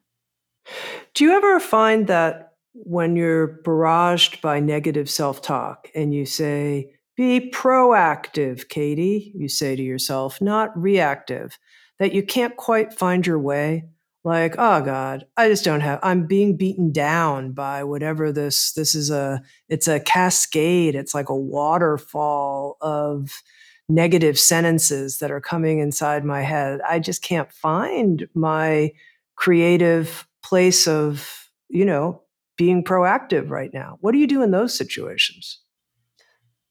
Do 1.15 1.25
you 1.25 1.33
ever 1.33 1.59
find 1.61 2.07
that 2.07 2.53
when 2.75 3.17
you're 3.17 3.63
barraged 3.65 4.41
by 4.41 4.61
negative 4.61 5.09
self 5.09 5.41
talk 5.41 5.89
and 5.95 6.13
you 6.15 6.27
say, 6.27 6.93
be 7.17 7.51
proactive, 7.51 8.69
Katie, 8.69 9.33
you 9.35 9.49
say 9.49 9.75
to 9.75 9.83
yourself, 9.83 10.41
not 10.41 10.77
reactive, 10.79 11.59
that 11.99 12.13
you 12.13 12.23
can't 12.23 12.57
quite 12.57 12.93
find 12.93 13.27
your 13.27 13.39
way? 13.39 13.85
Like, 14.23 14.57
oh 14.59 14.83
God, 14.83 15.25
I 15.37 15.49
just 15.49 15.65
don't 15.65 15.81
have, 15.81 16.01
I'm 16.03 16.27
being 16.27 16.57
beaten 16.57 16.93
down 16.93 17.53
by 17.53 17.85
whatever 17.85 18.33
this, 18.33 18.73
this 18.73 18.95
is 18.95 19.09
a, 19.09 19.41
it's 19.69 19.89
a 19.89 20.01
cascade. 20.01 20.97
It's 20.97 21.15
like 21.15 21.29
a 21.29 21.37
waterfall 21.37 22.77
of, 22.81 23.31
negative 23.89 24.39
sentences 24.39 25.19
that 25.19 25.31
are 25.31 25.41
coming 25.41 25.79
inside 25.79 26.25
my 26.25 26.43
head. 26.43 26.81
I 26.89 26.99
just 26.99 27.23
can't 27.23 27.53
find 27.53 28.29
my 28.35 28.93
creative 29.37 30.27
place 30.43 30.89
of, 30.89 31.51
you 31.69 31.85
know, 31.85 32.23
being 32.57 32.83
proactive 32.83 33.51
right 33.51 33.73
now. 33.73 33.99
What 34.01 34.13
do 34.13 34.19
you 34.19 34.27
do 34.27 34.43
in 34.43 34.51
those 34.51 34.77
situations? 34.77 35.61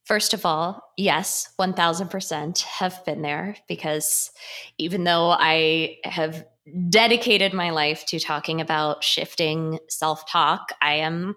First 0.05 0.33
of 0.33 0.45
all, 0.45 0.81
yes, 0.97 1.49
1000% 1.59 2.61
have 2.61 3.03
been 3.05 3.21
there 3.23 3.55
because 3.67 4.31
even 4.77 5.03
though 5.03 5.31
I 5.31 5.97
have 6.03 6.45
dedicated 6.89 7.53
my 7.53 7.71
life 7.71 8.05
to 8.07 8.19
talking 8.19 8.61
about 8.61 9.03
shifting 9.03 9.79
self 9.89 10.29
talk, 10.29 10.69
I 10.81 10.95
am 10.95 11.35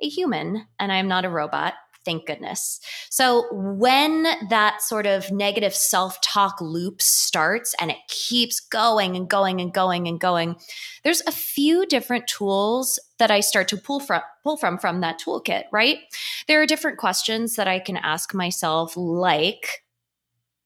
a 0.00 0.08
human 0.08 0.66
and 0.80 0.90
I'm 0.90 1.06
not 1.06 1.24
a 1.24 1.30
robot 1.30 1.74
thank 2.04 2.26
goodness. 2.26 2.80
So 3.10 3.46
when 3.52 4.26
that 4.48 4.82
sort 4.82 5.06
of 5.06 5.30
negative 5.30 5.74
self 5.74 6.20
talk 6.20 6.60
loop 6.60 7.00
starts 7.00 7.74
and 7.80 7.90
it 7.90 7.98
keeps 8.08 8.60
going 8.60 9.16
and 9.16 9.28
going 9.28 9.60
and 9.60 9.72
going 9.72 10.08
and 10.08 10.20
going, 10.20 10.56
there's 11.04 11.22
a 11.26 11.32
few 11.32 11.86
different 11.86 12.26
tools 12.26 12.98
that 13.18 13.30
I 13.30 13.40
start 13.40 13.68
to 13.68 13.76
pull 13.76 14.00
from 14.00 14.22
pull 14.42 14.56
from 14.56 14.78
from 14.78 15.00
that 15.00 15.20
toolkit, 15.20 15.64
right? 15.72 15.98
There 16.48 16.60
are 16.60 16.66
different 16.66 16.98
questions 16.98 17.56
that 17.56 17.68
I 17.68 17.78
can 17.78 17.96
ask 17.96 18.34
myself 18.34 18.96
like 18.96 19.84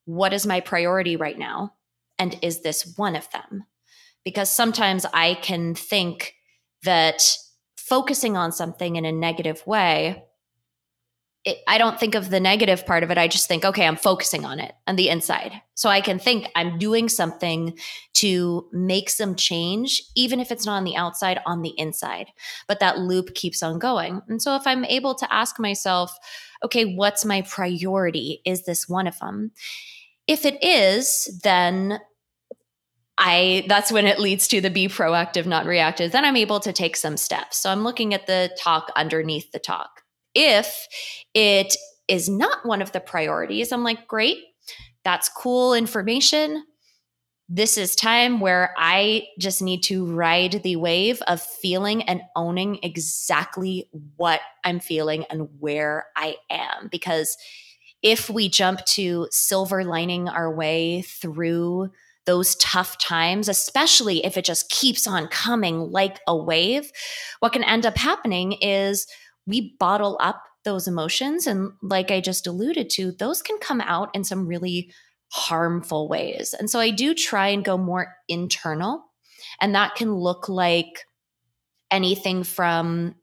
what 0.05 0.33
is 0.33 0.47
my 0.47 0.61
priority 0.61 1.17
right 1.17 1.39
now 1.39 1.75
and 2.19 2.39
is 2.43 2.63
this 2.63 2.95
one 2.97 3.17
of 3.17 3.31
them? 3.33 3.65
Because 4.25 4.51
sometimes 4.51 5.05
I 5.13 5.35
can 5.35 5.75
think 5.75 6.35
that 6.85 7.23
focusing 7.77 8.37
on 8.37 8.53
something 8.53 8.97
in 8.97 9.05
a 9.05 9.13
negative 9.13 9.65
way 9.67 10.25
it, 11.47 11.63
I 11.69 11.79
don't 11.79 11.99
think 11.99 12.17
of 12.17 12.29
the 12.29 12.41
negative 12.41 12.85
part 12.85 13.05
of 13.05 13.11
it. 13.13 13.19
I 13.19 13.29
just 13.29 13.47
think, 13.47 13.65
okay, 13.65 13.87
I'm 13.87 13.97
focusing 13.97 14.45
on 14.45 14.59
it 14.59 14.75
on 14.89 14.97
the 14.97 15.09
inside. 15.09 15.53
So 15.75 15.89
I 15.89 16.01
can 16.01 16.19
think 16.19 16.51
I'm 16.57 16.77
doing 16.77 17.09
something 17.09 17.79
to 18.15 18.69
make 18.73 19.09
some 19.09 19.37
change, 19.37 20.03
even 20.17 20.41
if 20.41 20.51
it's 20.51 20.67
not 20.67 20.79
on 20.79 20.85
the 20.85 20.97
outside, 20.97 21.39
on 21.47 21.63
the 21.63 21.73
inside. 21.79 22.27
But 22.67 22.81
that 22.81 22.99
loop 22.99 23.35
keeps 23.35 23.63
on 23.63 23.79
going. 23.79 24.23
And 24.29 24.43
so 24.43 24.57
if 24.57 24.67
I'm 24.67 24.85
able 24.87 25.15
to 25.15 25.33
ask 25.33 25.61
myself, 25.61 26.19
okay, 26.65 26.97
what's 26.97 27.25
my 27.25 27.43
priority? 27.43 28.43
Is 28.45 28.65
this 28.65 28.89
one 28.89 29.07
of 29.07 29.17
them? 29.21 29.53
If 30.27 30.45
it 30.45 30.63
is, 30.65 31.41
then 31.45 32.01
I 33.19 33.65
that's 33.69 33.93
when 33.93 34.07
it 34.07 34.19
leads 34.19 34.49
to 34.49 34.61
the 34.61 34.69
be 34.69 34.89
proactive, 34.89 35.47
not 35.47 35.65
reactive. 35.65 36.11
Then 36.11 36.25
I'm 36.25 36.37
able 36.37 36.59
to 36.61 36.73
take 36.73 36.97
some 36.97 37.17
steps. 37.17 37.57
So 37.57 37.71
I'm 37.71 37.85
looking 37.85 38.13
at 38.13 38.27
the 38.27 38.51
talk 38.59 38.91
underneath 38.97 39.53
the 39.53 39.59
talk 39.61 40.03
if 40.37 40.87
it 41.35 41.75
is 42.07 42.29
not 42.29 42.65
one 42.65 42.83
of 42.83 42.93
the 42.93 43.01
priorities, 43.01 43.73
I'm 43.73 43.83
like, 43.83 44.07
great, 44.07 44.39
that's 45.03 45.29
cool 45.31 45.75
information. 45.75 46.65
This 47.49 47.79
is 47.79 47.97
time 47.97 48.41
where 48.41 48.75
I 48.77 49.25
just 49.39 49.63
need 49.63 49.83
to 49.85 50.05
ride 50.05 50.61
the 50.63 50.77
wave 50.77 51.23
of 51.23 51.41
feeling 51.41 52.03
and 52.03 52.21
owning 52.35 52.81
exactly 52.83 53.89
what 54.17 54.41
I'm 54.65 54.79
feeling 54.79 55.25
and 55.31 55.49
where 55.59 56.07
I 56.17 56.37
am. 56.51 56.89
Because 56.91 57.37
if 58.03 58.29
we 58.29 58.49
jump 58.49 58.85
to 58.85 59.29
silver 59.31 59.85
lining 59.85 60.29
our 60.29 60.55
way 60.55 61.03
through 61.03 61.91
those 62.27 62.57
tough 62.57 62.99
times, 62.99 63.49
especially 63.49 64.25
if 64.25 64.37
it 64.37 64.45
just 64.45 64.69
keeps 64.69 65.07
on 65.07 65.29
coming 65.29 65.93
like 65.93 66.21
a 66.27 66.37
wave, 66.37 66.91
what 67.39 67.53
can 67.53 67.65
end 67.65 67.87
up 67.87 67.97
happening 67.97 68.53
is 68.55 69.07
we 69.47 69.77
bottle 69.79 70.17
up 70.21 70.43
those 70.65 70.89
emotions. 70.89 71.47
And 71.47 71.73
like 71.83 72.11
I 72.11 72.21
just 72.21 72.47
alluded 72.47 72.91
to, 72.91 73.13
those 73.13 73.43
can 73.43 73.59
come 73.59 73.81
out 73.81 74.11
in 74.15 74.25
some 74.25 74.47
really 74.47 74.93
harmful 75.33 76.09
ways. 76.09 76.55
And 76.59 76.69
so 76.69 76.81
I 76.81 76.91
do 76.91 77.15
try 77.15 77.49
and 77.49 77.65
go 77.65 77.79
more 77.79 78.15
internal. 78.29 79.05
And 79.61 79.75
that 79.75 79.95
can 79.95 80.15
look 80.15 80.49
like 80.49 81.07
anything 81.91 82.43
from 82.43 83.15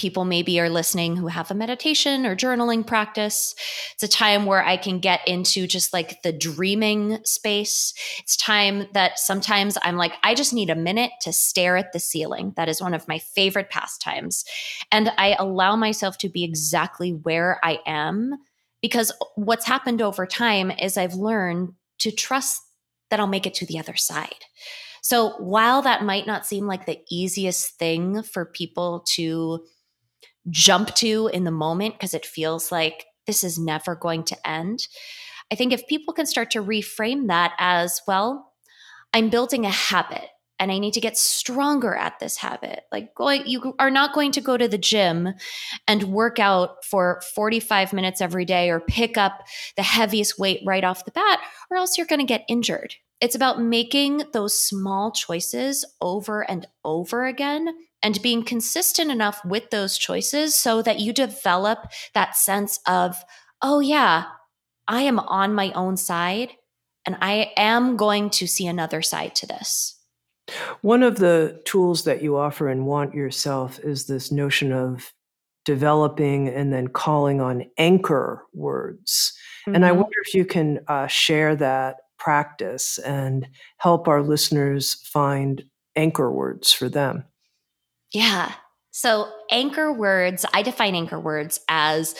people 0.00 0.24
maybe 0.24 0.58
are 0.58 0.70
listening 0.70 1.14
who 1.14 1.26
have 1.26 1.50
a 1.50 1.54
meditation 1.54 2.24
or 2.24 2.34
journaling 2.34 2.86
practice. 2.86 3.54
It's 3.92 4.02
a 4.02 4.08
time 4.08 4.46
where 4.46 4.64
I 4.64 4.78
can 4.78 4.98
get 4.98 5.20
into 5.28 5.66
just 5.66 5.92
like 5.92 6.22
the 6.22 6.32
dreaming 6.32 7.18
space. 7.24 7.92
It's 8.18 8.34
time 8.34 8.86
that 8.94 9.18
sometimes 9.18 9.76
I'm 9.82 9.98
like, 9.98 10.14
I 10.22 10.34
just 10.34 10.54
need 10.54 10.70
a 10.70 10.74
minute 10.74 11.10
to 11.20 11.34
stare 11.34 11.76
at 11.76 11.92
the 11.92 12.00
ceiling. 12.00 12.54
That 12.56 12.70
is 12.70 12.80
one 12.80 12.94
of 12.94 13.08
my 13.08 13.18
favorite 13.18 13.68
pastimes. 13.68 14.46
And 14.90 15.12
I 15.18 15.36
allow 15.38 15.76
myself 15.76 16.16
to 16.18 16.30
be 16.30 16.44
exactly 16.44 17.10
where 17.10 17.60
I 17.62 17.80
am 17.84 18.38
because 18.80 19.12
what's 19.34 19.66
happened 19.66 20.00
over 20.00 20.24
time 20.24 20.70
is 20.70 20.96
I've 20.96 21.12
learned 21.12 21.74
to 21.98 22.10
trust 22.10 22.62
that 23.10 23.20
I'll 23.20 23.26
make 23.26 23.46
it 23.46 23.52
to 23.54 23.66
the 23.66 23.78
other 23.78 23.96
side. 23.96 24.46
So 25.02 25.32
while 25.32 25.82
that 25.82 26.04
might 26.04 26.26
not 26.26 26.46
seem 26.46 26.66
like 26.66 26.86
the 26.86 27.00
easiest 27.10 27.78
thing 27.78 28.22
for 28.22 28.46
people 28.46 29.00
to 29.08 29.62
jump 30.48 30.94
to 30.96 31.28
in 31.32 31.44
the 31.44 31.50
moment 31.50 31.94
because 31.94 32.14
it 32.14 32.24
feels 32.24 32.72
like 32.72 33.06
this 33.26 33.44
is 33.44 33.58
never 33.58 33.94
going 33.94 34.24
to 34.24 34.48
end, 34.48 34.86
I 35.52 35.54
think 35.54 35.72
if 35.72 35.86
people 35.86 36.14
can 36.14 36.26
start 36.26 36.50
to 36.52 36.62
reframe 36.62 37.26
that 37.28 37.52
as, 37.58 38.00
well, 38.06 38.52
I'm 39.12 39.30
building 39.30 39.66
a 39.66 39.70
habit 39.70 40.28
and 40.60 40.70
I 40.70 40.78
need 40.78 40.92
to 40.94 41.00
get 41.00 41.16
stronger 41.16 41.94
at 41.94 42.18
this 42.20 42.36
habit. 42.36 42.82
Like 42.92 43.14
going 43.14 43.42
you 43.46 43.74
are 43.78 43.90
not 43.90 44.12
going 44.12 44.30
to 44.32 44.40
go 44.40 44.56
to 44.56 44.68
the 44.68 44.78
gym 44.78 45.30
and 45.88 46.04
work 46.04 46.38
out 46.38 46.84
for 46.84 47.20
45 47.34 47.92
minutes 47.92 48.20
every 48.20 48.44
day 48.44 48.70
or 48.70 48.78
pick 48.78 49.16
up 49.16 49.42
the 49.76 49.82
heaviest 49.82 50.38
weight 50.38 50.60
right 50.64 50.84
off 50.84 51.06
the 51.06 51.10
bat 51.10 51.40
or 51.70 51.78
else 51.78 51.96
you're 51.96 52.06
going 52.06 52.20
to 52.20 52.26
get 52.26 52.44
injured. 52.46 52.94
It's 53.20 53.34
about 53.34 53.60
making 53.60 54.22
those 54.32 54.58
small 54.58 55.10
choices 55.12 55.84
over 56.00 56.48
and 56.48 56.66
over 56.84 57.26
again 57.26 57.74
and 58.02 58.20
being 58.22 58.42
consistent 58.42 59.10
enough 59.10 59.44
with 59.44 59.70
those 59.70 59.98
choices 59.98 60.54
so 60.54 60.82
that 60.82 61.00
you 61.00 61.12
develop 61.12 61.90
that 62.14 62.36
sense 62.36 62.80
of, 62.86 63.16
oh, 63.62 63.80
yeah, 63.80 64.24
I 64.88 65.02
am 65.02 65.18
on 65.18 65.54
my 65.54 65.70
own 65.72 65.96
side 65.96 66.52
and 67.06 67.16
I 67.20 67.52
am 67.56 67.96
going 67.96 68.30
to 68.30 68.46
see 68.46 68.66
another 68.66 69.02
side 69.02 69.34
to 69.36 69.46
this. 69.46 69.96
One 70.80 71.02
of 71.02 71.16
the 71.16 71.60
tools 71.64 72.04
that 72.04 72.22
you 72.22 72.36
offer 72.36 72.68
and 72.68 72.86
Want 72.86 73.14
Yourself 73.14 73.78
is 73.80 74.06
this 74.06 74.32
notion 74.32 74.72
of 74.72 75.12
developing 75.64 76.48
and 76.48 76.72
then 76.72 76.88
calling 76.88 77.40
on 77.40 77.66
anchor 77.78 78.44
words. 78.52 79.32
Mm-hmm. 79.66 79.76
And 79.76 79.84
I 79.84 79.90
mm-hmm. 79.90 80.00
wonder 80.00 80.16
if 80.26 80.34
you 80.34 80.44
can 80.44 80.80
uh, 80.88 81.06
share 81.06 81.54
that 81.56 81.96
practice 82.18 82.98
and 82.98 83.46
help 83.78 84.08
our 84.08 84.22
listeners 84.22 84.94
find 84.94 85.62
anchor 85.96 86.30
words 86.30 86.72
for 86.72 86.88
them. 86.88 87.24
Yeah. 88.12 88.52
So, 88.90 89.30
anchor 89.50 89.92
words, 89.92 90.44
I 90.52 90.62
define 90.62 90.94
anchor 90.96 91.20
words 91.20 91.60
as 91.68 92.14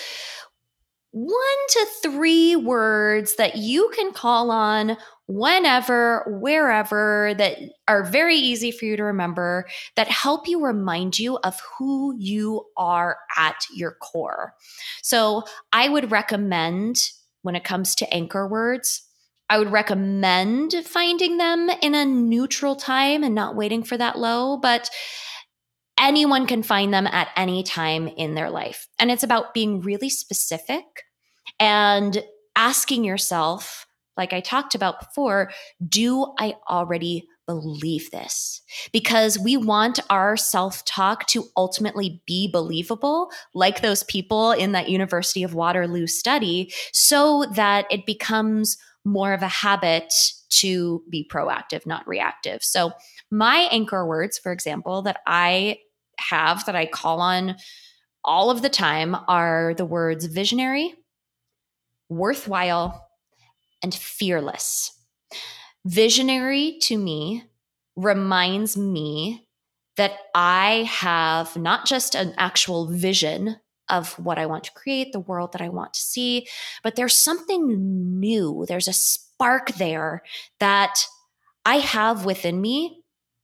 one 1.12 1.34
to 1.70 1.86
three 2.04 2.54
words 2.54 3.34
that 3.34 3.56
you 3.56 3.90
can 3.96 4.12
call 4.12 4.52
on 4.52 4.96
whenever, 5.26 6.38
wherever, 6.40 7.34
that 7.36 7.58
are 7.88 8.04
very 8.04 8.36
easy 8.36 8.70
for 8.70 8.84
you 8.84 8.96
to 8.96 9.02
remember, 9.02 9.66
that 9.96 10.06
help 10.08 10.46
you 10.46 10.64
remind 10.64 11.18
you 11.18 11.38
of 11.42 11.60
who 11.78 12.14
you 12.16 12.64
are 12.76 13.18
at 13.36 13.64
your 13.74 13.96
core. 14.00 14.54
So, 15.02 15.42
I 15.72 15.88
would 15.88 16.12
recommend 16.12 16.98
when 17.42 17.56
it 17.56 17.64
comes 17.64 17.96
to 17.96 18.14
anchor 18.14 18.46
words, 18.46 19.02
I 19.48 19.58
would 19.58 19.72
recommend 19.72 20.74
finding 20.84 21.38
them 21.38 21.68
in 21.82 21.96
a 21.96 22.04
neutral 22.04 22.76
time 22.76 23.24
and 23.24 23.34
not 23.34 23.56
waiting 23.56 23.82
for 23.82 23.96
that 23.96 24.16
low, 24.16 24.56
but 24.56 24.88
anyone 26.00 26.46
can 26.46 26.62
find 26.62 26.92
them 26.92 27.06
at 27.06 27.28
any 27.36 27.62
time 27.62 28.08
in 28.08 28.34
their 28.34 28.50
life. 28.50 28.88
And 28.98 29.10
it's 29.10 29.22
about 29.22 29.54
being 29.54 29.80
really 29.80 30.08
specific 30.08 30.84
and 31.60 32.24
asking 32.56 33.04
yourself, 33.04 33.86
like 34.16 34.32
I 34.32 34.40
talked 34.40 34.74
about 34.74 35.00
before, 35.00 35.50
do 35.86 36.32
I 36.38 36.54
already 36.68 37.28
believe 37.46 38.10
this? 38.10 38.62
Because 38.92 39.38
we 39.38 39.56
want 39.56 40.00
our 40.08 40.36
self 40.36 40.84
talk 40.84 41.26
to 41.28 41.44
ultimately 41.56 42.22
be 42.26 42.50
believable, 42.50 43.30
like 43.54 43.82
those 43.82 44.02
people 44.04 44.52
in 44.52 44.72
that 44.72 44.88
University 44.88 45.42
of 45.42 45.54
Waterloo 45.54 46.06
study, 46.06 46.72
so 46.92 47.44
that 47.54 47.86
it 47.90 48.06
becomes 48.06 48.76
more 49.04 49.32
of 49.32 49.42
a 49.42 49.48
habit 49.48 50.12
to 50.50 51.02
be 51.08 51.26
proactive, 51.30 51.86
not 51.86 52.06
reactive. 52.06 52.62
So, 52.62 52.92
my 53.30 53.68
anchor 53.70 54.06
words, 54.06 54.38
for 54.38 54.52
example, 54.52 55.02
that 55.02 55.20
I 55.26 55.78
have 56.20 56.66
that 56.66 56.76
I 56.76 56.86
call 56.86 57.20
on 57.20 57.56
all 58.24 58.50
of 58.50 58.62
the 58.62 58.68
time 58.68 59.16
are 59.28 59.74
the 59.74 59.84
words 59.84 60.26
visionary, 60.26 60.94
worthwhile, 62.08 63.08
and 63.82 63.94
fearless. 63.94 64.92
Visionary 65.84 66.78
to 66.82 66.98
me 66.98 67.44
reminds 67.96 68.76
me 68.76 69.46
that 69.96 70.12
I 70.34 70.88
have 70.88 71.56
not 71.56 71.86
just 71.86 72.14
an 72.14 72.34
actual 72.36 72.86
vision 72.86 73.56
of 73.88 74.18
what 74.18 74.38
I 74.38 74.46
want 74.46 74.64
to 74.64 74.72
create, 74.72 75.12
the 75.12 75.20
world 75.20 75.52
that 75.52 75.62
I 75.62 75.68
want 75.68 75.94
to 75.94 76.00
see, 76.00 76.46
but 76.82 76.96
there's 76.96 77.18
something 77.18 78.20
new. 78.20 78.64
There's 78.68 78.88
a 78.88 78.92
spark 78.92 79.72
there 79.72 80.22
that 80.60 81.04
I 81.64 81.76
have 81.76 82.24
within 82.24 82.60
me 82.60 82.99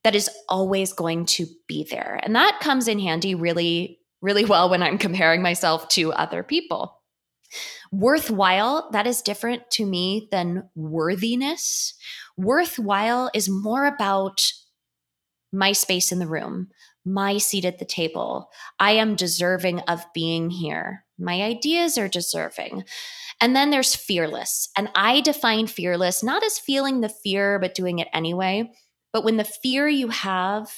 that 0.07 0.15
is 0.15 0.31
always 0.49 0.93
going 0.93 1.27
to 1.27 1.49
be 1.67 1.83
there. 1.91 2.21
And 2.23 2.37
that 2.37 2.61
comes 2.61 2.87
in 2.87 3.01
handy 3.01 3.35
really, 3.35 3.99
really 4.23 4.45
well 4.45 4.71
when 4.71 4.81
I'm 4.81 4.99
comparing 4.99 5.43
myself 5.43 5.89
to 5.89 6.13
other 6.13 6.45
people. 6.45 7.03
Worthwhile, 7.91 8.89
that 8.93 9.09
is 9.09 9.21
different 9.21 9.69
to 9.73 9.85
me 9.85 10.29
than 10.31 10.69
worthiness. 10.77 11.93
Worthwhile 12.37 13.33
is 13.35 13.49
more 13.49 13.85
about 13.85 14.41
my 15.53 15.73
space 15.73 16.13
in 16.13 16.21
the 16.21 16.29
room, 16.29 16.69
my 17.05 17.39
seat 17.39 17.65
at 17.65 17.81
the 17.81 17.85
table. 17.85 18.49
I 18.79 18.93
am 18.93 19.17
deserving 19.17 19.81
of 19.81 20.07
being 20.15 20.51
here. 20.51 21.05
My 21.19 21.43
ideas 21.43 21.99
are 21.99 22.07
deserving. 22.07 22.85
And 23.41 23.57
then 23.57 23.71
there's 23.71 23.97
fearless. 23.97 24.69
And 24.77 24.89
I 24.95 25.21
define 25.21 25.67
fearless 25.67 26.23
not 26.23 26.45
as 26.45 26.61
feeling 26.61 27.01
the 27.01 27.09
fear, 27.09 27.59
but 27.59 27.75
doing 27.75 27.99
it 27.99 28.07
anyway. 28.13 28.71
But 29.17 29.25
when 29.25 29.39
the 29.39 29.45
fear 29.45 29.89
you 29.89 30.09
have 30.09 30.71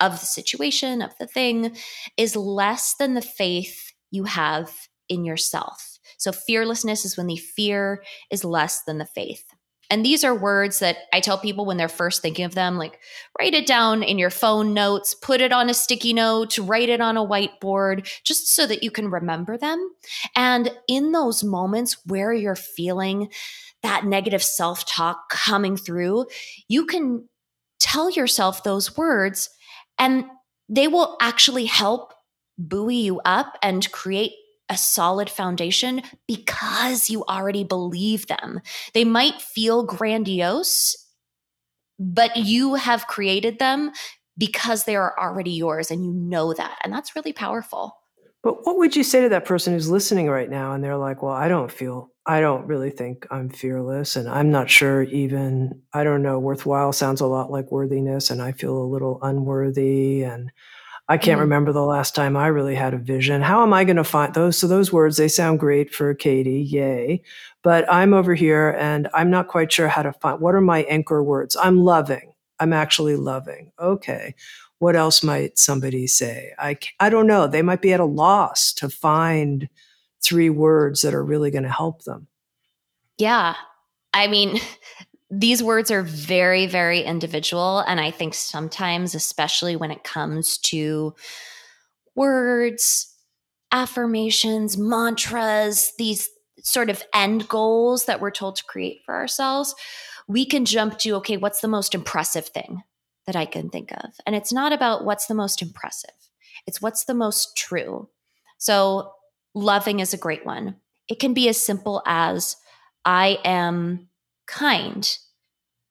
of 0.00 0.12
the 0.12 0.24
situation, 0.24 1.02
of 1.02 1.12
the 1.20 1.26
thing, 1.26 1.76
is 2.16 2.34
less 2.34 2.94
than 2.94 3.12
the 3.12 3.20
faith 3.20 3.92
you 4.10 4.24
have 4.24 4.72
in 5.10 5.22
yourself. 5.22 5.98
So 6.16 6.32
fearlessness 6.32 7.04
is 7.04 7.18
when 7.18 7.26
the 7.26 7.36
fear 7.36 8.02
is 8.30 8.42
less 8.42 8.84
than 8.84 8.96
the 8.96 9.04
faith. 9.04 9.44
And 9.90 10.02
these 10.02 10.24
are 10.24 10.34
words 10.34 10.78
that 10.78 10.96
I 11.12 11.20
tell 11.20 11.36
people 11.36 11.66
when 11.66 11.76
they're 11.76 11.88
first 11.88 12.22
thinking 12.22 12.46
of 12.46 12.54
them 12.54 12.78
like, 12.78 12.98
write 13.38 13.52
it 13.52 13.66
down 13.66 14.02
in 14.02 14.16
your 14.16 14.30
phone 14.30 14.72
notes, 14.72 15.12
put 15.12 15.42
it 15.42 15.52
on 15.52 15.68
a 15.68 15.74
sticky 15.74 16.14
note, 16.14 16.56
write 16.56 16.88
it 16.88 17.02
on 17.02 17.18
a 17.18 17.26
whiteboard, 17.26 18.08
just 18.24 18.48
so 18.48 18.66
that 18.66 18.82
you 18.82 18.90
can 18.90 19.10
remember 19.10 19.58
them. 19.58 19.90
And 20.34 20.70
in 20.88 21.12
those 21.12 21.44
moments 21.44 21.98
where 22.06 22.32
you're 22.32 22.56
feeling 22.56 23.28
that 23.82 24.06
negative 24.06 24.42
self 24.42 24.86
talk 24.86 25.28
coming 25.28 25.76
through, 25.76 26.28
you 26.66 26.86
can 26.86 27.28
tell 27.80 28.10
yourself 28.10 28.62
those 28.62 28.96
words 28.96 29.50
and 29.98 30.24
they 30.68 30.88
will 30.88 31.16
actually 31.20 31.66
help 31.66 32.12
buoy 32.58 32.96
you 32.96 33.20
up 33.24 33.58
and 33.62 33.90
create 33.92 34.32
a 34.68 34.76
solid 34.76 35.28
foundation 35.28 36.02
because 36.26 37.10
you 37.10 37.24
already 37.24 37.64
believe 37.64 38.26
them. 38.26 38.60
They 38.94 39.04
might 39.04 39.42
feel 39.42 39.82
grandiose, 39.82 40.96
but 41.98 42.36
you 42.36 42.74
have 42.74 43.06
created 43.06 43.58
them 43.58 43.92
because 44.38 44.84
they 44.84 44.96
are 44.96 45.14
already 45.18 45.52
yours 45.52 45.90
and 45.90 46.04
you 46.04 46.12
know 46.12 46.54
that. 46.54 46.78
And 46.82 46.92
that's 46.92 47.14
really 47.14 47.32
powerful. 47.32 47.96
But 48.44 48.66
what 48.66 48.76
would 48.76 48.94
you 48.94 49.02
say 49.02 49.22
to 49.22 49.30
that 49.30 49.46
person 49.46 49.72
who's 49.72 49.90
listening 49.90 50.28
right 50.28 50.50
now 50.50 50.74
and 50.74 50.84
they're 50.84 50.98
like, 50.98 51.22
well, 51.22 51.32
I 51.32 51.48
don't 51.48 51.72
feel, 51.72 52.10
I 52.26 52.42
don't 52.42 52.66
really 52.66 52.90
think 52.90 53.26
I'm 53.30 53.48
fearless. 53.48 54.16
And 54.16 54.28
I'm 54.28 54.50
not 54.50 54.68
sure 54.68 55.02
even, 55.04 55.80
I 55.94 56.04
don't 56.04 56.22
know, 56.22 56.38
worthwhile 56.38 56.92
sounds 56.92 57.22
a 57.22 57.26
lot 57.26 57.50
like 57.50 57.72
worthiness. 57.72 58.28
And 58.30 58.42
I 58.42 58.52
feel 58.52 58.76
a 58.76 58.84
little 58.84 59.18
unworthy. 59.22 60.24
And 60.24 60.52
I 61.08 61.16
can't 61.16 61.36
mm-hmm. 61.36 61.40
remember 61.40 61.72
the 61.72 61.86
last 61.86 62.14
time 62.14 62.36
I 62.36 62.48
really 62.48 62.74
had 62.74 62.92
a 62.92 62.98
vision. 62.98 63.40
How 63.40 63.62
am 63.62 63.72
I 63.72 63.84
going 63.84 63.96
to 63.96 64.04
find 64.04 64.34
those? 64.34 64.58
So 64.58 64.68
those 64.68 64.92
words, 64.92 65.16
they 65.16 65.28
sound 65.28 65.58
great 65.58 65.94
for 65.94 66.12
Katie. 66.14 66.60
Yay. 66.60 67.22
But 67.62 67.90
I'm 67.90 68.12
over 68.12 68.34
here 68.34 68.76
and 68.78 69.08
I'm 69.14 69.30
not 69.30 69.48
quite 69.48 69.72
sure 69.72 69.88
how 69.88 70.02
to 70.02 70.12
find, 70.12 70.38
what 70.40 70.54
are 70.54 70.60
my 70.60 70.82
anchor 70.82 71.22
words? 71.22 71.56
I'm 71.56 71.78
loving. 71.78 72.34
I'm 72.60 72.72
actually 72.72 73.16
loving. 73.16 73.72
Okay. 73.80 74.34
What 74.84 74.96
else 74.96 75.22
might 75.22 75.58
somebody 75.58 76.06
say? 76.06 76.52
I, 76.58 76.76
I 77.00 77.08
don't 77.08 77.26
know. 77.26 77.46
They 77.46 77.62
might 77.62 77.80
be 77.80 77.94
at 77.94 78.00
a 78.00 78.04
loss 78.04 78.70
to 78.74 78.90
find 78.90 79.70
three 80.22 80.50
words 80.50 81.00
that 81.00 81.14
are 81.14 81.24
really 81.24 81.50
going 81.50 81.62
to 81.62 81.70
help 81.70 82.02
them. 82.02 82.26
Yeah. 83.16 83.54
I 84.12 84.26
mean, 84.26 84.60
these 85.30 85.62
words 85.62 85.90
are 85.90 86.02
very, 86.02 86.66
very 86.66 87.00
individual. 87.00 87.78
And 87.78 87.98
I 87.98 88.10
think 88.10 88.34
sometimes, 88.34 89.14
especially 89.14 89.74
when 89.74 89.90
it 89.90 90.04
comes 90.04 90.58
to 90.58 91.14
words, 92.14 93.10
affirmations, 93.72 94.76
mantras, 94.76 95.94
these 95.96 96.28
sort 96.58 96.90
of 96.90 97.02
end 97.14 97.48
goals 97.48 98.04
that 98.04 98.20
we're 98.20 98.30
told 98.30 98.56
to 98.56 98.64
create 98.64 99.00
for 99.06 99.14
ourselves, 99.14 99.74
we 100.28 100.44
can 100.44 100.66
jump 100.66 100.98
to, 100.98 101.14
okay, 101.14 101.38
what's 101.38 101.62
the 101.62 101.68
most 101.68 101.94
impressive 101.94 102.48
thing 102.48 102.82
that 103.26 103.36
I 103.36 103.46
can 103.46 103.70
think 103.70 103.92
of? 103.92 104.12
And 104.26 104.34
it's 104.34 104.52
not 104.52 104.72
about 104.72 105.04
what's 105.04 105.26
the 105.26 105.34
most 105.34 105.62
impressive, 105.62 106.14
it's 106.66 106.80
what's 106.80 107.04
the 107.04 107.14
most 107.14 107.56
true. 107.56 108.08
So, 108.58 109.12
loving 109.54 110.00
is 110.00 110.14
a 110.14 110.18
great 110.18 110.46
one. 110.46 110.76
It 111.08 111.18
can 111.20 111.34
be 111.34 111.48
as 111.48 111.60
simple 111.60 112.02
as, 112.06 112.56
I 113.04 113.38
am 113.44 114.08
kind. 114.46 115.18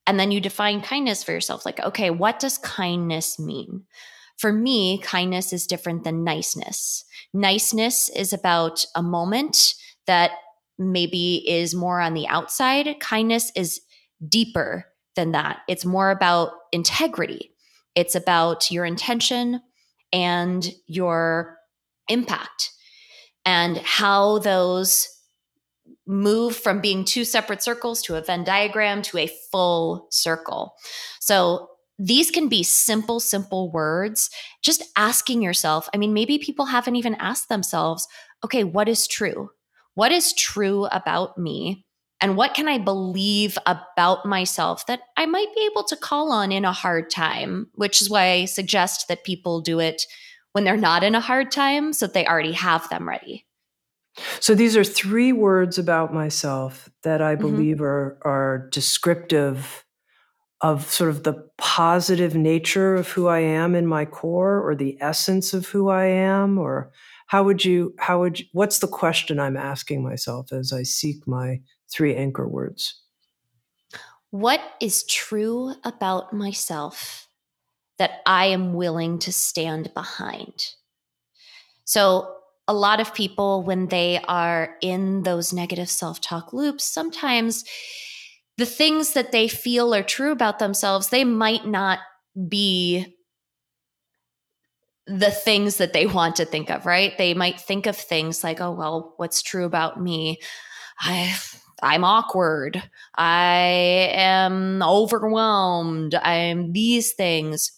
And 0.05 0.19
then 0.19 0.31
you 0.31 0.41
define 0.41 0.81
kindness 0.81 1.23
for 1.23 1.31
yourself. 1.31 1.65
Like, 1.65 1.79
okay, 1.79 2.09
what 2.09 2.39
does 2.39 2.57
kindness 2.57 3.39
mean? 3.39 3.83
For 4.37 4.51
me, 4.51 4.97
kindness 4.97 5.53
is 5.53 5.67
different 5.67 6.03
than 6.03 6.23
niceness. 6.23 7.05
Niceness 7.33 8.09
is 8.09 8.33
about 8.33 8.85
a 8.95 9.03
moment 9.03 9.75
that 10.07 10.31
maybe 10.77 11.47
is 11.47 11.75
more 11.75 12.01
on 12.01 12.13
the 12.13 12.27
outside. 12.27 12.99
Kindness 12.99 13.51
is 13.55 13.81
deeper 14.27 14.85
than 15.15 15.31
that. 15.31 15.59
It's 15.67 15.85
more 15.85 16.11
about 16.11 16.51
integrity, 16.71 17.51
it's 17.95 18.15
about 18.15 18.71
your 18.71 18.85
intention 18.85 19.61
and 20.11 20.65
your 20.87 21.57
impact 22.07 22.71
and 23.45 23.77
how 23.77 24.39
those 24.39 25.07
move 26.05 26.55
from 26.55 26.81
being 26.81 27.05
two 27.05 27.23
separate 27.23 27.63
circles 27.63 28.01
to 28.01 28.15
a 28.15 28.21
Venn 28.21 28.43
diagram 28.43 29.01
to 29.01 29.17
a 29.17 29.31
full 29.51 30.07
circle. 30.11 30.73
So 31.19 31.69
these 31.99 32.31
can 32.31 32.49
be 32.49 32.63
simple, 32.63 33.19
simple 33.19 33.71
words. 33.71 34.29
Just 34.61 34.83
asking 34.97 35.41
yourself, 35.41 35.87
I 35.93 35.97
mean, 35.97 36.13
maybe 36.13 36.37
people 36.37 36.65
haven't 36.65 36.95
even 36.95 37.15
asked 37.15 37.49
themselves, 37.49 38.07
okay, 38.43 38.63
what 38.63 38.89
is 38.89 39.07
true? 39.07 39.49
What 39.93 40.11
is 40.11 40.33
true 40.33 40.85
about 40.85 41.37
me? 41.37 41.85
And 42.23 42.37
what 42.37 42.53
can 42.53 42.69
I 42.69 42.77
believe 42.77 43.57
about 43.65 44.25
myself 44.25 44.85
that 44.85 45.01
I 45.17 45.25
might 45.25 45.53
be 45.53 45.69
able 45.69 45.83
to 45.83 45.97
call 45.97 46.31
on 46.31 46.53
in 46.53 46.63
a 46.63 46.71
hard 46.71 47.09
time? 47.09 47.67
Which 47.73 48.01
is 48.01 48.09
why 48.09 48.31
I 48.31 48.45
suggest 48.45 49.09
that 49.09 49.25
people 49.25 49.59
do 49.59 49.81
it 49.81 50.03
when 50.53 50.63
they're 50.63 50.77
not 50.77 51.03
in 51.03 51.15
a 51.15 51.19
hard 51.19 51.51
time 51.51 51.91
so 51.91 52.07
that 52.07 52.13
they 52.13 52.25
already 52.25 52.53
have 52.53 52.87
them 52.87 53.09
ready. 53.09 53.45
So 54.39 54.55
these 54.55 54.77
are 54.77 54.85
three 54.85 55.33
words 55.33 55.77
about 55.77 56.13
myself 56.13 56.89
that 57.01 57.21
I 57.21 57.33
mm-hmm. 57.33 57.41
believe 57.41 57.75
mm-hmm. 57.77 57.83
are 57.83 58.17
are 58.23 58.69
descriptive 58.71 59.83
of 60.61 60.89
sort 60.89 61.09
of 61.09 61.23
the 61.23 61.45
positive 61.57 62.35
nature 62.35 62.95
of 62.95 63.09
who 63.09 63.27
I 63.27 63.39
am 63.39 63.75
in 63.75 63.85
my 63.85 64.05
core 64.05 64.65
or 64.65 64.75
the 64.75 64.97
essence 65.01 65.53
of 65.53 65.67
who 65.67 65.89
I 65.89 66.05
am 66.05 66.57
or 66.57 66.89
how 67.27 67.43
would 67.43 67.65
you 67.65 67.93
how 67.99 68.21
would 68.21 68.39
you, 68.39 68.45
what's 68.53 68.79
the 68.79 68.87
question 68.87 69.41
I'm 69.41 69.57
asking 69.57 70.03
myself 70.03 70.53
as 70.53 70.71
I 70.71 70.83
seek 70.83 71.27
my 71.27 71.59
three 71.93 72.15
anchor 72.15 72.47
words? 72.47 73.01
What 74.31 74.61
is 74.81 75.03
true 75.05 75.73
about 75.83 76.33
myself 76.33 77.27
that 77.99 78.21
I 78.25 78.47
am 78.47 78.73
willing 78.73 79.19
to 79.19 79.31
stand 79.31 79.93
behind? 79.93 80.73
So 81.85 82.35
a 82.67 82.73
lot 82.73 82.99
of 82.99 83.13
people, 83.13 83.63
when 83.63 83.87
they 83.87 84.19
are 84.27 84.75
in 84.81 85.23
those 85.23 85.53
negative 85.53 85.89
self 85.89 86.21
talk 86.21 86.53
loops, 86.53 86.83
sometimes 86.83 87.65
the 88.57 88.65
things 88.65 89.13
that 89.13 89.31
they 89.31 89.47
feel 89.47 89.93
are 89.93 90.03
true 90.03 90.31
about 90.31 90.59
themselves, 90.59 91.09
they 91.09 91.23
might 91.23 91.67
not 91.67 91.99
be 92.47 93.15
the 95.05 95.31
things 95.31 95.77
that 95.77 95.93
they 95.93 96.05
want 96.05 96.37
to 96.37 96.45
think 96.45 96.69
of, 96.69 96.85
right? 96.85 97.17
They 97.17 97.33
might 97.33 97.59
think 97.59 97.85
of 97.85 97.97
things 97.97 98.43
like, 98.43 98.61
oh, 98.61 98.71
well, 98.71 99.13
what's 99.17 99.41
true 99.41 99.65
about 99.65 100.01
me? 100.01 100.39
I, 100.99 101.35
I'm 101.83 102.03
awkward. 102.03 102.81
I 103.15 104.09
am 104.13 104.81
overwhelmed. 104.81 106.15
I'm 106.15 106.73
these 106.73 107.13
things. 107.13 107.71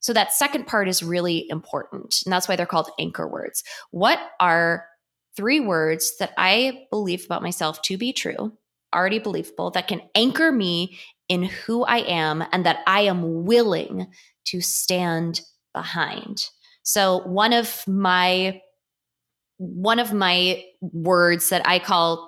So 0.00 0.12
that 0.12 0.32
second 0.32 0.66
part 0.66 0.88
is 0.88 1.02
really 1.02 1.48
important. 1.50 2.22
And 2.24 2.32
that's 2.32 2.48
why 2.48 2.56
they're 2.56 2.66
called 2.66 2.90
anchor 2.98 3.26
words. 3.26 3.64
What 3.90 4.18
are 4.40 4.86
three 5.36 5.60
words 5.60 6.16
that 6.18 6.32
I 6.38 6.86
believe 6.90 7.24
about 7.24 7.42
myself 7.42 7.82
to 7.82 7.98
be 7.98 8.12
true, 8.12 8.52
already 8.94 9.18
believable, 9.18 9.70
that 9.72 9.88
can 9.88 10.02
anchor 10.14 10.52
me 10.52 10.98
in 11.28 11.42
who 11.42 11.84
I 11.84 11.98
am 11.98 12.44
and 12.52 12.64
that 12.64 12.78
I 12.86 13.02
am 13.02 13.44
willing 13.44 14.06
to 14.46 14.60
stand 14.60 15.40
behind? 15.74 16.48
So 16.84 17.18
one 17.26 17.52
of 17.52 17.86
my 17.86 18.62
one 19.58 19.98
of 19.98 20.12
my 20.12 20.64
words 20.80 21.48
that 21.48 21.66
I 21.66 21.80
call 21.80 22.27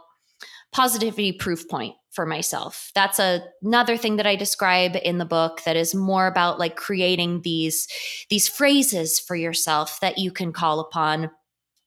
positivity 0.73 1.33
proof 1.33 1.69
point 1.69 1.95
for 2.11 2.27
myself. 2.27 2.91
That's 2.95 3.19
a, 3.19 3.43
another 3.63 3.97
thing 3.97 4.17
that 4.17 4.27
I 4.27 4.37
describe 4.37 4.97
in 5.03 5.19
the 5.19 5.25
book 5.25 5.63
that 5.65 5.77
is 5.77 5.95
more 5.95 6.27
about 6.27 6.59
like 6.59 6.77
creating 6.77 7.43
these 7.43 7.87
these 8.29 8.49
phrases 8.49 9.19
for 9.19 9.37
yourself 9.37 10.01
that 10.01 10.19
you 10.19 10.31
can 10.31 10.53
call 10.53 10.81
upon 10.81 11.31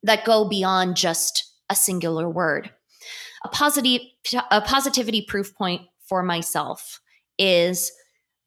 that 0.03 0.25
go 0.25 0.47
beyond 0.47 0.95
just 0.95 1.45
a 1.69 1.75
singular 1.75 2.29
word. 2.29 2.71
A 3.43 3.49
positive 3.49 4.01
a 4.51 4.61
positivity 4.61 5.25
proof 5.27 5.53
point 5.55 5.81
for 6.07 6.23
myself 6.23 7.01
is 7.37 7.91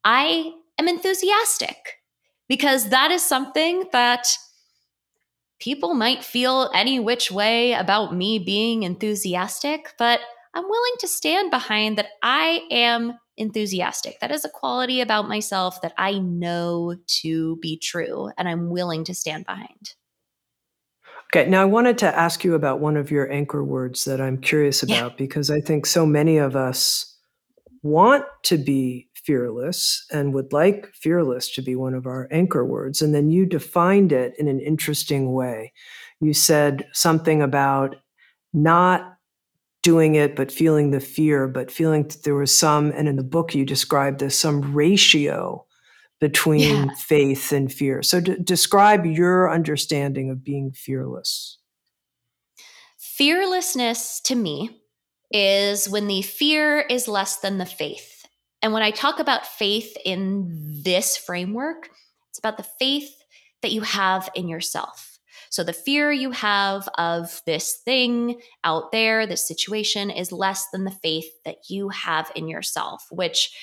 I 0.03 0.51
am 0.79 0.87
enthusiastic 0.87 1.97
because 2.47 2.89
that 2.89 3.11
is 3.11 3.23
something 3.23 3.83
that 3.91 4.27
people 5.59 5.93
might 5.93 6.23
feel 6.23 6.69
any 6.73 6.99
which 6.99 7.31
way 7.31 7.73
about 7.73 8.15
me 8.15 8.39
being 8.39 8.83
enthusiastic, 8.83 9.93
but 9.97 10.19
I'm 10.53 10.63
willing 10.63 10.93
to 10.99 11.07
stand 11.07 11.51
behind 11.51 11.97
that 11.97 12.07
I 12.21 12.61
am 12.71 13.17
enthusiastic. 13.37 14.19
That 14.19 14.31
is 14.31 14.43
a 14.43 14.49
quality 14.49 15.01
about 15.01 15.27
myself 15.27 15.81
that 15.81 15.93
I 15.97 16.17
know 16.19 16.95
to 17.21 17.57
be 17.57 17.77
true 17.77 18.31
and 18.37 18.47
I'm 18.47 18.69
willing 18.69 19.03
to 19.05 19.13
stand 19.13 19.45
behind. 19.45 19.93
Okay, 21.33 21.49
now 21.49 21.61
I 21.61 21.65
wanted 21.65 21.97
to 21.99 22.17
ask 22.17 22.43
you 22.43 22.55
about 22.55 22.79
one 22.79 22.95
of 22.95 23.11
your 23.11 23.31
anchor 23.31 23.63
words 23.63 24.05
that 24.05 24.21
I'm 24.21 24.37
curious 24.37 24.81
about 24.81 25.11
yeah. 25.11 25.17
because 25.17 25.51
I 25.51 25.59
think 25.59 25.85
so 25.85 26.05
many 26.05 26.37
of 26.37 26.55
us 26.55 27.17
want 27.83 28.23
to 28.43 28.57
be 28.57 29.06
fearless 29.27 30.05
and 30.09 30.33
would 30.33 30.53
like 30.53 30.87
fearless 30.93 31.53
to 31.53 31.61
be 31.61 31.75
one 31.75 31.93
of 31.93 32.07
our 32.07 32.29
anchor 32.31 32.63
words. 32.63 33.01
And 33.01 33.13
then 33.13 33.29
you 33.29 33.45
defined 33.45 34.13
it 34.13 34.33
in 34.39 34.47
an 34.47 34.61
interesting 34.61 35.33
way. 35.33 35.73
You 36.21 36.33
said 36.33 36.87
something 36.93 37.41
about 37.41 37.97
not 38.53 39.17
doing 39.83 40.15
it, 40.15 40.37
but 40.37 40.49
feeling 40.49 40.91
the 40.91 41.01
fear, 41.01 41.45
but 41.45 41.69
feeling 41.69 42.03
that 42.03 42.23
there 42.23 42.35
was 42.35 42.55
some, 42.55 42.91
and 42.95 43.09
in 43.09 43.17
the 43.17 43.23
book 43.23 43.53
you 43.53 43.65
described 43.65 44.19
this, 44.19 44.39
some 44.39 44.73
ratio 44.73 45.65
between 46.21 46.85
yeah. 46.85 46.93
faith 46.95 47.51
and 47.51 47.71
fear. 47.71 48.01
So 48.01 48.21
d- 48.21 48.37
describe 48.41 49.05
your 49.05 49.51
understanding 49.51 50.31
of 50.31 50.41
being 50.41 50.71
fearless. 50.71 51.57
Fearlessness 52.97 54.21
to 54.21 54.35
me 54.35 54.81
is 55.31 55.89
when 55.89 56.07
the 56.07 56.21
fear 56.21 56.79
is 56.79 57.09
less 57.09 57.37
than 57.37 57.57
the 57.57 57.65
faith. 57.65 58.16
And 58.67 58.73
when 58.73 58.83
I 58.83 58.91
talk 58.91 59.19
about 59.19 59.47
faith 59.47 59.95
in 60.03 60.81
this 60.83 61.15
framework, 61.15 61.89
it's 62.27 62.37
about 62.37 62.57
the 62.57 62.67
faith 62.77 63.09
that 63.61 63.71
you 63.71 63.79
have 63.79 64.29
in 64.35 64.49
yourself. 64.49 65.19
So 65.49 65.63
the 65.63 65.71
fear 65.71 66.11
you 66.11 66.31
have 66.31 66.89
of 66.97 67.41
this 67.45 67.77
thing 67.85 68.41
out 68.65 68.91
there, 68.91 69.25
this 69.25 69.47
situation, 69.47 70.09
is 70.09 70.33
less 70.33 70.67
than 70.73 70.83
the 70.83 70.91
faith 70.91 71.29
that 71.45 71.69
you 71.69 71.87
have 71.87 72.29
in 72.35 72.49
yourself, 72.49 73.05
which 73.09 73.55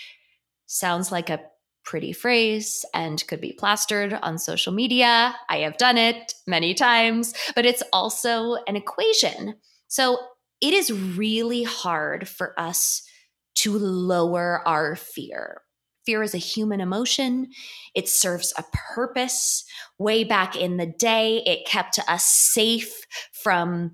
sounds 0.65 1.13
like 1.13 1.29
a 1.29 1.43
pretty 1.85 2.15
phrase 2.15 2.87
and 2.95 3.27
could 3.27 3.43
be 3.43 3.53
plastered 3.53 4.15
on 4.15 4.39
social 4.39 4.73
media. 4.73 5.37
I 5.51 5.59
have 5.59 5.77
done 5.77 5.99
it 5.99 6.33
many 6.47 6.73
times, 6.73 7.35
but 7.55 7.67
it's 7.67 7.83
also 7.93 8.55
an 8.67 8.75
equation. 8.75 9.57
So 9.87 10.17
it 10.63 10.73
is 10.73 10.91
really 10.91 11.65
hard 11.65 12.27
for 12.27 12.59
us 12.59 13.03
to 13.65 13.79
lower 13.79 14.63
our 14.67 14.95
fear. 14.95 15.63
Fear 16.05 16.23
is 16.23 16.35
a 16.35 16.39
human 16.39 16.83
emotion. 16.83 17.49
It 17.95 18.11
serves 18.11 18.53
a 18.59 18.65
purpose. 18.95 19.65
Way 19.99 20.23
back 20.23 20.55
in 20.55 20.77
the 20.77 20.87
day, 20.87 21.43
it 21.47 21.67
kept 21.67 21.99
us 22.07 22.27
safe 22.27 22.95
from, 23.33 23.93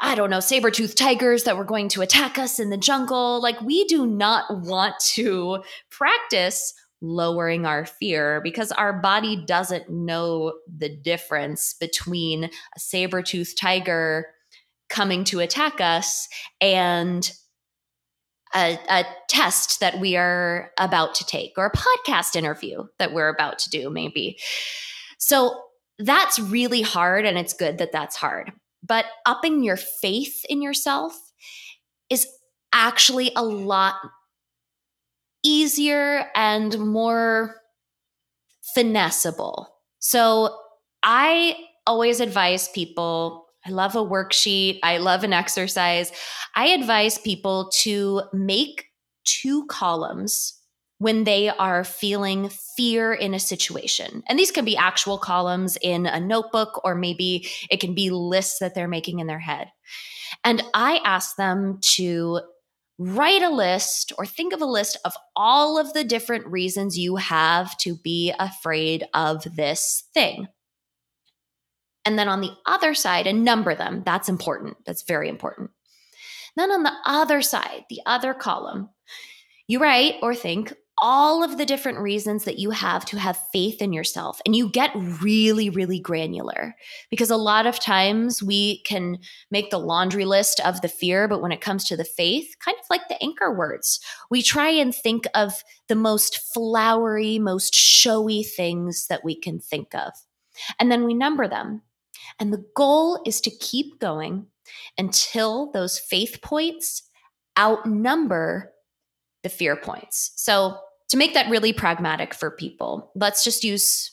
I 0.00 0.14
don't 0.14 0.30
know, 0.30 0.40
saber 0.40 0.70
toothed 0.70 0.96
tigers 0.96 1.44
that 1.44 1.58
were 1.58 1.64
going 1.64 1.90
to 1.90 2.00
attack 2.00 2.38
us 2.38 2.58
in 2.58 2.70
the 2.70 2.78
jungle. 2.78 3.42
Like, 3.42 3.60
we 3.60 3.84
do 3.84 4.06
not 4.06 4.46
want 4.48 4.94
to 5.12 5.62
practice 5.90 6.72
lowering 7.02 7.66
our 7.66 7.84
fear 7.84 8.40
because 8.42 8.72
our 8.72 8.94
body 8.94 9.44
doesn't 9.44 9.90
know 9.90 10.54
the 10.74 10.88
difference 10.88 11.74
between 11.78 12.44
a 12.44 12.80
saber 12.80 13.20
toothed 13.20 13.58
tiger 13.60 14.24
coming 14.88 15.24
to 15.24 15.40
attack 15.40 15.82
us 15.82 16.28
and 16.62 17.30
a, 18.54 18.78
a, 18.88 19.04
test 19.28 19.80
that 19.80 19.98
we 19.98 20.16
are 20.16 20.70
about 20.78 21.14
to 21.16 21.26
take 21.26 21.54
or 21.56 21.66
a 21.66 21.72
podcast 21.72 22.36
interview 22.36 22.84
that 22.98 23.12
we're 23.12 23.28
about 23.28 23.58
to 23.58 23.70
do, 23.70 23.90
maybe. 23.90 24.38
So 25.18 25.60
that's 25.98 26.38
really 26.38 26.82
hard, 26.82 27.24
and 27.24 27.36
it's 27.36 27.52
good 27.52 27.78
that 27.78 27.92
that's 27.92 28.16
hard. 28.16 28.52
But 28.82 29.06
upping 29.26 29.62
your 29.62 29.76
faith 29.76 30.44
in 30.48 30.62
yourself 30.62 31.18
is 32.10 32.28
actually 32.72 33.32
a 33.34 33.44
lot 33.44 33.96
easier 35.42 36.26
and 36.34 36.78
more 36.78 37.56
finessable. 38.76 39.66
So 39.98 40.56
I 41.02 41.56
always 41.86 42.20
advise 42.20 42.68
people 42.68 43.43
I 43.66 43.70
love 43.70 43.96
a 43.96 44.04
worksheet. 44.04 44.78
I 44.82 44.98
love 44.98 45.24
an 45.24 45.32
exercise. 45.32 46.12
I 46.54 46.68
advise 46.68 47.18
people 47.18 47.70
to 47.82 48.22
make 48.32 48.86
two 49.24 49.66
columns 49.66 50.60
when 50.98 51.24
they 51.24 51.48
are 51.48 51.84
feeling 51.84 52.50
fear 52.76 53.12
in 53.12 53.34
a 53.34 53.40
situation. 53.40 54.22
And 54.28 54.38
these 54.38 54.50
can 54.50 54.64
be 54.64 54.76
actual 54.76 55.18
columns 55.18 55.76
in 55.82 56.06
a 56.06 56.20
notebook, 56.20 56.80
or 56.84 56.94
maybe 56.94 57.48
it 57.70 57.80
can 57.80 57.94
be 57.94 58.10
lists 58.10 58.58
that 58.60 58.74
they're 58.74 58.88
making 58.88 59.18
in 59.18 59.26
their 59.26 59.40
head. 59.40 59.68
And 60.44 60.62
I 60.72 61.00
ask 61.04 61.36
them 61.36 61.78
to 61.96 62.40
write 62.98 63.42
a 63.42 63.50
list 63.50 64.12
or 64.18 64.24
think 64.24 64.52
of 64.52 64.62
a 64.62 64.66
list 64.66 64.96
of 65.04 65.14
all 65.34 65.78
of 65.78 65.92
the 65.94 66.04
different 66.04 66.46
reasons 66.46 66.96
you 66.96 67.16
have 67.16 67.76
to 67.78 67.96
be 67.96 68.32
afraid 68.38 69.04
of 69.14 69.42
this 69.56 70.04
thing. 70.14 70.46
And 72.04 72.18
then 72.18 72.28
on 72.28 72.40
the 72.40 72.52
other 72.66 72.94
side, 72.94 73.26
and 73.26 73.44
number 73.44 73.74
them. 73.74 74.02
That's 74.04 74.28
important. 74.28 74.76
That's 74.84 75.02
very 75.02 75.28
important. 75.28 75.70
Then 76.56 76.70
on 76.70 76.82
the 76.82 76.92
other 77.04 77.42
side, 77.42 77.84
the 77.88 78.00
other 78.06 78.34
column, 78.34 78.90
you 79.66 79.80
write 79.80 80.16
or 80.22 80.34
think 80.34 80.74
all 80.98 81.42
of 81.42 81.58
the 81.58 81.66
different 81.66 81.98
reasons 81.98 82.44
that 82.44 82.58
you 82.58 82.70
have 82.70 83.04
to 83.04 83.18
have 83.18 83.38
faith 83.52 83.82
in 83.82 83.92
yourself. 83.92 84.40
And 84.46 84.54
you 84.54 84.68
get 84.68 84.92
really, 84.94 85.68
really 85.68 85.98
granular 85.98 86.76
because 87.10 87.30
a 87.30 87.36
lot 87.36 87.66
of 87.66 87.80
times 87.80 88.42
we 88.42 88.82
can 88.82 89.18
make 89.50 89.70
the 89.70 89.78
laundry 89.78 90.24
list 90.24 90.60
of 90.60 90.80
the 90.82 90.88
fear, 90.88 91.26
but 91.26 91.42
when 91.42 91.52
it 91.52 91.60
comes 91.60 91.84
to 91.84 91.96
the 91.96 92.04
faith, 92.04 92.54
kind 92.60 92.76
of 92.78 92.86
like 92.90 93.08
the 93.08 93.20
anchor 93.22 93.52
words, 93.52 93.98
we 94.30 94.40
try 94.42 94.68
and 94.68 94.94
think 94.94 95.26
of 95.34 95.64
the 95.88 95.96
most 95.96 96.38
flowery, 96.38 97.38
most 97.38 97.74
showy 97.74 98.44
things 98.44 99.08
that 99.08 99.24
we 99.24 99.34
can 99.34 99.58
think 99.58 99.94
of. 99.94 100.12
And 100.78 100.92
then 100.92 101.04
we 101.04 101.14
number 101.14 101.48
them. 101.48 101.82
And 102.38 102.52
the 102.52 102.64
goal 102.74 103.22
is 103.26 103.40
to 103.42 103.50
keep 103.50 103.98
going 103.98 104.46
until 104.98 105.70
those 105.72 105.98
faith 105.98 106.40
points 106.42 107.02
outnumber 107.58 108.72
the 109.42 109.48
fear 109.48 109.76
points. 109.76 110.32
So, 110.36 110.78
to 111.10 111.16
make 111.18 111.34
that 111.34 111.50
really 111.50 111.72
pragmatic 111.72 112.34
for 112.34 112.50
people, 112.50 113.12
let's 113.14 113.44
just 113.44 113.62
use 113.62 114.10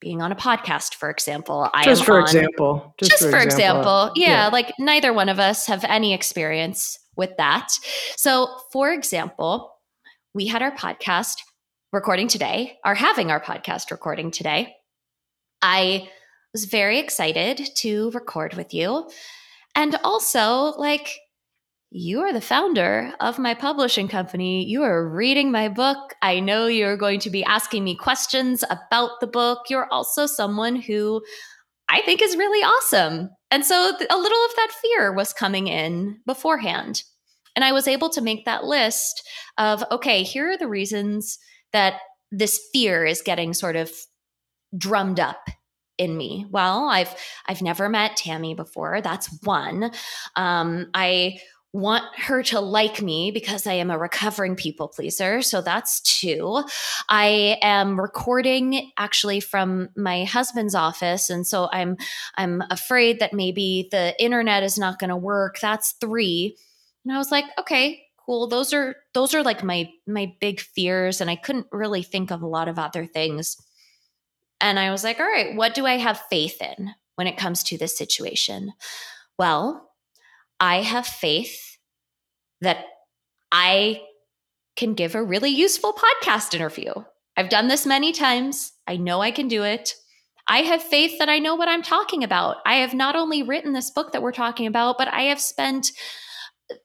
being 0.00 0.20
on 0.20 0.32
a 0.32 0.36
podcast, 0.36 0.94
for 0.96 1.08
example. 1.08 1.70
I 1.72 1.84
just 1.84 2.04
for 2.04 2.16
on, 2.16 2.22
example. 2.22 2.94
Just, 2.98 3.12
just 3.12 3.22
for, 3.22 3.30
for 3.30 3.38
example. 3.38 3.80
example. 3.80 4.12
Yeah, 4.16 4.28
yeah, 4.28 4.48
like 4.48 4.72
neither 4.78 5.12
one 5.12 5.28
of 5.28 5.38
us 5.38 5.66
have 5.66 5.84
any 5.84 6.12
experience 6.12 6.98
with 7.16 7.30
that. 7.38 7.72
So, 8.16 8.48
for 8.72 8.92
example, 8.92 9.72
we 10.34 10.46
had 10.46 10.60
our 10.60 10.72
podcast 10.72 11.36
recording 11.92 12.26
today, 12.26 12.78
are 12.84 12.94
having 12.94 13.30
our 13.30 13.40
podcast 13.40 13.90
recording 13.90 14.30
today. 14.30 14.74
I 15.62 16.08
was 16.52 16.66
very 16.66 16.98
excited 16.98 17.68
to 17.76 18.10
record 18.10 18.54
with 18.54 18.74
you. 18.74 19.10
And 19.74 19.96
also, 20.04 20.74
like, 20.78 21.18
you 21.90 22.20
are 22.20 22.32
the 22.32 22.40
founder 22.40 23.12
of 23.20 23.38
my 23.38 23.54
publishing 23.54 24.08
company. 24.08 24.64
You 24.64 24.82
are 24.82 25.08
reading 25.08 25.52
my 25.52 25.68
book. 25.68 26.14
I 26.22 26.40
know 26.40 26.66
you're 26.66 26.96
going 26.96 27.20
to 27.20 27.30
be 27.30 27.44
asking 27.44 27.84
me 27.84 27.94
questions 27.96 28.64
about 28.70 29.20
the 29.20 29.26
book. 29.26 29.64
You're 29.68 29.88
also 29.90 30.26
someone 30.26 30.76
who 30.76 31.22
I 31.88 32.00
think 32.02 32.22
is 32.22 32.36
really 32.36 32.62
awesome. 32.64 33.28
And 33.50 33.64
so 33.64 33.74
a 33.76 34.16
little 34.16 34.44
of 34.44 34.56
that 34.56 34.72
fear 34.80 35.12
was 35.12 35.34
coming 35.34 35.68
in 35.68 36.18
beforehand. 36.26 37.02
And 37.54 37.64
I 37.64 37.72
was 37.72 37.86
able 37.86 38.08
to 38.10 38.22
make 38.22 38.46
that 38.46 38.64
list 38.64 39.28
of 39.58 39.84
okay, 39.90 40.22
here 40.22 40.50
are 40.50 40.56
the 40.56 40.68
reasons 40.68 41.38
that 41.74 41.94
this 42.30 42.58
fear 42.72 43.04
is 43.04 43.20
getting 43.20 43.52
sort 43.52 43.76
of 43.76 43.92
drummed 44.78 45.20
up 45.20 45.46
in 46.02 46.16
me? 46.16 46.46
Well, 46.50 46.88
I've 46.88 47.14
I've 47.46 47.62
never 47.62 47.88
met 47.88 48.18
Tami 48.18 48.56
before. 48.56 49.00
That's 49.00 49.28
one. 49.42 49.92
Um, 50.36 50.90
I 50.94 51.38
want 51.72 52.04
her 52.18 52.42
to 52.42 52.60
like 52.60 53.00
me 53.00 53.30
because 53.30 53.66
I 53.66 53.72
am 53.74 53.90
a 53.90 53.98
recovering 53.98 54.56
people 54.56 54.88
pleaser. 54.88 55.40
So 55.40 55.62
that's 55.62 56.00
two. 56.00 56.62
I 57.08 57.56
am 57.62 57.98
recording 57.98 58.90
actually 58.98 59.40
from 59.40 59.88
my 59.96 60.24
husband's 60.24 60.74
office 60.74 61.30
and 61.30 61.46
so 61.46 61.70
I'm 61.72 61.96
I'm 62.36 62.62
afraid 62.70 63.20
that 63.20 63.32
maybe 63.32 63.88
the 63.90 64.14
internet 64.22 64.62
is 64.62 64.78
not 64.78 64.98
going 64.98 65.10
to 65.10 65.16
work. 65.16 65.60
That's 65.60 65.92
three. 65.92 66.56
And 67.04 67.14
I 67.14 67.18
was 67.18 67.30
like, 67.30 67.46
okay, 67.58 68.02
cool. 68.26 68.48
Those 68.48 68.74
are 68.74 68.96
those 69.14 69.34
are 69.34 69.42
like 69.42 69.64
my 69.64 69.88
my 70.06 70.30
big 70.40 70.60
fears 70.60 71.22
and 71.22 71.30
I 71.30 71.36
couldn't 71.36 71.66
really 71.72 72.02
think 72.02 72.30
of 72.30 72.42
a 72.42 72.46
lot 72.46 72.68
of 72.68 72.78
other 72.78 73.06
things. 73.06 73.56
And 74.62 74.78
I 74.78 74.90
was 74.90 75.04
like, 75.04 75.20
all 75.20 75.26
right, 75.26 75.54
what 75.54 75.74
do 75.74 75.84
I 75.84 75.98
have 75.98 76.22
faith 76.30 76.62
in 76.62 76.94
when 77.16 77.26
it 77.26 77.36
comes 77.36 77.62
to 77.64 77.76
this 77.76 77.98
situation? 77.98 78.72
Well, 79.38 79.90
I 80.60 80.82
have 80.82 81.06
faith 81.06 81.76
that 82.60 82.86
I 83.50 84.02
can 84.76 84.94
give 84.94 85.14
a 85.14 85.22
really 85.22 85.50
useful 85.50 85.92
podcast 85.92 86.54
interview. 86.54 86.92
I've 87.36 87.50
done 87.50 87.68
this 87.68 87.84
many 87.84 88.12
times. 88.12 88.72
I 88.86 88.96
know 88.96 89.20
I 89.20 89.32
can 89.32 89.48
do 89.48 89.64
it. 89.64 89.94
I 90.46 90.58
have 90.58 90.82
faith 90.82 91.18
that 91.18 91.28
I 91.28 91.38
know 91.38 91.54
what 91.54 91.68
I'm 91.68 91.82
talking 91.82 92.22
about. 92.24 92.58
I 92.64 92.76
have 92.76 92.94
not 92.94 93.16
only 93.16 93.42
written 93.42 93.72
this 93.72 93.90
book 93.90 94.12
that 94.12 94.22
we're 94.22 94.32
talking 94.32 94.66
about, 94.66 94.96
but 94.98 95.08
I 95.08 95.22
have 95.22 95.40
spent 95.40 95.92
uh, 96.70 96.76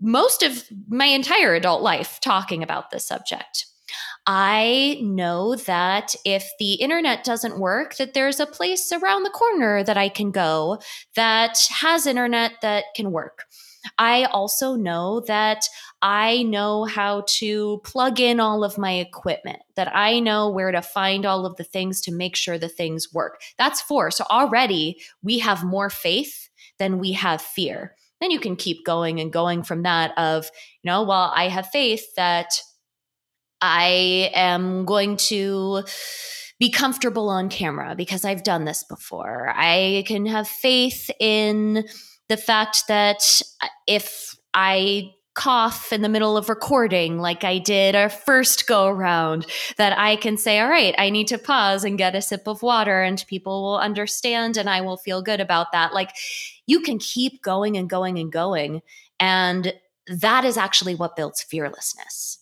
most 0.00 0.42
of 0.42 0.64
my 0.88 1.06
entire 1.06 1.54
adult 1.54 1.82
life 1.82 2.18
talking 2.22 2.62
about 2.62 2.90
this 2.90 3.06
subject. 3.06 3.66
I 4.26 4.98
know 5.02 5.56
that 5.56 6.14
if 6.24 6.48
the 6.58 6.74
internet 6.74 7.24
doesn't 7.24 7.58
work, 7.58 7.96
that 7.96 8.14
there's 8.14 8.38
a 8.38 8.46
place 8.46 8.92
around 8.92 9.24
the 9.24 9.30
corner 9.30 9.82
that 9.82 9.96
I 9.96 10.08
can 10.08 10.30
go 10.30 10.78
that 11.16 11.58
has 11.80 12.06
internet 12.06 12.52
that 12.62 12.84
can 12.94 13.10
work. 13.10 13.44
I 13.98 14.24
also 14.26 14.76
know 14.76 15.24
that 15.26 15.64
I 16.02 16.44
know 16.44 16.84
how 16.84 17.24
to 17.38 17.80
plug 17.84 18.20
in 18.20 18.38
all 18.38 18.62
of 18.62 18.78
my 18.78 18.92
equipment, 18.92 19.58
that 19.74 19.94
I 19.94 20.20
know 20.20 20.50
where 20.50 20.70
to 20.70 20.82
find 20.82 21.26
all 21.26 21.44
of 21.44 21.56
the 21.56 21.64
things 21.64 22.00
to 22.02 22.12
make 22.12 22.36
sure 22.36 22.58
the 22.58 22.68
things 22.68 23.12
work. 23.12 23.40
That's 23.58 23.80
four. 23.80 24.12
So 24.12 24.24
already 24.30 25.00
we 25.22 25.40
have 25.40 25.64
more 25.64 25.90
faith 25.90 26.48
than 26.78 27.00
we 27.00 27.12
have 27.12 27.42
fear. 27.42 27.96
Then 28.20 28.30
you 28.30 28.38
can 28.38 28.54
keep 28.54 28.84
going 28.84 29.18
and 29.18 29.32
going 29.32 29.64
from 29.64 29.82
that 29.82 30.16
of, 30.16 30.48
you 30.82 30.90
know, 30.90 31.02
well, 31.02 31.32
I 31.34 31.48
have 31.48 31.68
faith 31.70 32.06
that 32.16 32.52
I 33.62 34.30
am 34.34 34.84
going 34.84 35.16
to 35.28 35.84
be 36.58 36.70
comfortable 36.70 37.28
on 37.28 37.48
camera 37.48 37.94
because 37.96 38.24
I've 38.24 38.42
done 38.42 38.64
this 38.64 38.84
before. 38.84 39.52
I 39.54 40.04
can 40.06 40.26
have 40.26 40.46
faith 40.46 41.10
in 41.18 41.84
the 42.28 42.36
fact 42.36 42.84
that 42.88 43.42
if 43.86 44.36
I 44.52 45.12
cough 45.34 45.92
in 45.92 46.02
the 46.02 46.08
middle 46.10 46.36
of 46.36 46.50
recording 46.50 47.18
like 47.18 47.42
I 47.42 47.56
did 47.56 47.94
our 47.94 48.10
first 48.10 48.66
go 48.66 48.86
around 48.86 49.46
that 49.78 49.98
I 49.98 50.16
can 50.16 50.36
say 50.36 50.60
all 50.60 50.68
right 50.68 50.94
I 50.98 51.08
need 51.08 51.26
to 51.28 51.38
pause 51.38 51.84
and 51.84 51.96
get 51.96 52.14
a 52.14 52.20
sip 52.20 52.46
of 52.46 52.62
water 52.62 53.02
and 53.02 53.24
people 53.28 53.62
will 53.62 53.78
understand 53.78 54.58
and 54.58 54.68
I 54.68 54.82
will 54.82 54.98
feel 54.98 55.22
good 55.22 55.40
about 55.40 55.72
that 55.72 55.94
like 55.94 56.10
you 56.66 56.80
can 56.80 56.98
keep 56.98 57.42
going 57.42 57.78
and 57.78 57.88
going 57.88 58.18
and 58.18 58.30
going 58.30 58.82
and 59.18 59.72
that 60.06 60.44
is 60.44 60.58
actually 60.58 60.96
what 60.96 61.16
builds 61.16 61.42
fearlessness 61.42 62.41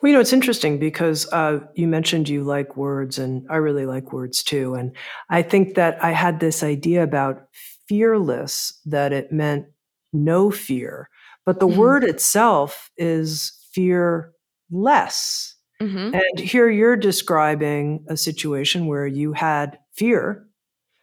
well, 0.00 0.08
you 0.08 0.12
know, 0.12 0.20
it's 0.20 0.32
interesting 0.32 0.78
because 0.78 1.30
uh, 1.32 1.60
you 1.74 1.86
mentioned 1.86 2.28
you 2.28 2.42
like 2.42 2.76
words, 2.76 3.18
and 3.18 3.46
I 3.50 3.56
really 3.56 3.86
like 3.86 4.12
words 4.12 4.42
too. 4.42 4.74
And 4.74 4.96
I 5.28 5.42
think 5.42 5.74
that 5.74 6.02
I 6.02 6.10
had 6.10 6.40
this 6.40 6.62
idea 6.62 7.02
about 7.02 7.42
fearless, 7.88 8.78
that 8.86 9.12
it 9.12 9.32
meant 9.32 9.66
no 10.12 10.50
fear. 10.50 11.08
But 11.46 11.60
the 11.60 11.66
mm-hmm. 11.66 11.78
word 11.78 12.04
itself 12.04 12.90
is 12.96 13.52
fear 13.72 14.32
less. 14.70 15.54
Mm-hmm. 15.80 16.14
And 16.14 16.38
here 16.38 16.68
you're 16.68 16.96
describing 16.96 18.04
a 18.08 18.16
situation 18.16 18.86
where 18.86 19.06
you 19.06 19.32
had 19.32 19.78
fear, 19.94 20.46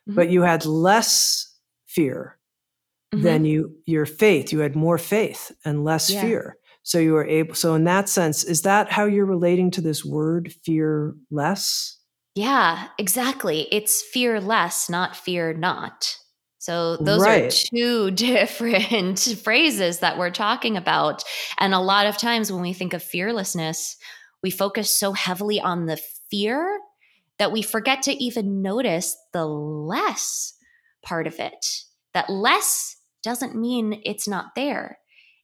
mm-hmm. 0.07 0.15
but 0.15 0.29
you 0.29 0.43
had 0.43 0.65
less 0.65 1.53
fear 1.87 2.37
than 3.11 3.43
mm-hmm. 3.43 3.45
you 3.45 3.75
your 3.85 4.05
faith. 4.05 4.51
You 4.51 4.59
had 4.59 4.75
more 4.75 4.97
faith 4.97 5.51
and 5.65 5.83
less 5.83 6.09
yeah. 6.09 6.21
fear. 6.21 6.57
So 6.87 6.99
you 6.99 7.17
are 7.17 7.27
able, 7.27 7.53
so 7.53 7.75
in 7.75 7.83
that 7.83 8.07
sense, 8.07 8.45
is 8.45 8.61
that 8.61 8.89
how 8.89 9.03
you're 9.03 9.25
relating 9.25 9.71
to 9.71 9.81
this 9.81 10.05
word 10.05 10.53
fear 10.63 11.15
less? 11.29 11.97
Yeah, 12.33 12.87
exactly. 12.97 13.67
It's 13.73 14.01
fear 14.01 14.39
less, 14.39 14.89
not 14.89 15.13
fear 15.13 15.53
not. 15.53 16.15
So 16.59 16.95
those 16.95 17.21
right. 17.23 17.43
are 17.43 17.51
two 17.51 18.11
different 18.11 19.19
phrases 19.19 19.99
that 19.99 20.17
we're 20.17 20.31
talking 20.31 20.77
about. 20.77 21.25
And 21.59 21.73
a 21.73 21.79
lot 21.79 22.05
of 22.05 22.17
times 22.17 22.53
when 22.53 22.61
we 22.61 22.71
think 22.71 22.93
of 22.93 23.03
fearlessness, 23.03 23.97
we 24.41 24.49
focus 24.49 24.89
so 24.89 25.11
heavily 25.11 25.59
on 25.59 25.87
the 25.87 25.99
fear 26.31 26.79
that 27.37 27.51
we 27.51 27.63
forget 27.63 28.03
to 28.03 28.13
even 28.13 28.61
notice 28.61 29.13
the 29.33 29.45
less 29.45 30.53
part 31.03 31.27
of 31.27 31.37
it. 31.41 31.65
That 32.13 32.29
less 32.29 32.95
doesn't 33.23 33.57
mean 33.57 34.01
it's 34.05 34.25
not 34.25 34.55
there 34.55 34.99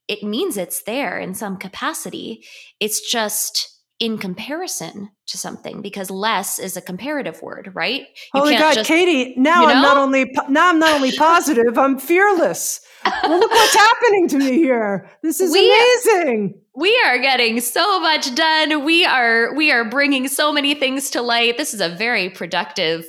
it 0.07 0.23
means 0.23 0.57
it's 0.57 0.83
there 0.83 1.19
in 1.19 1.33
some 1.33 1.57
capacity. 1.57 2.45
It's 2.79 2.99
just 3.09 3.73
in 3.99 4.17
comparison 4.17 5.09
to 5.27 5.37
something 5.37 5.81
because 5.81 6.09
less 6.09 6.59
is 6.59 6.75
a 6.75 6.81
comparative 6.81 7.41
word, 7.41 7.71
right? 7.73 8.01
You 8.33 8.41
Holy 8.41 8.57
God, 8.57 8.73
just, 8.73 8.87
Katie! 8.87 9.33
Now 9.37 9.61
you 9.61 9.67
know? 9.67 9.73
I'm 9.75 9.81
not 9.81 9.97
only 9.97 10.31
now 10.49 10.69
I'm 10.69 10.79
not 10.79 10.93
only 10.95 11.15
positive, 11.15 11.77
I'm 11.77 11.97
fearless. 11.97 12.81
well, 13.05 13.39
look 13.39 13.51
what's 13.51 13.75
happening 13.75 14.27
to 14.29 14.37
me 14.39 14.53
here. 14.53 15.09
This 15.21 15.39
is 15.39 15.53
we, 15.53 15.71
amazing. 15.71 16.59
We 16.75 16.99
are 17.05 17.17
getting 17.19 17.61
so 17.61 17.99
much 17.99 18.33
done. 18.35 18.83
We 18.83 19.05
are 19.05 19.53
we 19.55 19.71
are 19.71 19.85
bringing 19.85 20.27
so 20.27 20.51
many 20.51 20.75
things 20.75 21.09
to 21.11 21.21
light. 21.21 21.57
This 21.57 21.73
is 21.73 21.79
a 21.79 21.89
very 21.89 22.29
productive 22.29 23.05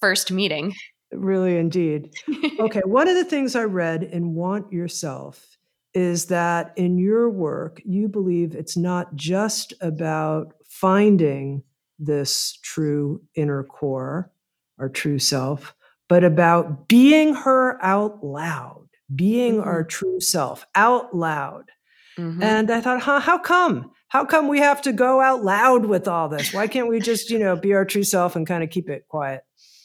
first 0.00 0.32
meeting. 0.32 0.74
Really, 1.12 1.58
indeed. 1.58 2.14
okay, 2.60 2.82
one 2.84 3.08
of 3.08 3.16
the 3.16 3.24
things 3.24 3.56
I 3.56 3.64
read 3.64 4.04
in 4.04 4.34
Want 4.34 4.72
Your 4.72 4.88
Self 4.88 5.49
is 5.94 6.26
that 6.26 6.72
in 6.76 6.98
your 6.98 7.28
work, 7.28 7.80
you 7.84 8.08
believe 8.08 8.54
it's 8.54 8.76
not 8.76 9.14
just 9.16 9.74
about 9.80 10.54
finding 10.68 11.62
this 11.98 12.58
true 12.62 13.22
inner 13.34 13.64
core, 13.64 14.30
our 14.78 14.88
true 14.88 15.18
self, 15.18 15.74
but 16.08 16.24
about 16.24 16.88
being 16.88 17.34
her 17.34 17.82
out 17.84 18.24
loud, 18.24 18.88
being 19.14 19.56
mm-hmm. 19.56 19.68
our 19.68 19.84
true 19.84 20.20
self 20.20 20.66
out 20.74 21.14
loud. 21.14 21.70
Mm-hmm. 22.18 22.42
And 22.42 22.70
I 22.70 22.80
thought, 22.80 23.02
huh, 23.02 23.20
how 23.20 23.38
come? 23.38 23.92
How 24.08 24.24
come 24.24 24.48
we 24.48 24.58
have 24.58 24.82
to 24.82 24.92
go 24.92 25.20
out 25.20 25.44
loud 25.44 25.86
with 25.86 26.08
all 26.08 26.28
this? 26.28 26.52
Why 26.52 26.66
can't 26.66 26.88
we 26.88 26.98
just, 26.98 27.30
you 27.30 27.38
know, 27.38 27.54
be 27.54 27.74
our 27.74 27.84
true 27.84 28.02
self 28.02 28.34
and 28.34 28.46
kind 28.46 28.64
of 28.64 28.70
keep 28.70 28.88
it 28.90 29.06
quiet? 29.08 29.42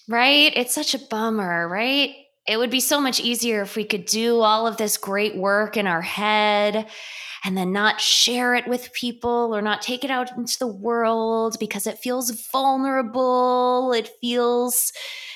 Right? 0.10 0.52
It's 0.56 0.74
such 0.74 0.96
a 0.96 1.00
bummer, 1.00 1.68
right? 1.68 2.16
It 2.48 2.58
would 2.58 2.70
be 2.70 2.80
so 2.80 3.02
much 3.02 3.20
easier 3.20 3.62
if 3.62 3.76
we 3.76 3.84
could 3.84 4.06
do 4.06 4.42
all 4.42 4.68
of 4.68 4.78
this 4.78 4.98
great 4.98 5.36
work 5.36 5.78
in 5.78 5.88
our 5.88 6.02
head 6.02 6.88
and 7.44 7.58
then 7.58 7.72
not 7.72 8.02
share 8.02 8.56
it 8.56 8.68
with 8.68 8.94
people 8.94 9.56
or 9.56 9.62
not 9.62 9.82
take 9.82 10.04
it 10.04 10.12
out 10.12 10.36
into 10.38 10.58
the 10.60 10.68
world 10.68 11.58
because 11.60 11.88
it 11.88 12.00
feels 12.00 12.32
vulnerable, 12.52 13.94
it 13.94 14.10
feels 14.22 14.92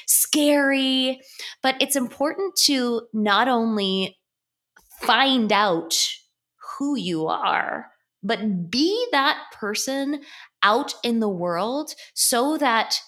scary. 0.07 1.21
But 1.61 1.75
it's 1.79 1.95
important 1.95 2.55
to 2.65 3.03
not 3.13 3.47
only 3.47 4.17
find 5.01 5.51
out 5.51 5.95
who 6.77 6.95
you 6.95 7.27
are, 7.27 7.87
but 8.21 8.69
be 8.69 9.07
that 9.11 9.37
person 9.53 10.21
out 10.63 10.93
in 11.03 11.19
the 11.19 11.29
world 11.29 11.93
so 12.13 12.57
that 12.57 12.99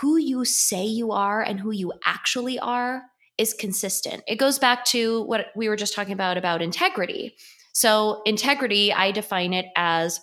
who 0.00 0.16
you 0.16 0.44
say 0.44 0.84
you 0.84 1.12
are 1.12 1.42
and 1.42 1.60
who 1.60 1.72
you 1.72 1.92
actually 2.06 2.58
are 2.58 3.02
is 3.40 3.54
consistent. 3.54 4.22
It 4.28 4.36
goes 4.36 4.58
back 4.58 4.84
to 4.86 5.22
what 5.22 5.46
we 5.56 5.70
were 5.70 5.76
just 5.76 5.94
talking 5.94 6.12
about 6.12 6.36
about 6.36 6.60
integrity. 6.60 7.34
So, 7.72 8.20
integrity, 8.26 8.92
I 8.92 9.12
define 9.12 9.54
it 9.54 9.66
as 9.76 10.20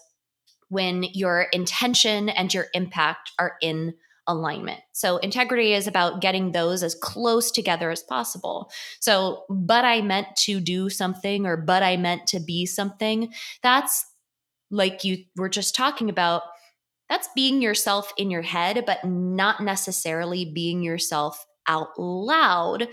when 0.70 1.04
your 1.04 1.48
intention 1.52 2.30
and 2.30 2.54
your 2.54 2.68
impact 2.76 3.32
are 3.40 3.54
in 3.60 3.96
alignment. 4.28 4.82
So, 4.94 5.18
integrity 5.18 5.74
is 5.74 5.88
about 5.88 6.22
getting 6.22 6.52
those 6.52 6.84
as 6.84 6.94
close 6.94 7.50
together 7.50 7.90
as 7.90 8.04
possible. 8.04 8.70
So, 9.00 9.46
but 9.50 9.84
I 9.84 10.02
meant 10.02 10.28
to 10.44 10.60
do 10.60 10.88
something 10.88 11.48
or 11.48 11.58
but 11.58 11.82
I 11.82 11.98
meant 11.98 12.28
to 12.28 12.40
be 12.40 12.68
something, 12.68 13.34
that's 13.64 14.06
like 14.70 15.04
you 15.04 15.24
were 15.36 15.50
just 15.50 15.76
talking 15.76 16.10
about. 16.10 16.44
That's 17.10 17.30
being 17.34 17.62
yourself 17.62 18.12
in 18.18 18.30
your 18.30 18.42
head, 18.42 18.84
but 18.86 19.04
not 19.06 19.62
necessarily 19.62 20.44
being 20.44 20.84
yourself 20.84 21.47
out 21.68 21.98
loud. 21.98 22.88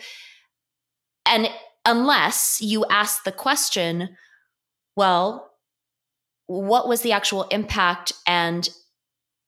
And 1.27 1.49
unless 1.85 2.61
you 2.61 2.85
ask 2.87 3.25
the 3.25 3.33
question, 3.33 4.17
well, 4.97 5.51
what 6.47 6.89
was 6.89 7.03
the 7.03 7.13
actual 7.13 7.45
impact 7.45 8.13
and 8.27 8.69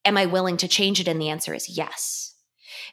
am 0.04 0.16
I 0.16 0.26
willing 0.26 0.56
to 0.58 0.68
change 0.68 1.00
it? 1.00 1.08
And 1.08 1.20
the 1.20 1.28
answer 1.28 1.52
is 1.52 1.68
yes. 1.68 2.34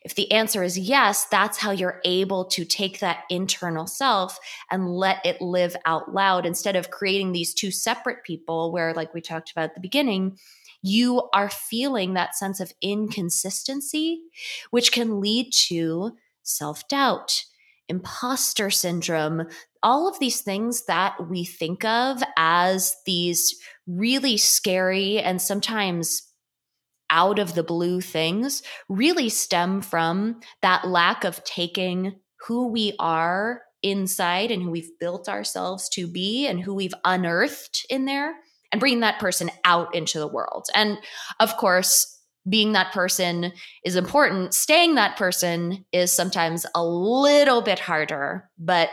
If 0.04 0.16
the 0.16 0.32
answer 0.32 0.64
is 0.64 0.78
yes, 0.78 1.26
that's 1.26 1.58
how 1.58 1.72
you're 1.72 2.02
able 2.04 2.46
to 2.46 2.66
take 2.66 3.00
that 3.00 3.24
internal 3.30 3.88
self 3.88 4.38
and 4.70 4.90
let 4.90 5.26
it 5.26 5.42
live 5.42 5.76
out 5.86 6.14
loud 6.14 6.46
instead 6.46 6.76
of 6.76 6.92
creating 6.92 7.32
these 7.32 7.54
two 7.54 7.72
separate 7.72 8.24
people 8.24 8.72
where, 8.72 8.94
like 8.94 9.14
we 9.14 9.22
talked 9.22 9.52
about 9.52 9.66
at 9.66 9.76
the 9.76 9.82
beginning, 9.82 10.38
you 10.82 11.30
are 11.34 11.50
feeling 11.50 12.14
that 12.14 12.36
sense 12.36 12.60
of 12.60 12.74
inconsistency, 12.82 14.22
which 14.72 14.92
can 14.92 15.22
lead 15.22 15.54
to 15.68 16.12
self 16.44 16.88
doubt, 16.88 17.44
imposter 17.90 18.70
syndrome, 18.70 19.48
all 19.82 20.08
of 20.08 20.20
these 20.20 20.42
things 20.42 20.86
that 20.86 21.30
we 21.30 21.44
think 21.44 21.84
of 21.84 22.24
as 22.38 22.96
these 23.06 23.60
really 23.88 24.38
scary 24.38 25.20
and 25.20 25.42
sometimes 25.42 26.30
out 27.10 27.38
of 27.38 27.54
the 27.54 27.64
blue 27.64 28.02
things 28.02 28.64
really 28.90 29.30
stem 29.30 29.82
from 29.82 30.40
that 30.62 30.88
lack 30.88 31.24
of 31.24 31.44
taking 31.44 32.16
who 32.48 32.68
we 32.68 32.94
are 33.00 33.62
inside 33.84 34.50
and 34.50 34.64
who 34.64 34.72
we've 34.72 34.98
built 35.00 35.30
ourselves 35.30 35.90
to 35.90 36.08
be 36.08 36.48
and 36.48 36.62
who 36.62 36.74
we've 36.74 36.94
unearthed 37.06 37.86
in 37.90 38.06
there 38.06 38.34
and 38.72 38.80
bringing 38.80 39.02
that 39.02 39.20
person 39.20 39.52
out 39.64 39.94
into 39.94 40.18
the 40.20 40.28
world. 40.28 40.66
And 40.74 40.98
of 41.40 41.56
course, 41.58 42.13
being 42.48 42.74
that 42.74 42.92
person 42.92 43.54
is 43.86 43.96
important. 43.96 44.54
Staying 44.54 44.96
that 44.96 45.18
person 45.18 45.86
is 45.92 46.12
sometimes 46.12 46.66
a 46.76 46.84
little 46.84 47.62
bit 47.62 47.80
harder, 47.80 48.50
but 48.58 48.90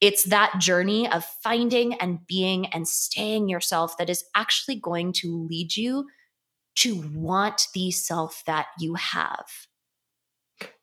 it's 0.00 0.24
that 0.24 0.58
journey 0.60 1.10
of 1.10 1.24
finding 1.42 1.94
and 1.94 2.24
being 2.26 2.66
and 2.66 2.86
staying 2.86 3.48
yourself 3.48 3.96
that 3.98 4.10
is 4.10 4.24
actually 4.34 4.76
going 4.76 5.12
to 5.14 5.46
lead 5.48 5.76
you 5.76 6.06
to 6.76 7.04
want 7.14 7.68
the 7.74 7.90
self 7.90 8.42
that 8.46 8.66
you 8.78 8.94
have. 8.94 9.46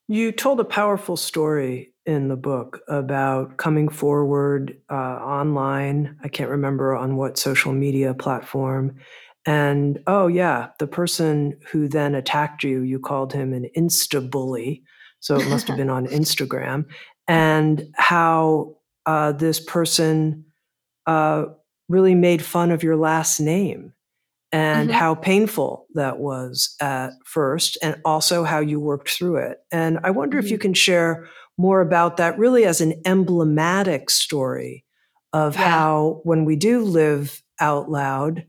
You 0.08 0.32
told 0.32 0.60
a 0.60 0.66
powerful 0.66 1.16
story 1.16 1.94
in 2.06 2.28
the 2.28 2.36
book 2.36 2.82
about 2.88 3.58
coming 3.58 3.88
forward 3.88 4.78
uh, 4.90 4.94
online. 4.94 6.18
I 6.24 6.28
can't 6.28 6.50
remember 6.50 6.96
on 6.96 7.16
what 7.16 7.38
social 7.38 7.72
media 7.72 8.14
platform 8.14 8.98
and 9.46 10.00
oh, 10.06 10.28
yeah, 10.28 10.70
the 10.80 10.88
person 10.88 11.60
who 11.72 11.88
then 11.88 12.14
attacked 12.16 12.64
you, 12.64 12.82
you 12.82 13.00
called 13.00 13.34
him 13.34 13.54
an 13.54 13.70
insta 13.76 14.30
bully. 14.30 14.84
So 15.20 15.36
it 15.36 15.50
must 15.50 15.68
have 15.68 15.78
been 15.78 15.90
on 15.90 16.08
Instagram. 16.08 16.86
And 17.28 17.92
how 17.96 18.78
uh, 19.06 19.32
this 19.32 19.60
person 19.60 20.46
uh, 21.08 21.46
really 21.90 22.16
made 22.16 22.44
fun 22.44 22.72
of 22.72 22.84
your 22.84 22.96
last 22.96 23.40
name 23.40 23.94
and 24.52 24.90
mm-hmm. 24.90 25.00
how 25.00 25.16
painful 25.16 25.88
that 25.94 26.20
was 26.20 26.76
at 26.82 27.12
first, 27.26 27.78
and 27.82 27.96
also 28.04 28.44
how 28.44 28.60
you 28.60 28.80
worked 28.80 29.10
through 29.10 29.38
it. 29.38 29.60
And 29.72 30.00
I 30.04 30.12
wonder 30.12 30.38
mm-hmm. 30.38 30.46
if 30.46 30.52
you 30.52 30.58
mm-hmm. 30.58 30.62
can 30.64 30.74
share 30.74 31.28
more 31.58 31.82
about 31.82 32.18
that, 32.18 32.38
really 32.38 32.66
as 32.66 32.82
an 32.82 33.02
emblematic 33.06 34.10
story 34.10 34.84
of 35.32 35.56
yeah. 35.56 35.70
how 35.70 36.22
when 36.24 36.44
we 36.44 36.58
do 36.58 36.82
live 36.82 37.42
out 37.62 37.90
loud, 37.90 38.46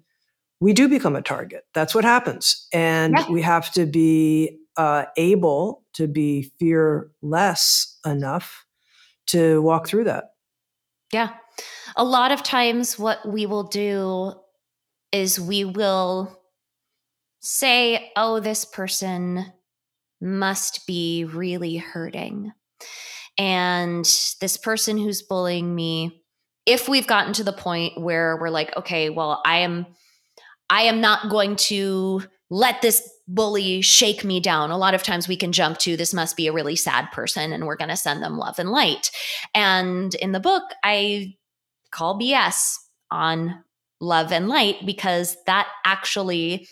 we 0.63 0.73
do 0.73 0.89
become 0.89 1.17
a 1.17 1.23
target. 1.23 1.65
That's 1.75 1.93
what 1.93 2.05
happens. 2.05 2.69
And 2.73 3.15
yeah. 3.19 3.29
we 3.29 3.43
have 3.43 3.73
to 3.73 3.85
be 3.85 4.61
uh, 4.77 5.07
able 5.17 5.83
to 5.95 6.07
be 6.07 6.53
fearless 6.61 7.99
enough 8.07 8.65
to 9.27 9.61
walk 9.61 9.89
through 9.89 10.05
that. 10.05 10.35
Yeah. 11.13 11.31
A 11.97 12.05
lot 12.05 12.31
of 12.31 12.45
times, 12.45 12.97
what 12.97 13.29
we 13.29 13.45
will 13.45 13.65
do 13.65 14.35
is 15.11 15.41
we 15.41 15.65
will 15.65 16.41
say, 17.41 18.13
oh, 18.15 18.39
this 18.39 18.65
person 18.65 19.45
must 20.21 20.87
be 20.87 21.25
really 21.25 21.77
hurting. 21.77 22.53
And 23.37 24.05
this 24.41 24.57
person 24.57 24.97
who's 24.97 25.23
bullying 25.23 25.75
me, 25.75 26.23
if 26.67 26.89
we've 26.89 27.09
gotten 27.09 27.33
to 27.33 27.45
the 27.45 27.53
point 27.53 28.01
where 28.01 28.39
we're 28.41 28.49
like, 28.49 28.77
okay, 28.77 29.11
well, 29.11 29.43
I 29.45 29.59
am 29.59 29.87
I 30.73 30.85
am 30.85 31.03
not 31.03 31.29
going 31.29 31.57
to 31.57 32.23
let 32.49 32.81
this 32.81 33.07
bully 33.29 33.83
shake 33.83 34.25
me 34.25 34.41
down. 34.41 34.71
A 34.71 34.79
lot 34.79 34.95
of 34.95 35.03
times 35.03 35.29
we 35.29 35.37
can 35.37 35.53
jump 35.53 35.77
to 35.81 35.99
this 35.99 36.15
must 36.15 36.35
be 36.35 36.47
a 36.47 36.53
really 36.53 36.77
sad 36.77 37.13
person 37.13 37.53
and 37.53 37.67
we're 37.67 37.77
going 37.77 37.91
to 37.91 37.97
send 37.97 38.23
them 38.23 38.39
love 38.39 38.59
and 38.59 38.71
light. 38.71 39.11
And 39.55 40.15
in 40.15 40.33
the 40.33 40.41
book, 40.41 40.63
I 40.83 41.37
call 41.91 42.19
BS 42.19 42.77
on 43.11 43.63
love 44.01 44.33
and 44.33 44.49
light 44.49 44.77
because 44.87 45.37
that 45.45 45.69
actually 45.85 46.67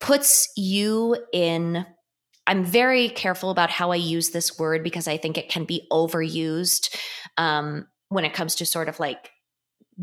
puts 0.00 0.48
you 0.56 1.16
in. 1.32 1.86
I'm 2.48 2.64
very 2.64 3.08
careful 3.10 3.50
about 3.50 3.70
how 3.70 3.92
I 3.92 3.96
use 3.96 4.30
this 4.30 4.58
word 4.58 4.82
because 4.82 5.06
I 5.06 5.16
think 5.16 5.38
it 5.38 5.48
can 5.48 5.64
be 5.64 5.86
overused 5.92 6.92
um, 7.38 7.86
when 8.08 8.24
it 8.24 8.34
comes 8.34 8.56
to 8.56 8.66
sort 8.66 8.88
of 8.88 8.98
like 8.98 9.30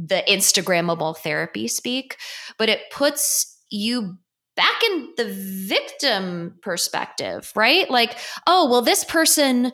the 0.07 0.23
Instagrammable 0.27 1.17
therapy 1.17 1.67
speak, 1.67 2.17
but 2.57 2.69
it 2.69 2.89
puts 2.91 3.57
you 3.69 4.17
back 4.55 4.83
in 4.83 5.09
the 5.17 5.25
victim 5.67 6.55
perspective, 6.61 7.51
right? 7.55 7.89
Like, 7.89 8.17
oh, 8.45 8.69
well, 8.69 8.81
this 8.81 9.03
person 9.03 9.71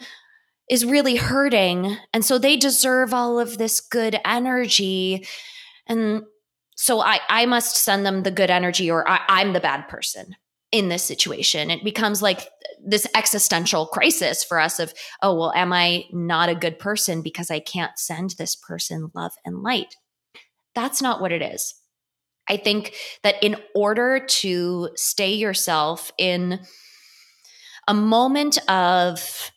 is 0.70 0.86
really 0.86 1.16
hurting. 1.16 1.98
And 2.14 2.26
so 2.26 2.38
they 2.38 2.58
deserve 2.58 3.14
all 3.14 3.40
of 3.40 3.58
this 3.58 3.82
good 3.82 4.20
energy. 4.26 5.26
And 5.88 6.24
so 6.76 7.02
I, 7.02 7.20
I 7.30 7.46
must 7.46 7.78
send 7.78 8.06
them 8.06 8.24
the 8.24 8.32
good 8.32 8.50
energy, 8.50 8.92
or 8.92 9.08
I, 9.08 9.22
I'm 9.28 9.54
the 9.54 9.60
bad 9.60 9.88
person 9.88 10.36
in 10.72 10.90
this 10.90 11.04
situation. 11.04 11.72
It 11.72 11.84
becomes 11.84 12.22
like 12.22 12.50
this 12.86 13.08
existential 13.16 13.86
crisis 13.86 14.44
for 14.44 14.60
us 14.60 14.80
of, 14.80 14.94
oh, 15.22 15.36
well, 15.36 15.54
am 15.54 15.72
I 15.72 16.06
not 16.12 16.50
a 16.50 16.56
good 16.56 16.80
person 16.80 17.22
because 17.22 17.50
I 17.50 17.60
can't 17.60 17.98
send 17.98 18.32
this 18.32 18.56
person 18.56 19.12
love 19.16 19.32
and 19.46 19.64
light? 19.64 19.96
That's 20.76 21.02
not 21.02 21.22
what 21.22 21.32
it 21.32 21.42
is. 21.42 21.74
I 22.48 22.58
think 22.58 22.94
that 23.24 23.42
in 23.44 23.56
order 23.74 24.20
to 24.20 24.90
stay 24.96 25.34
yourself 25.34 26.12
in 26.18 26.60
a 27.88 27.94
moment 27.94 28.58
of 28.70 29.52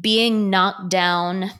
being 0.00 0.50
knocked 0.50 0.88
down 0.90 1.50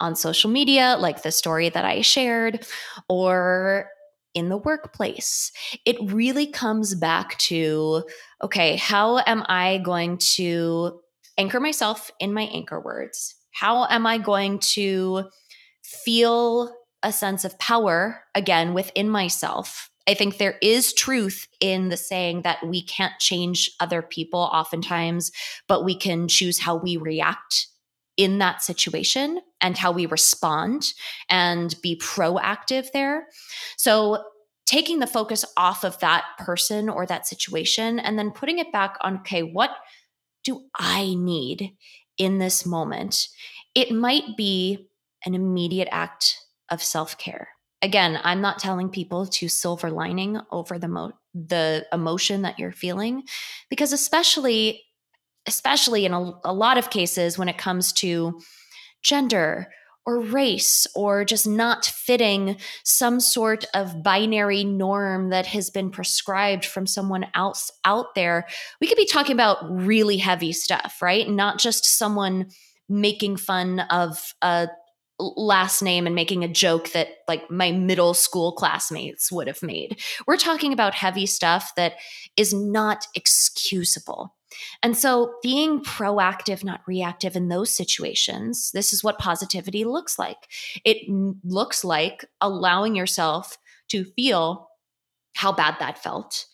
on 0.00 0.16
social 0.16 0.50
media, 0.50 0.96
like 0.98 1.22
the 1.22 1.30
story 1.30 1.68
that 1.68 1.84
I 1.84 2.00
shared, 2.00 2.66
or 3.08 3.88
in 4.34 4.48
the 4.48 4.56
workplace, 4.56 5.52
it 5.84 5.96
really 6.12 6.46
comes 6.46 6.94
back 6.94 7.38
to 7.38 8.04
okay, 8.42 8.76
how 8.76 9.18
am 9.26 9.44
I 9.48 9.78
going 9.78 10.18
to 10.34 11.00
anchor 11.38 11.60
myself 11.60 12.10
in 12.18 12.32
my 12.32 12.42
anchor 12.44 12.80
words? 12.80 13.36
How 13.52 13.86
am 13.86 14.06
I 14.06 14.18
going 14.18 14.58
to 14.74 15.28
feel 15.84 16.74
a 17.02 17.12
sense 17.12 17.44
of 17.44 17.58
power 17.58 18.22
again 18.34 18.74
within 18.74 19.08
myself. 19.08 19.90
I 20.06 20.14
think 20.14 20.38
there 20.38 20.58
is 20.60 20.92
truth 20.92 21.46
in 21.60 21.88
the 21.88 21.96
saying 21.96 22.42
that 22.42 22.66
we 22.66 22.82
can't 22.82 23.18
change 23.20 23.70
other 23.78 24.02
people 24.02 24.40
oftentimes, 24.40 25.30
but 25.68 25.84
we 25.84 25.94
can 25.94 26.26
choose 26.28 26.58
how 26.58 26.76
we 26.76 26.96
react 26.96 27.68
in 28.16 28.38
that 28.38 28.62
situation 28.62 29.40
and 29.60 29.78
how 29.78 29.92
we 29.92 30.06
respond 30.06 30.92
and 31.30 31.74
be 31.82 31.96
proactive 31.96 32.90
there. 32.92 33.28
So, 33.76 34.24
taking 34.64 35.00
the 35.00 35.06
focus 35.06 35.44
off 35.56 35.84
of 35.84 35.98
that 35.98 36.24
person 36.38 36.88
or 36.88 37.04
that 37.04 37.26
situation 37.26 37.98
and 37.98 38.18
then 38.18 38.30
putting 38.30 38.58
it 38.58 38.72
back 38.72 38.96
on 39.00 39.18
okay, 39.18 39.42
what 39.42 39.70
do 40.44 40.62
I 40.74 41.14
need 41.14 41.72
in 42.16 42.38
this 42.38 42.64
moment? 42.64 43.28
It 43.74 43.92
might 43.92 44.36
be 44.36 44.88
an 45.24 45.34
immediate 45.34 45.88
act 45.90 46.41
of 46.72 46.82
self 46.82 47.16
care. 47.18 47.48
Again, 47.82 48.18
I'm 48.24 48.40
not 48.40 48.58
telling 48.58 48.88
people 48.88 49.26
to 49.26 49.48
silver 49.48 49.90
lining 49.90 50.40
over 50.50 50.78
the 50.78 50.88
mo- 50.88 51.12
the 51.34 51.86
emotion 51.92 52.42
that 52.42 52.58
you're 52.58 52.72
feeling 52.72 53.22
because 53.70 53.92
especially 53.92 54.82
especially 55.46 56.04
in 56.04 56.12
a, 56.12 56.32
a 56.44 56.52
lot 56.52 56.78
of 56.78 56.90
cases 56.90 57.36
when 57.36 57.48
it 57.48 57.58
comes 57.58 57.92
to 57.92 58.40
gender 59.02 59.68
or 60.04 60.20
race 60.20 60.86
or 60.94 61.24
just 61.24 61.46
not 61.46 61.84
fitting 61.84 62.56
some 62.84 63.20
sort 63.20 63.64
of 63.74 64.02
binary 64.02 64.64
norm 64.64 65.30
that 65.30 65.46
has 65.46 65.70
been 65.70 65.90
prescribed 65.90 66.64
from 66.64 66.86
someone 66.86 67.26
else 67.34 67.70
out 67.84 68.14
there, 68.14 68.46
we 68.80 68.86
could 68.86 68.96
be 68.96 69.06
talking 69.06 69.34
about 69.34 69.58
really 69.70 70.16
heavy 70.16 70.52
stuff, 70.52 70.98
right? 71.00 71.28
Not 71.28 71.58
just 71.58 71.84
someone 71.84 72.50
making 72.88 73.36
fun 73.36 73.80
of 73.90 74.34
a 74.42 74.68
last 75.36 75.82
name 75.82 76.06
and 76.06 76.14
making 76.14 76.44
a 76.44 76.48
joke 76.48 76.92
that 76.92 77.08
like 77.28 77.50
my 77.50 77.72
middle 77.72 78.14
school 78.14 78.52
classmates 78.52 79.30
would 79.30 79.46
have 79.46 79.62
made. 79.62 80.00
We're 80.26 80.36
talking 80.36 80.72
about 80.72 80.94
heavy 80.94 81.26
stuff 81.26 81.72
that 81.76 81.94
is 82.36 82.52
not 82.52 83.06
excusable. 83.14 84.34
And 84.82 84.96
so 84.96 85.34
being 85.42 85.82
proactive, 85.82 86.62
not 86.62 86.82
reactive 86.86 87.36
in 87.36 87.48
those 87.48 87.74
situations, 87.74 88.70
this 88.72 88.92
is 88.92 89.02
what 89.02 89.18
positivity 89.18 89.84
looks 89.84 90.18
like. 90.18 90.48
It 90.84 91.08
looks 91.44 91.84
like 91.84 92.24
allowing 92.40 92.94
yourself 92.94 93.56
to 93.88 94.04
feel 94.04 94.68
how 95.34 95.52
bad 95.52 95.76
that 95.80 95.98
felt. 95.98 96.46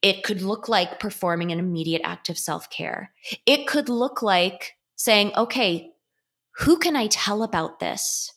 It 0.00 0.22
could 0.22 0.42
look 0.42 0.68
like 0.68 0.98
performing 1.00 1.52
an 1.52 1.58
immediate 1.58 2.02
act 2.04 2.30
of 2.30 2.38
self 2.38 2.70
care. 2.70 3.12
It 3.46 3.66
could 3.66 3.88
look 3.88 4.22
like 4.22 4.72
saying, 4.96 5.32
okay, 5.36 5.90
who 6.58 6.78
can 6.78 6.96
I 6.96 7.08
tell 7.08 7.42
about 7.42 7.80
this 7.80 8.30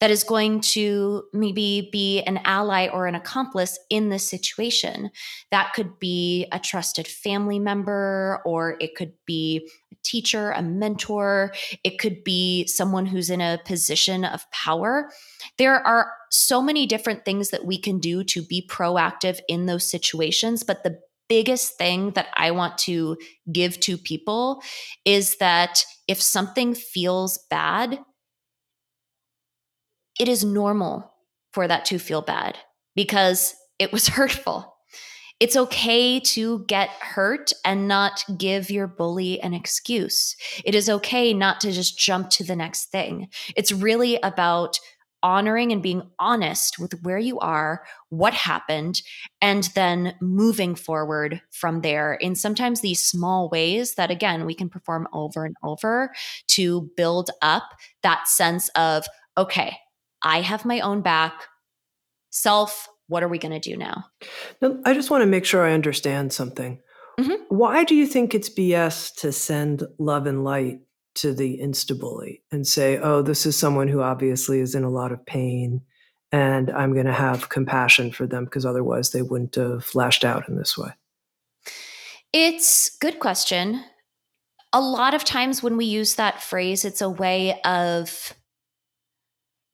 that 0.00 0.10
is 0.10 0.24
going 0.24 0.60
to 0.62 1.24
maybe 1.34 1.90
be 1.92 2.22
an 2.22 2.40
ally 2.44 2.88
or 2.88 3.06
an 3.06 3.14
accomplice 3.14 3.78
in 3.90 4.08
this 4.08 4.28
situation? 4.28 5.10
That 5.50 5.72
could 5.74 5.98
be 5.98 6.46
a 6.52 6.58
trusted 6.58 7.06
family 7.06 7.58
member, 7.58 8.40
or 8.46 8.76
it 8.80 8.94
could 8.96 9.12
be 9.26 9.68
a 9.92 9.96
teacher, 10.02 10.52
a 10.52 10.62
mentor, 10.62 11.52
it 11.84 11.98
could 11.98 12.24
be 12.24 12.66
someone 12.66 13.06
who's 13.06 13.28
in 13.28 13.40
a 13.40 13.60
position 13.66 14.24
of 14.24 14.50
power. 14.50 15.10
There 15.58 15.86
are 15.86 16.10
so 16.30 16.62
many 16.62 16.86
different 16.86 17.24
things 17.24 17.50
that 17.50 17.66
we 17.66 17.78
can 17.78 17.98
do 17.98 18.24
to 18.24 18.42
be 18.42 18.66
proactive 18.70 19.40
in 19.48 19.66
those 19.66 19.88
situations, 19.88 20.62
but 20.62 20.82
the 20.82 20.98
biggest 21.30 21.78
thing 21.78 22.10
that 22.10 22.26
I 22.34 22.50
want 22.50 22.76
to 22.78 23.16
give 23.50 23.80
to 23.80 23.96
people 23.96 24.62
is 25.06 25.36
that 25.36 25.82
if 26.08 26.20
something 26.20 26.74
feels 26.74 27.38
bad, 27.48 28.00
it 30.18 30.28
is 30.28 30.44
normal 30.44 31.14
for 31.54 31.68
that 31.68 31.84
to 31.86 31.98
feel 31.98 32.20
bad 32.20 32.58
because 32.96 33.54
it 33.78 33.92
was 33.92 34.08
hurtful. 34.18 34.76
It's 35.38 35.56
okay 35.56 36.20
to 36.20 36.64
get 36.66 36.90
hurt 36.90 37.52
and 37.64 37.88
not 37.88 38.24
give 38.36 38.70
your 38.70 38.86
bully 38.86 39.40
an 39.40 39.54
excuse. 39.54 40.36
It 40.64 40.74
is 40.74 40.90
okay 40.90 41.32
not 41.32 41.60
to 41.62 41.72
just 41.72 41.98
jump 41.98 42.28
to 42.30 42.44
the 42.44 42.56
next 42.56 42.90
thing. 42.90 43.28
It's 43.56 43.72
really 43.72 44.18
about 44.22 44.78
honoring 45.22 45.72
and 45.72 45.82
being 45.82 46.02
honest 46.18 46.78
with 46.78 46.92
where 47.02 47.18
you 47.18 47.38
are, 47.38 47.84
what 48.08 48.34
happened, 48.34 49.02
and 49.40 49.64
then 49.74 50.14
moving 50.20 50.74
forward 50.74 51.40
from 51.50 51.80
there 51.82 52.14
in 52.14 52.34
sometimes 52.34 52.80
these 52.80 53.04
small 53.04 53.48
ways 53.50 53.94
that, 53.94 54.10
again, 54.10 54.46
we 54.46 54.54
can 54.54 54.68
perform 54.68 55.08
over 55.12 55.44
and 55.44 55.56
over 55.62 56.12
to 56.48 56.90
build 56.96 57.30
up 57.42 57.64
that 58.02 58.28
sense 58.28 58.68
of, 58.70 59.04
okay, 59.36 59.76
I 60.22 60.40
have 60.40 60.64
my 60.64 60.80
own 60.80 61.02
back. 61.02 61.46
Self, 62.30 62.88
what 63.08 63.22
are 63.22 63.28
we 63.28 63.38
going 63.38 63.58
to 63.58 63.70
do 63.70 63.76
now? 63.76 64.04
now? 64.60 64.78
I 64.84 64.94
just 64.94 65.10
want 65.10 65.22
to 65.22 65.26
make 65.26 65.44
sure 65.44 65.66
I 65.66 65.72
understand 65.72 66.32
something. 66.32 66.80
Mm-hmm. 67.18 67.42
Why 67.48 67.84
do 67.84 67.94
you 67.94 68.06
think 68.06 68.34
it's 68.34 68.48
BS 68.48 69.14
to 69.16 69.32
send 69.32 69.82
love 69.98 70.26
and 70.26 70.44
light 70.44 70.80
to 71.16 71.34
the 71.34 71.58
insta 71.58 71.98
bully 71.98 72.42
and 72.52 72.66
say, 72.66 72.98
oh, 72.98 73.22
this 73.22 73.46
is 73.46 73.58
someone 73.58 73.88
who 73.88 74.00
obviously 74.00 74.60
is 74.60 74.74
in 74.74 74.84
a 74.84 74.90
lot 74.90 75.12
of 75.12 75.24
pain 75.26 75.82
and 76.32 76.70
I'm 76.70 76.92
going 76.92 77.06
to 77.06 77.12
have 77.12 77.48
compassion 77.48 78.12
for 78.12 78.26
them 78.26 78.44
because 78.44 78.64
otherwise 78.64 79.10
they 79.10 79.22
wouldn't 79.22 79.56
have 79.56 79.88
lashed 79.94 80.24
out 80.24 80.48
in 80.48 80.56
this 80.56 80.78
way? 80.78 80.92
It's 82.32 82.96
good 82.98 83.18
question. 83.18 83.84
A 84.72 84.80
lot 84.80 85.14
of 85.14 85.24
times 85.24 85.62
when 85.62 85.76
we 85.76 85.86
use 85.86 86.14
that 86.14 86.42
phrase, 86.42 86.84
it's 86.84 87.00
a 87.00 87.10
way 87.10 87.60
of 87.62 88.32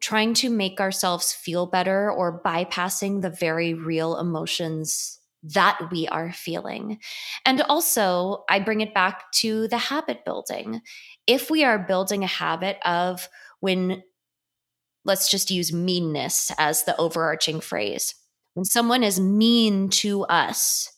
trying 0.01 0.33
to 0.35 0.49
make 0.49 0.81
ourselves 0.81 1.33
feel 1.33 1.67
better 1.67 2.11
or 2.11 2.41
bypassing 2.43 3.21
the 3.21 3.31
very 3.31 3.75
real 3.75 4.19
emotions 4.19 5.16
that 5.55 5.91
we 5.91 6.09
are 6.09 6.33
feeling. 6.33 6.99
And 7.45 7.63
also, 7.63 8.45
I 8.49 8.59
bring 8.61 8.81
it 8.81 8.95
back 8.95 9.31
to 9.33 9.69
the 9.69 9.79
habit 9.79 10.25
building. 10.25 10.83
If 11.27 11.51
we 11.51 11.65
are 11.65 11.79
building 11.79 12.25
a 12.25 12.29
habit 12.29 12.79
of 12.85 13.29
when, 13.61 14.03
let's 15.05 15.31
just 15.31 15.51
use 15.51 15.73
meanness 15.73 16.53
as 16.59 16.85
the 16.85 16.97
overarching 16.97 17.61
phrase, 17.61 18.15
when 18.55 18.65
someone 18.65 19.03
is 19.03 19.21
mean 19.21 19.89
to 19.91 20.25
us, 20.25 20.93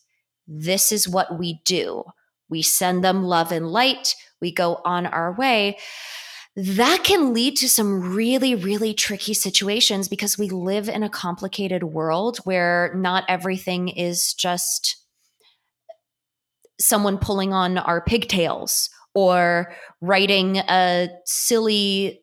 this 0.46 0.92
is 0.92 1.08
what 1.08 1.38
we 1.38 1.60
do. 1.64 2.04
We 2.48 2.62
send 2.62 3.04
them 3.04 3.24
love 3.24 3.52
and 3.52 3.70
light, 3.70 4.14
we 4.40 4.52
go 4.52 4.80
on 4.84 5.06
our 5.06 5.32
way 5.32 5.78
that 6.60 7.04
can 7.04 7.32
lead 7.32 7.56
to 7.56 7.68
some 7.68 8.16
really, 8.16 8.56
really 8.56 8.92
tricky 8.92 9.32
situations 9.32 10.08
because 10.08 10.36
we 10.36 10.48
live 10.48 10.88
in 10.88 11.04
a 11.04 11.08
complicated 11.08 11.84
world 11.84 12.38
where 12.38 12.92
not 12.96 13.22
everything 13.28 13.86
is 13.86 14.34
just 14.34 14.96
someone 16.80 17.16
pulling 17.16 17.52
on 17.52 17.78
our 17.78 18.00
pigtails 18.00 18.90
or 19.14 19.72
writing 20.00 20.56
a 20.56 21.08
silly 21.26 22.22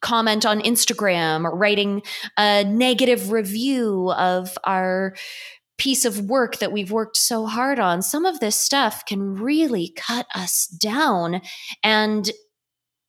comment 0.00 0.46
on 0.46 0.60
Instagram 0.60 1.44
or 1.44 1.56
writing 1.56 2.02
a 2.38 2.62
negative 2.62 3.32
review 3.32 4.12
of 4.12 4.56
our 4.62 5.16
piece 5.78 6.04
of 6.04 6.20
work 6.20 6.58
that 6.58 6.70
we've 6.70 6.92
worked 6.92 7.16
so 7.16 7.44
hard 7.44 7.80
on. 7.80 8.02
Some 8.02 8.24
of 8.24 8.38
this 8.38 8.58
stuff 8.58 9.04
can 9.04 9.34
really 9.34 9.92
cut 9.96 10.26
us 10.32 10.68
down. 10.68 11.40
And 11.82 12.30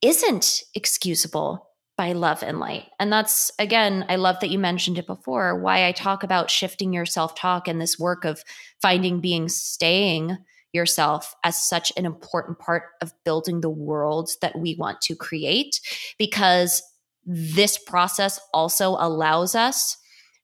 isn't 0.02 0.64
excusable 0.76 1.68
by 1.98 2.12
love 2.14 2.44
and 2.44 2.60
light. 2.60 2.86
And 3.00 3.12
that's, 3.12 3.52
again, 3.58 4.06
I 4.08 4.18
love 4.18 4.40
that 4.42 4.52
you 4.52 4.60
mentioned 4.60 5.00
it 5.00 5.08
before, 5.08 5.60
why 5.60 5.88
I 5.88 5.92
talk 5.92 6.24
about 6.24 6.52
shifting 6.52 6.94
your 6.94 7.06
self 7.08 7.34
talk 7.36 7.68
and 7.68 7.82
this 7.82 7.98
work 7.98 8.24
of 8.24 8.44
finding 8.82 9.20
being 9.20 9.50
staying 9.50 10.38
yourself 10.74 11.34
as 11.44 11.58
such 11.58 11.92
an 11.98 12.06
important 12.06 12.60
part 12.60 12.84
of 13.02 13.14
building 13.26 13.62
the 13.62 13.70
world 13.70 14.30
that 14.42 14.58
we 14.60 14.76
want 14.76 15.02
to 15.02 15.16
create, 15.16 15.80
because 16.20 16.84
this 17.26 17.78
process 17.78 18.40
also 18.54 18.92
allows 19.00 19.56
us 19.56 19.98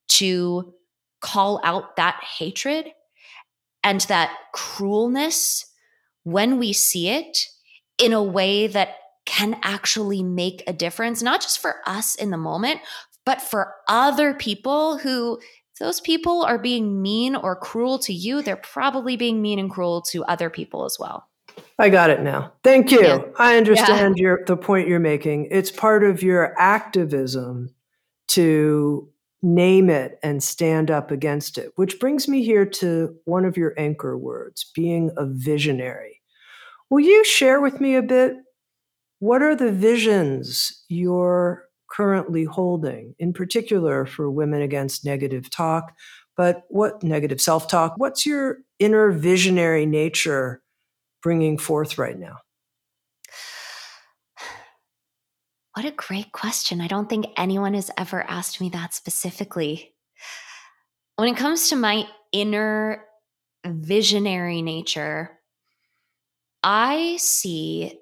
to 0.07 0.73
call 1.21 1.61
out 1.63 1.95
that 1.95 2.19
hatred 2.37 2.87
and 3.83 4.01
that 4.01 4.35
cruelness 4.55 5.65
when 6.23 6.57
we 6.57 6.73
see 6.73 7.09
it 7.09 7.37
in 7.97 8.11
a 8.11 8.23
way 8.23 8.67
that 8.67 8.95
can 9.25 9.57
actually 9.63 10.23
make 10.23 10.63
a 10.67 10.73
difference, 10.73 11.21
not 11.21 11.41
just 11.41 11.59
for 11.59 11.75
us 11.85 12.15
in 12.15 12.29
the 12.29 12.37
moment, 12.37 12.79
but 13.25 13.41
for 13.41 13.75
other 13.87 14.33
people 14.33 14.97
who 14.97 15.39
those 15.79 16.01
people 16.01 16.43
are 16.43 16.59
being 16.59 17.01
mean 17.01 17.35
or 17.35 17.55
cruel 17.55 17.97
to 17.99 18.13
you, 18.13 18.41
they're 18.41 18.55
probably 18.55 19.17
being 19.17 19.41
mean 19.41 19.59
and 19.59 19.71
cruel 19.71 20.01
to 20.01 20.23
other 20.25 20.49
people 20.49 20.85
as 20.85 20.97
well. 20.99 21.27
I 21.79 21.89
got 21.89 22.09
it 22.09 22.21
now. 22.21 22.53
Thank 22.63 22.91
you. 22.91 23.01
Yeah. 23.01 23.21
I 23.37 23.57
understand 23.57 24.15
yeah. 24.17 24.21
your 24.21 24.45
the 24.45 24.57
point 24.57 24.87
you're 24.87 24.99
making. 24.99 25.47
It's 25.51 25.71
part 25.71 26.03
of 26.03 26.21
your 26.21 26.59
activism 26.59 27.73
to 28.29 29.09
name 29.41 29.89
it 29.89 30.19
and 30.23 30.41
stand 30.41 30.89
up 30.89 31.11
against 31.11 31.57
it, 31.57 31.71
which 31.75 31.99
brings 31.99 32.27
me 32.27 32.43
here 32.43 32.65
to 32.65 33.15
one 33.25 33.43
of 33.45 33.57
your 33.57 33.73
anchor 33.77 34.17
words, 34.17 34.71
being 34.73 35.11
a 35.17 35.25
visionary. 35.25 36.21
Will 36.89 37.01
you 37.01 37.25
share 37.25 37.59
with 37.59 37.81
me 37.81 37.95
a 37.95 38.01
bit 38.01 38.35
what 39.23 39.41
are 39.41 39.55
the 39.55 39.71
visions 39.71 40.83
you're 40.89 41.63
currently 41.89 42.43
holding, 42.43 43.15
in 43.19 43.31
particular 43.31 44.05
for 44.05 44.29
Women 44.29 44.61
Against 44.61 45.05
Negative 45.05 45.49
Talk? 45.49 45.93
But 46.35 46.63
what 46.67 47.01
negative 47.03 47.39
self 47.39 47.69
talk? 47.69 47.93
What's 47.95 48.25
your 48.25 48.57
inner 48.79 49.11
visionary 49.11 49.85
nature 49.85 50.61
bringing 51.21 51.57
forth 51.57 51.97
right 51.97 52.19
now? 52.19 52.35
What 55.73 55.85
a 55.85 55.91
great 55.91 56.33
question. 56.33 56.81
I 56.81 56.87
don't 56.87 57.09
think 57.09 57.27
anyone 57.37 57.75
has 57.75 57.89
ever 57.97 58.29
asked 58.29 58.59
me 58.59 58.67
that 58.71 58.93
specifically. 58.93 59.93
When 61.15 61.33
it 61.33 61.37
comes 61.37 61.69
to 61.69 61.77
my 61.77 62.09
inner 62.33 63.05
visionary 63.65 64.61
nature, 64.61 65.39
I 66.61 67.15
see 67.21 67.99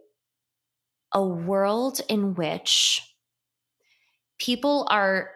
a 1.13 1.23
world 1.23 2.01
in 2.07 2.35
which 2.35 3.01
people 4.39 4.87
are 4.89 5.31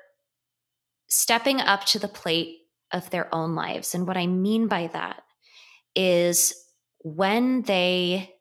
stepping 1.07 1.61
up 1.61 1.85
to 1.85 1.99
the 1.99 2.07
plate 2.07 2.59
of 2.91 3.09
their 3.09 3.33
own 3.33 3.55
lives. 3.55 3.93
And 3.93 4.07
what 4.07 4.17
I 4.17 4.27
mean 4.27 4.67
by 4.67 4.87
that 4.87 5.23
is 5.95 6.53
when 7.03 7.61
they 7.63 8.33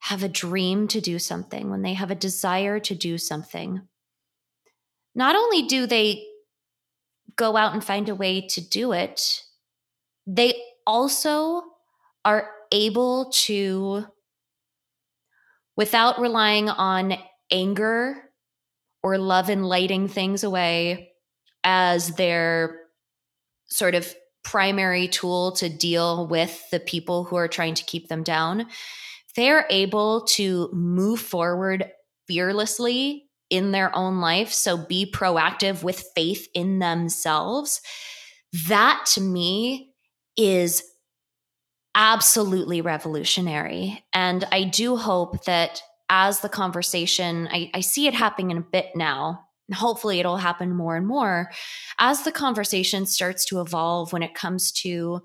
have 0.00 0.22
a 0.22 0.28
dream 0.28 0.86
to 0.88 1.00
do 1.00 1.18
something, 1.18 1.70
when 1.70 1.82
they 1.82 1.94
have 1.94 2.10
a 2.10 2.14
desire 2.14 2.78
to 2.80 2.94
do 2.94 3.18
something, 3.18 3.82
not 5.14 5.34
only 5.34 5.62
do 5.62 5.86
they 5.86 6.24
go 7.34 7.56
out 7.56 7.72
and 7.72 7.82
find 7.82 8.08
a 8.08 8.14
way 8.14 8.46
to 8.48 8.60
do 8.60 8.92
it, 8.92 9.42
they 10.26 10.54
also 10.86 11.62
are 12.24 12.50
able 12.70 13.30
to 13.30 14.06
without 15.76 16.20
relying 16.20 16.68
on 16.68 17.14
anger 17.50 18.16
or 19.02 19.18
love 19.18 19.48
and 19.48 19.66
lighting 19.66 20.08
things 20.08 20.42
away 20.42 21.10
as 21.62 22.10
their 22.16 22.80
sort 23.68 23.94
of 23.94 24.14
primary 24.44 25.08
tool 25.08 25.52
to 25.52 25.68
deal 25.68 26.26
with 26.28 26.62
the 26.70 26.80
people 26.80 27.24
who 27.24 27.36
are 27.36 27.48
trying 27.48 27.74
to 27.74 27.84
keep 27.84 28.08
them 28.08 28.22
down, 28.22 28.66
they're 29.34 29.66
able 29.70 30.22
to 30.22 30.70
move 30.72 31.20
forward 31.20 31.90
fearlessly 32.26 33.24
in 33.50 33.72
their 33.72 33.94
own 33.94 34.20
life. 34.20 34.52
So 34.52 34.76
be 34.76 35.10
proactive 35.10 35.82
with 35.82 36.04
faith 36.14 36.48
in 36.54 36.78
themselves. 36.78 37.80
That 38.68 39.04
to 39.14 39.20
me 39.20 39.92
is 40.36 40.82
absolutely 41.96 42.82
revolutionary. 42.82 44.04
And 44.12 44.44
I 44.52 44.64
do 44.64 44.96
hope 44.96 45.44
that 45.46 45.82
as 46.08 46.40
the 46.40 46.48
conversation, 46.48 47.48
I, 47.50 47.70
I 47.74 47.80
see 47.80 48.06
it 48.06 48.14
happening 48.14 48.52
in 48.52 48.58
a 48.58 48.66
bit 48.72 48.90
now. 48.94 49.40
Hopefully, 49.74 50.20
it'll 50.20 50.36
happen 50.36 50.76
more 50.76 50.94
and 50.94 51.08
more 51.08 51.50
as 51.98 52.22
the 52.22 52.30
conversation 52.30 53.04
starts 53.06 53.44
to 53.46 53.60
evolve 53.60 54.12
when 54.12 54.22
it 54.22 54.34
comes 54.34 54.70
to 54.72 55.22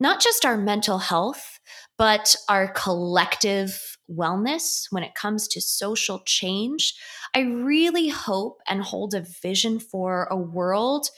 not 0.00 0.20
just 0.20 0.44
our 0.44 0.56
mental 0.56 0.98
health, 0.98 1.60
but 1.96 2.34
our 2.48 2.72
collective 2.72 3.78
wellness 4.10 4.86
when 4.90 5.04
it 5.04 5.14
comes 5.14 5.46
to 5.48 5.60
social 5.60 6.20
change. 6.26 6.94
I 7.36 7.40
really 7.40 8.08
hope 8.08 8.58
and 8.66 8.82
hold 8.82 9.14
a 9.14 9.24
vision 9.42 9.78
for 9.78 10.26
a 10.30 10.36
world 10.36 11.08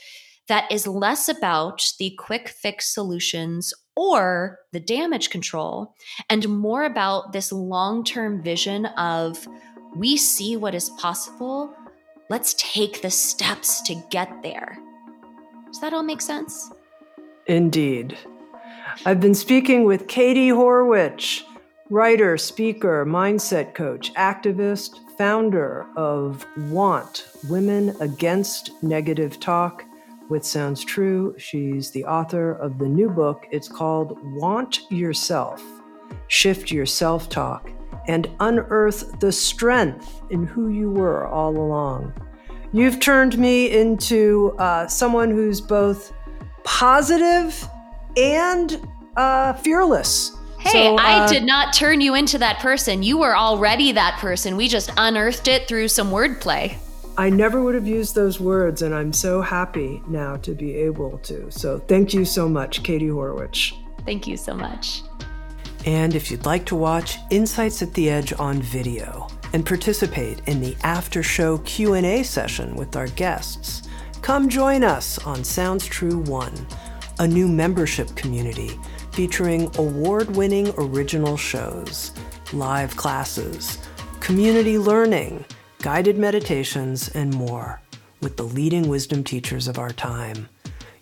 that 0.48 0.70
is 0.70 0.86
less 0.86 1.28
about 1.28 1.82
the 1.98 2.14
quick 2.18 2.48
fix 2.48 2.92
solutions 2.92 3.72
or 3.96 4.58
the 4.72 4.80
damage 4.80 5.30
control, 5.30 5.94
and 6.30 6.48
more 6.48 6.84
about 6.84 7.32
this 7.32 7.52
long 7.52 8.04
term 8.04 8.42
vision 8.42 8.86
of 8.86 9.46
we 9.94 10.16
see 10.16 10.56
what 10.56 10.74
is 10.74 10.90
possible. 10.90 11.74
Let's 12.30 12.54
take 12.54 13.02
the 13.02 13.10
steps 13.10 13.82
to 13.82 14.02
get 14.10 14.42
there. 14.42 14.78
Does 15.66 15.80
that 15.80 15.92
all 15.92 16.02
make 16.02 16.20
sense? 16.20 16.70
Indeed. 17.46 18.16
I've 19.04 19.20
been 19.20 19.34
speaking 19.34 19.84
with 19.84 20.06
Katie 20.06 20.48
Horwitch, 20.48 21.42
writer, 21.90 22.38
speaker, 22.38 23.04
mindset 23.06 23.74
coach, 23.74 24.12
activist, 24.14 24.98
founder 25.18 25.86
of 25.96 26.46
Want 26.70 27.26
Women 27.48 27.94
Against 28.00 28.70
Negative 28.82 29.38
Talk, 29.40 29.84
which 30.32 30.44
sounds 30.44 30.82
true. 30.82 31.34
She's 31.36 31.90
the 31.90 32.06
author 32.06 32.52
of 32.52 32.78
the 32.78 32.86
new 32.86 33.10
book. 33.10 33.46
It's 33.50 33.68
called 33.68 34.18
Want 34.34 34.90
Your 34.90 35.12
Self 35.12 35.62
Shift 36.28 36.70
Your 36.70 36.86
Self 36.86 37.28
Talk 37.28 37.70
and 38.08 38.30
Unearth 38.40 39.20
the 39.20 39.30
Strength 39.30 40.22
in 40.30 40.44
Who 40.44 40.70
You 40.70 40.90
Were 40.90 41.26
All 41.26 41.54
Along. 41.54 42.14
You've 42.72 42.98
turned 42.98 43.36
me 43.36 43.78
into 43.78 44.56
uh, 44.58 44.86
someone 44.86 45.30
who's 45.30 45.60
both 45.60 46.14
positive 46.64 47.68
and 48.16 48.80
uh, 49.18 49.52
fearless. 49.52 50.34
Hey, 50.60 50.70
so, 50.70 50.94
uh, 50.94 50.98
I 50.98 51.26
did 51.26 51.42
not 51.42 51.74
turn 51.74 52.00
you 52.00 52.14
into 52.14 52.38
that 52.38 52.58
person. 52.60 53.02
You 53.02 53.18
were 53.18 53.36
already 53.36 53.92
that 53.92 54.18
person. 54.18 54.56
We 54.56 54.68
just 54.68 54.90
unearthed 54.96 55.46
it 55.46 55.68
through 55.68 55.88
some 55.88 56.10
wordplay. 56.10 56.78
I 57.18 57.28
never 57.28 57.62
would 57.62 57.74
have 57.74 57.86
used 57.86 58.14
those 58.14 58.40
words, 58.40 58.80
and 58.80 58.94
I'm 58.94 59.12
so 59.12 59.42
happy 59.42 60.02
now 60.08 60.36
to 60.38 60.54
be 60.54 60.74
able 60.76 61.18
to. 61.18 61.50
So 61.50 61.78
thank 61.78 62.14
you 62.14 62.24
so 62.24 62.48
much, 62.48 62.82
Katie 62.82 63.08
Horwitch. 63.08 63.74
Thank 64.06 64.26
you 64.26 64.36
so 64.36 64.54
much. 64.54 65.02
And 65.84 66.14
if 66.14 66.30
you'd 66.30 66.46
like 66.46 66.64
to 66.66 66.76
watch 66.76 67.18
Insights 67.30 67.82
at 67.82 67.92
the 67.92 68.08
Edge 68.08 68.32
on 68.38 68.62
video 68.62 69.28
and 69.52 69.66
participate 69.66 70.40
in 70.46 70.60
the 70.60 70.74
after 70.84 71.22
show 71.22 71.58
Q&A 71.58 72.22
session 72.22 72.74
with 72.76 72.96
our 72.96 73.08
guests, 73.08 73.88
come 74.22 74.48
join 74.48 74.82
us 74.82 75.18
on 75.26 75.44
Sounds 75.44 75.84
True 75.84 76.18
1, 76.20 76.66
a 77.18 77.28
new 77.28 77.46
membership 77.46 78.14
community 78.14 78.78
featuring 79.12 79.70
award-winning 79.76 80.72
original 80.78 81.36
shows, 81.36 82.12
live 82.54 82.96
classes, 82.96 83.78
community 84.20 84.78
learning, 84.78 85.44
guided 85.82 86.16
meditations, 86.16 87.08
and 87.08 87.34
more 87.34 87.80
with 88.20 88.36
the 88.36 88.44
leading 88.44 88.88
wisdom 88.88 89.24
teachers 89.24 89.68
of 89.68 89.78
our 89.78 89.90
time. 89.90 90.48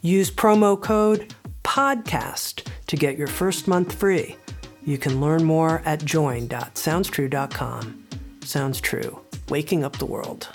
Use 0.00 0.30
promo 0.30 0.80
code 0.80 1.34
PODCAST 1.62 2.66
to 2.86 2.96
get 2.96 3.18
your 3.18 3.28
first 3.28 3.68
month 3.68 3.92
free. 3.92 4.36
You 4.84 4.96
can 4.96 5.20
learn 5.20 5.44
more 5.44 5.82
at 5.84 6.02
join.soundstrue.com. 6.04 8.06
Sounds 8.42 8.80
true, 8.80 9.20
waking 9.50 9.84
up 9.84 9.98
the 9.98 10.06
world. 10.06 10.48